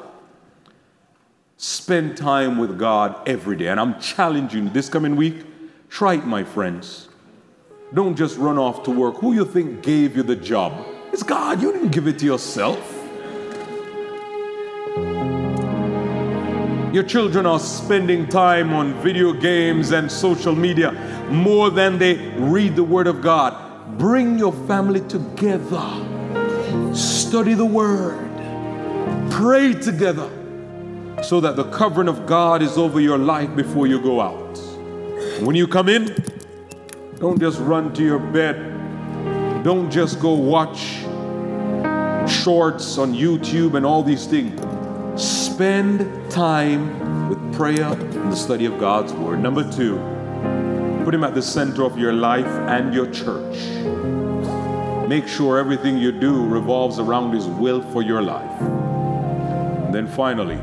Spend 1.58 2.18
time 2.18 2.58
with 2.58 2.78
God 2.78 3.26
every 3.26 3.56
day. 3.56 3.68
And 3.68 3.80
I'm 3.80 3.98
challenging 3.98 4.64
you 4.64 4.70
this 4.70 4.90
coming 4.90 5.16
week, 5.16 5.46
try 5.88 6.14
it, 6.14 6.26
my 6.26 6.44
friends. 6.44 7.08
Don't 7.94 8.14
just 8.14 8.36
run 8.36 8.58
off 8.58 8.82
to 8.82 8.90
work. 8.90 9.16
Who 9.16 9.32
you 9.32 9.46
think 9.46 9.82
gave 9.82 10.16
you 10.16 10.22
the 10.22 10.36
job? 10.36 10.86
It's 11.12 11.22
God. 11.22 11.62
You 11.62 11.72
didn't 11.72 11.92
give 11.92 12.08
it 12.08 12.18
to 12.18 12.26
yourself. 12.26 12.92
Your 16.92 17.04
children 17.04 17.46
are 17.46 17.58
spending 17.58 18.28
time 18.28 18.74
on 18.74 18.92
video 19.02 19.32
games 19.32 19.92
and 19.92 20.12
social 20.12 20.54
media 20.54 20.92
more 21.30 21.70
than 21.70 21.98
they 21.98 22.16
read 22.36 22.76
the 22.76 22.84
Word 22.84 23.06
of 23.06 23.22
God. 23.22 23.98
Bring 23.98 24.38
your 24.38 24.52
family 24.66 25.00
together. 25.08 26.94
Study 26.94 27.54
the 27.54 27.64
Word. 27.64 28.30
Pray 29.30 29.72
together 29.72 30.30
so 31.22 31.40
that 31.40 31.56
the 31.56 31.64
covering 31.70 32.08
of 32.08 32.26
God 32.26 32.62
is 32.62 32.76
over 32.76 33.00
your 33.00 33.18
life 33.18 33.54
before 33.56 33.86
you 33.86 34.00
go 34.00 34.20
out. 34.20 34.58
When 35.40 35.56
you 35.56 35.66
come 35.66 35.88
in, 35.88 36.14
don't 37.18 37.40
just 37.40 37.58
run 37.60 37.92
to 37.94 38.02
your 38.04 38.18
bed. 38.18 39.64
Don't 39.64 39.90
just 39.90 40.20
go 40.20 40.34
watch 40.34 40.78
shorts 42.30 42.98
on 42.98 43.14
YouTube 43.14 43.74
and 43.74 43.86
all 43.86 44.02
these 44.02 44.26
things. 44.26 44.60
Spend 45.20 46.30
time 46.30 47.28
with 47.28 47.54
prayer 47.54 47.92
and 47.92 48.32
the 48.32 48.36
study 48.36 48.66
of 48.66 48.78
God's 48.78 49.12
Word. 49.14 49.40
Number 49.40 49.68
two, 49.72 49.96
put 51.04 51.14
Him 51.14 51.24
at 51.24 51.34
the 51.34 51.42
center 51.42 51.84
of 51.84 51.98
your 51.98 52.12
life 52.12 52.46
and 52.46 52.94
your 52.94 53.10
church. 53.10 53.56
Make 55.08 55.26
sure 55.26 55.58
everything 55.58 55.98
you 55.98 56.12
do 56.12 56.46
revolves 56.46 56.98
around 56.98 57.32
His 57.32 57.46
will 57.46 57.80
for 57.92 58.02
your 58.02 58.22
life. 58.22 58.60
And 58.60 59.94
then 59.94 60.06
finally, 60.06 60.60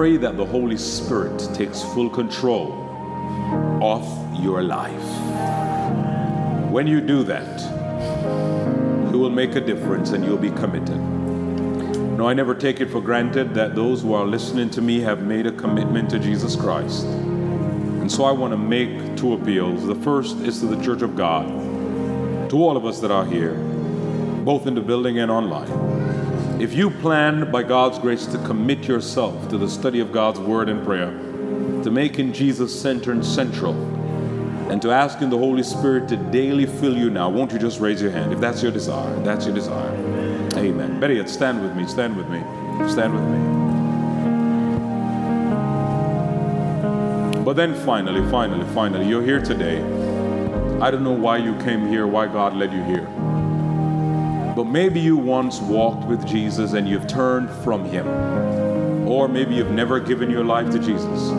pray 0.00 0.16
that 0.16 0.38
the 0.38 0.46
Holy 0.46 0.78
Spirit 0.78 1.38
takes 1.52 1.82
full 1.82 2.08
control 2.08 2.72
of 3.82 4.02
your 4.42 4.62
life. 4.62 5.10
When 6.70 6.86
you 6.86 7.02
do 7.02 7.22
that, 7.24 7.60
you 9.12 9.18
will 9.18 9.28
make 9.28 9.56
a 9.56 9.60
difference 9.60 10.12
and 10.12 10.24
you'll 10.24 10.38
be 10.38 10.52
committed. 10.52 10.98
No, 12.16 12.26
I 12.26 12.32
never 12.32 12.54
take 12.54 12.80
it 12.80 12.88
for 12.88 13.02
granted 13.02 13.52
that 13.52 13.74
those 13.74 14.00
who 14.00 14.14
are 14.14 14.24
listening 14.24 14.70
to 14.70 14.80
me 14.80 15.00
have 15.00 15.20
made 15.20 15.46
a 15.46 15.52
commitment 15.52 16.08
to 16.12 16.18
Jesus 16.18 16.56
Christ. 16.56 17.04
And 17.04 18.10
so 18.10 18.24
I 18.24 18.32
want 18.32 18.54
to 18.54 18.56
make 18.56 19.18
two 19.18 19.34
appeals. 19.34 19.86
The 19.86 19.96
first 19.96 20.38
is 20.38 20.60
to 20.60 20.66
the 20.66 20.82
Church 20.82 21.02
of 21.02 21.14
God, 21.14 21.46
to 22.48 22.56
all 22.56 22.78
of 22.78 22.86
us 22.86 23.00
that 23.00 23.10
are 23.10 23.26
here, 23.26 23.52
both 24.46 24.66
in 24.66 24.74
the 24.74 24.80
building 24.80 25.18
and 25.18 25.30
online. 25.30 25.89
If 26.60 26.74
you 26.74 26.90
plan 26.90 27.50
by 27.50 27.62
God's 27.62 27.98
grace 27.98 28.26
to 28.26 28.36
commit 28.44 28.86
yourself 28.86 29.48
to 29.48 29.56
the 29.56 29.66
study 29.66 30.00
of 30.00 30.12
God's 30.12 30.38
word 30.38 30.68
and 30.68 30.84
prayer, 30.84 31.10
to 31.84 31.90
making 31.90 32.34
Jesus 32.34 32.78
center 32.78 33.12
and 33.12 33.24
central, 33.24 33.72
and 34.70 34.82
to 34.82 34.90
asking 34.90 35.30
the 35.30 35.38
Holy 35.38 35.62
Spirit 35.62 36.06
to 36.10 36.18
daily 36.18 36.66
fill 36.66 36.94
you 36.94 37.08
now, 37.08 37.30
won't 37.30 37.50
you 37.50 37.58
just 37.58 37.80
raise 37.80 38.02
your 38.02 38.10
hand 38.10 38.34
if 38.34 38.40
that's 38.40 38.62
your 38.62 38.70
desire? 38.70 39.18
That's 39.20 39.46
your 39.46 39.54
desire. 39.54 39.90
Amen. 40.56 41.00
Better 41.00 41.14
yet, 41.14 41.30
stand 41.30 41.62
with 41.62 41.74
me, 41.74 41.86
stand 41.86 42.14
with 42.14 42.28
me, 42.28 42.40
stand 42.90 43.14
with 43.14 43.24
me. 43.24 43.38
But 47.42 47.54
then 47.54 47.74
finally, 47.86 48.30
finally, 48.30 48.66
finally, 48.74 49.08
you're 49.08 49.24
here 49.24 49.40
today. 49.40 49.78
I 50.82 50.90
don't 50.90 51.04
know 51.04 51.12
why 51.12 51.38
you 51.38 51.54
came 51.60 51.88
here, 51.88 52.06
why 52.06 52.26
God 52.26 52.54
led 52.54 52.70
you 52.70 52.82
here. 52.82 53.08
But 54.54 54.64
maybe 54.64 55.00
you 55.00 55.16
once 55.16 55.60
walked 55.60 56.06
with 56.06 56.26
Jesus 56.26 56.72
and 56.72 56.88
you've 56.88 57.06
turned 57.06 57.50
from 57.62 57.84
him. 57.84 58.06
Or 59.08 59.28
maybe 59.28 59.54
you've 59.54 59.70
never 59.70 60.00
given 60.00 60.30
your 60.30 60.44
life 60.44 60.70
to 60.70 60.78
Jesus. 60.78 61.30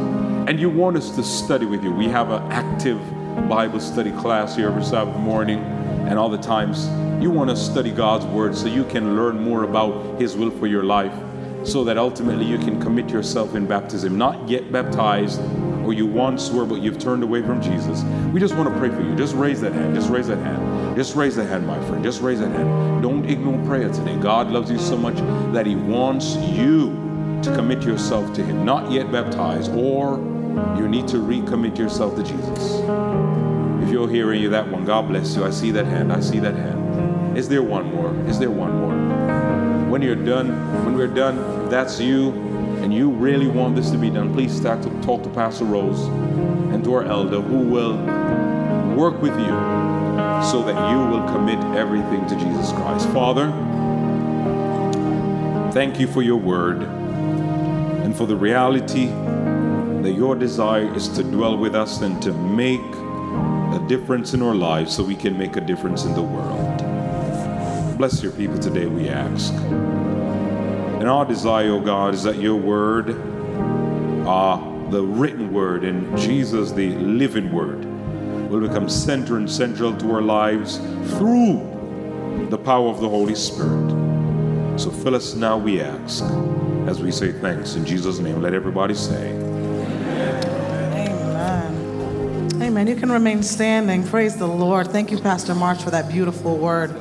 And 0.48 0.60
you 0.60 0.70
want 0.70 0.98
us 0.98 1.16
to 1.16 1.24
study 1.24 1.66
with 1.66 1.84
you. 1.84 1.92
We 1.92 2.08
have 2.08 2.32
an 2.32 2.52
active 2.52 3.00
Bible 3.48 3.80
study 3.80 4.12
class 4.12 4.56
here 4.56 4.68
every 4.68 4.84
Sabbath 4.84 5.18
morning 5.18 5.60
and 5.60 6.18
all 6.18 6.30
the 6.30 6.38
times. 6.38 6.88
You 7.22 7.30
want 7.30 7.50
to 7.50 7.56
study 7.56 7.92
God's 7.92 8.26
Word 8.26 8.56
so 8.56 8.68
you 8.68 8.84
can 8.86 9.16
learn 9.16 9.40
more 9.40 9.64
about 9.64 10.20
His 10.20 10.36
will 10.36 10.52
for 10.52 10.68
your 10.68 10.84
life 10.84 11.14
so 11.64 11.84
that 11.84 11.98
ultimately 11.98 12.46
you 12.46 12.58
can 12.58 12.82
commit 12.82 13.10
yourself 13.10 13.56
in 13.56 13.68
baptism. 13.68 14.18
Not 14.18 14.50
yet 14.50 14.72
baptized, 14.72 15.40
or 15.86 15.94
you 15.94 16.06
once 16.06 16.50
were, 16.50 16.66
but 16.66 16.82
you've 16.82 17.00
turned 17.00 17.24
away 17.24 17.42
from 17.42 17.62
Jesus. 17.62 18.04
We 18.34 18.40
just 18.40 18.56
want 18.56 18.74
to 18.74 18.80
pray 18.80 18.90
for 18.90 19.02
you. 19.02 19.16
Just 19.16 19.36
raise 19.36 19.62
that 19.62 19.74
hand. 19.74 19.96
Just 19.96 20.10
raise 20.10 20.28
that 20.28 20.40
hand. 20.40 20.81
Just 20.96 21.16
raise 21.16 21.36
that 21.38 21.46
hand, 21.46 21.66
my 21.66 21.80
friend. 21.88 22.04
Just 22.04 22.22
raise 22.22 22.40
that 22.40 22.52
hand. 22.52 23.02
Don't 23.02 23.30
ignore 23.30 23.58
prayer 23.66 23.90
today. 23.92 24.18
God 24.18 24.52
loves 24.52 24.70
you 24.70 24.78
so 24.78 24.98
much 24.98 25.16
that 25.54 25.66
He 25.66 25.76
wants 25.76 26.36
you 26.36 26.90
to 27.44 27.54
commit 27.56 27.84
yourself 27.84 28.34
to 28.34 28.44
Him. 28.44 28.66
Not 28.66 28.92
yet 28.92 29.12
baptized, 29.12 29.72
or 29.72 30.18
you 30.78 30.88
need 30.88 31.08
to 31.08 31.18
recommit 31.18 31.78
yourself 31.78 32.16
to 32.18 32.24
Jesus. 32.24 32.82
If 33.84 33.90
you're 33.90 34.10
hearing 34.10 34.42
you 34.42 34.50
that 34.50 34.68
one, 34.68 34.86
God 34.86 35.08
bless 35.08 35.36
you. 35.36 35.46
I 35.46 35.50
see 35.50 35.72
that 35.72 35.86
hand. 35.86 36.12
I 36.12 36.20
see 36.20 36.40
that 36.40 36.56
hand. 36.56 37.38
Is 37.38 37.48
there 37.48 37.64
one 37.64 37.86
more? 37.96 38.14
Is 38.28 38.38
there 38.38 38.52
one 38.52 38.78
more? 38.78 39.90
When 39.90 40.02
you're 40.02 40.16
done, 40.16 40.50
when 40.86 40.96
we're 40.96 41.08
done, 41.08 41.70
that's 41.70 42.00
you 42.00 42.32
and 42.82 42.94
you 42.94 43.10
really 43.10 43.48
want 43.48 43.76
this 43.76 43.92
to 43.92 43.98
be 43.98 44.10
done, 44.10 44.34
please 44.34 44.56
start 44.56 44.82
to 44.84 44.90
talk 45.02 45.24
to 45.24 45.30
Pastor 45.30 45.66
Rose 45.66 46.02
and 46.74 46.84
to 46.84 46.94
our 46.94 47.04
elder 47.06 47.40
who 47.40 47.60
will 47.60 47.96
work 48.96 49.22
with 49.22 49.38
you 49.40 50.01
so 50.50 50.64
that 50.64 50.92
you 50.92 50.98
will 50.98 51.28
commit 51.32 51.60
everything 51.78 52.26
to 52.28 52.36
Jesus 52.36 52.72
Christ. 52.72 53.08
Father, 53.10 53.52
thank 55.72 56.00
you 56.00 56.08
for 56.08 56.22
your 56.22 56.38
word 56.38 56.82
and 56.82 58.16
for 58.16 58.26
the 58.26 58.36
reality 58.36 59.08
that 60.02 60.14
your 60.16 60.36
desire 60.36 60.94
is 60.96 61.08
to 61.10 61.24
dwell 61.24 61.58
with 61.58 61.76
us 61.76 62.02
and 62.02 62.22
to 62.22 62.34
make 62.34 62.82
a 62.82 63.86
difference 63.88 64.34
in 64.34 64.42
our 64.42 64.56
lives 64.56 64.96
so 64.96 65.04
we 65.04 65.16
can 65.16 65.38
make 65.38 65.56
a 65.56 65.62
difference 65.62 66.06
in 66.06 66.14
the 66.14 66.22
world. 66.22 66.78
Bless 67.98 68.24
your 68.24 68.32
people 68.32 68.58
today, 68.58 68.88
we 68.88 69.10
ask. 69.10 69.54
And 69.54 71.08
our 71.08 71.26
desire, 71.26 71.72
O 71.72 71.78
oh 71.78 71.82
God, 71.82 72.14
is 72.14 72.24
that 72.24 72.38
your 72.38 72.56
word, 72.56 73.12
uh, 74.28 74.90
the 74.90 75.04
written 75.04 75.54
word, 75.54 75.84
and 75.84 76.18
Jesus, 76.18 76.72
the 76.72 76.90
living 76.96 77.52
word, 77.52 77.91
will 78.52 78.68
become 78.68 78.90
center 78.90 79.38
and 79.38 79.50
central 79.50 79.96
to 79.98 80.12
our 80.12 80.22
lives 80.22 80.78
through 81.16 82.48
the 82.50 82.58
power 82.58 82.90
of 82.90 83.00
the 83.00 83.08
Holy 83.08 83.34
Spirit. 83.34 83.90
So 84.78 84.92
fill 84.92 85.16
us 85.16 85.36
now, 85.36 85.58
we 85.58 85.80
ask, 85.80 86.24
as 86.86 87.02
we 87.02 87.12
say 87.12 87.32
thanks 87.32 87.76
in 87.76 87.86
Jesus' 87.86 88.20
name. 88.20 88.42
Let 88.42 88.54
everybody 88.54 88.94
say, 88.94 89.32
Amen. 90.92 92.62
Amen. 92.62 92.88
You 92.88 92.96
can 92.96 93.10
remain 93.10 93.42
standing. 93.42 94.06
Praise 94.06 94.36
the 94.36 94.48
Lord. 94.48 94.88
Thank 94.88 95.12
you, 95.12 95.20
Pastor 95.20 95.56
Marsh, 95.56 95.82
for 95.82 95.92
that 95.92 96.12
beautiful 96.12 96.58
word. 96.58 96.92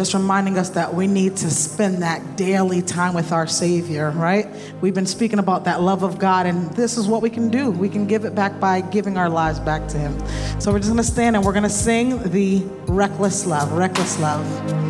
Just 0.00 0.14
reminding 0.14 0.56
us 0.56 0.70
that 0.70 0.94
we 0.94 1.06
need 1.06 1.36
to 1.36 1.50
spend 1.50 2.02
that 2.02 2.38
daily 2.38 2.80
time 2.80 3.12
with 3.12 3.32
our 3.32 3.46
Savior, 3.46 4.12
right? 4.12 4.48
We've 4.80 4.94
been 4.94 5.04
speaking 5.04 5.38
about 5.38 5.64
that 5.64 5.82
love 5.82 6.04
of 6.04 6.18
God, 6.18 6.46
and 6.46 6.70
this 6.70 6.96
is 6.96 7.06
what 7.06 7.20
we 7.20 7.28
can 7.28 7.50
do. 7.50 7.70
We 7.70 7.90
can 7.90 8.06
give 8.06 8.24
it 8.24 8.34
back 8.34 8.58
by 8.58 8.80
giving 8.80 9.18
our 9.18 9.28
lives 9.28 9.60
back 9.60 9.88
to 9.88 9.98
Him. 9.98 10.18
So 10.58 10.72
we're 10.72 10.78
just 10.78 10.88
to 10.96 11.04
stand 11.04 11.36
and 11.36 11.44
we're 11.44 11.52
to 11.64 11.68
sing 11.68 12.22
the 12.30 12.62
Reckless 12.86 13.44
Love. 13.44 13.72
Reckless 13.72 14.18
Love. 14.18 14.89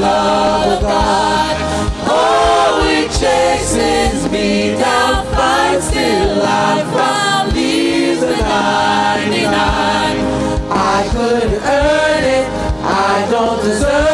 love 0.00 0.72
of 0.72 0.82
God. 0.82 1.56
Oh, 2.06 2.82
it 2.86 3.10
chases 3.20 4.30
me 4.32 4.72
down, 4.78 5.26
finds 5.34 5.86
still 5.86 6.42
I 6.42 6.82
found 6.96 7.52
leaves 7.52 8.20
the 8.20 8.36
99. 8.36 9.50
I 10.72 11.08
couldn't 11.12 11.62
earn 11.62 12.24
it, 12.24 12.46
I 12.82 13.28
don't 13.30 13.62
deserve 13.62 14.09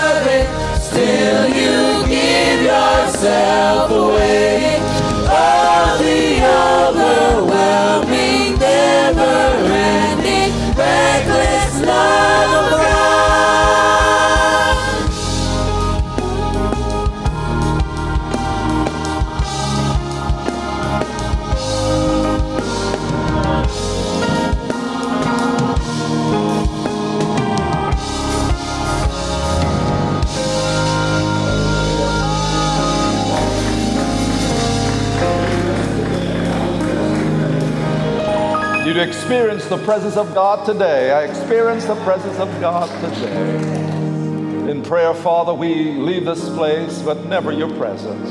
experience 39.67 39.83
the 39.83 39.93
presence 39.93 40.17
of 40.17 40.33
God 40.33 40.64
today. 40.64 41.11
I 41.11 41.25
experience 41.25 41.87
the 41.87 41.97
presence 42.05 42.39
of 42.39 42.49
God 42.61 42.89
today. 43.01 44.71
In 44.71 44.81
prayer, 44.83 45.12
Father, 45.12 45.53
we 45.53 45.93
leave 45.93 46.25
this 46.25 46.49
place, 46.51 47.03
but 47.03 47.27
never 47.27 47.51
your 47.51 47.75
presence. 47.75 48.31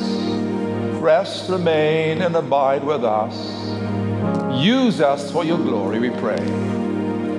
Rest, 1.02 1.50
remain, 1.50 2.22
and 2.22 2.38
abide 2.38 2.86
with 2.86 3.04
us. 3.04 3.36
Use 4.64 5.02
us 5.02 5.30
for 5.30 5.44
your 5.44 5.58
glory, 5.58 6.00
we 6.00 6.10
pray. 6.10 6.40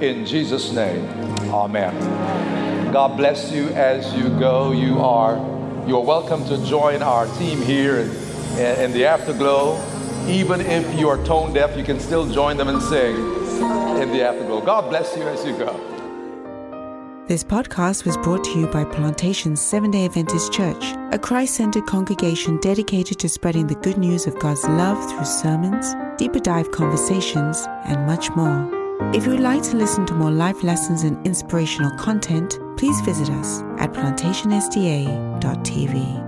In 0.07 0.27
Jesus' 0.27 0.73
name, 0.73 1.09
amen. 1.51 2.93
God 2.93 3.17
bless 3.17 3.51
you 3.51 3.69
as 3.69 4.13
you 4.15 4.29
go. 4.39 4.73
You 4.73 5.01
are 5.01 5.37
you're 5.89 6.05
welcome 6.05 6.45
to 6.49 6.63
join 6.67 7.01
our 7.01 7.27
team 7.39 7.63
here 7.63 8.01
in, 8.01 8.11
in 8.59 8.93
the 8.93 9.07
afterglow. 9.07 9.81
Even 10.29 10.61
if 10.61 10.99
you 10.99 11.09
are 11.09 11.25
tone 11.25 11.55
deaf, 11.55 11.79
you 11.79 11.85
can 11.85 11.99
still 11.99 12.29
join 12.29 12.59
them 12.59 12.69
and 12.69 12.83
sing 12.83 13.36
in 14.03 14.13
the 14.13 14.23
afterglow. 14.23 14.61
God 14.61 14.91
bless 14.91 15.17
you 15.17 15.25
as 15.25 15.45
you 15.45 15.57
go. 15.57 15.97
This 17.29 17.43
podcast 17.43 18.07
was 18.07 18.17
brought 18.19 18.45
to 18.45 18.57
you 18.57 18.69
by 18.69 18.85
Plantation 18.85 19.57
Seven 19.57 19.91
day 19.91 20.05
Adventist 20.05 20.53
Church, 20.53 20.95
a 21.11 21.19
Christ 21.19 21.57
centered 21.57 21.85
congregation 21.87 22.61
dedicated 22.61 23.19
to 23.19 23.29
spreading 23.29 23.67
the 23.67 23.75
good 23.75 23.99
news 23.99 24.29
of 24.29 24.39
God's 24.39 24.63
love 24.69 25.11
through 25.11 25.25
sermons, 25.25 25.97
deeper 26.19 26.39
dive 26.39 26.71
conversations, 26.71 27.67
and 27.85 28.07
much 28.07 28.31
more. 28.37 28.71
If 29.13 29.25
you 29.25 29.33
would 29.33 29.41
like 29.41 29.65
to 29.65 29.77
listen 29.77 30.07
to 30.07 30.15
more 30.15 30.31
life 30.31 30.63
lessons 30.63 31.03
and 31.03 31.27
inspirational 31.27 31.91
content, 31.99 32.61
please 32.77 33.01
visit 33.01 33.29
us 33.31 33.63
at 33.79 33.93
plantationsda.tv. 33.93 36.26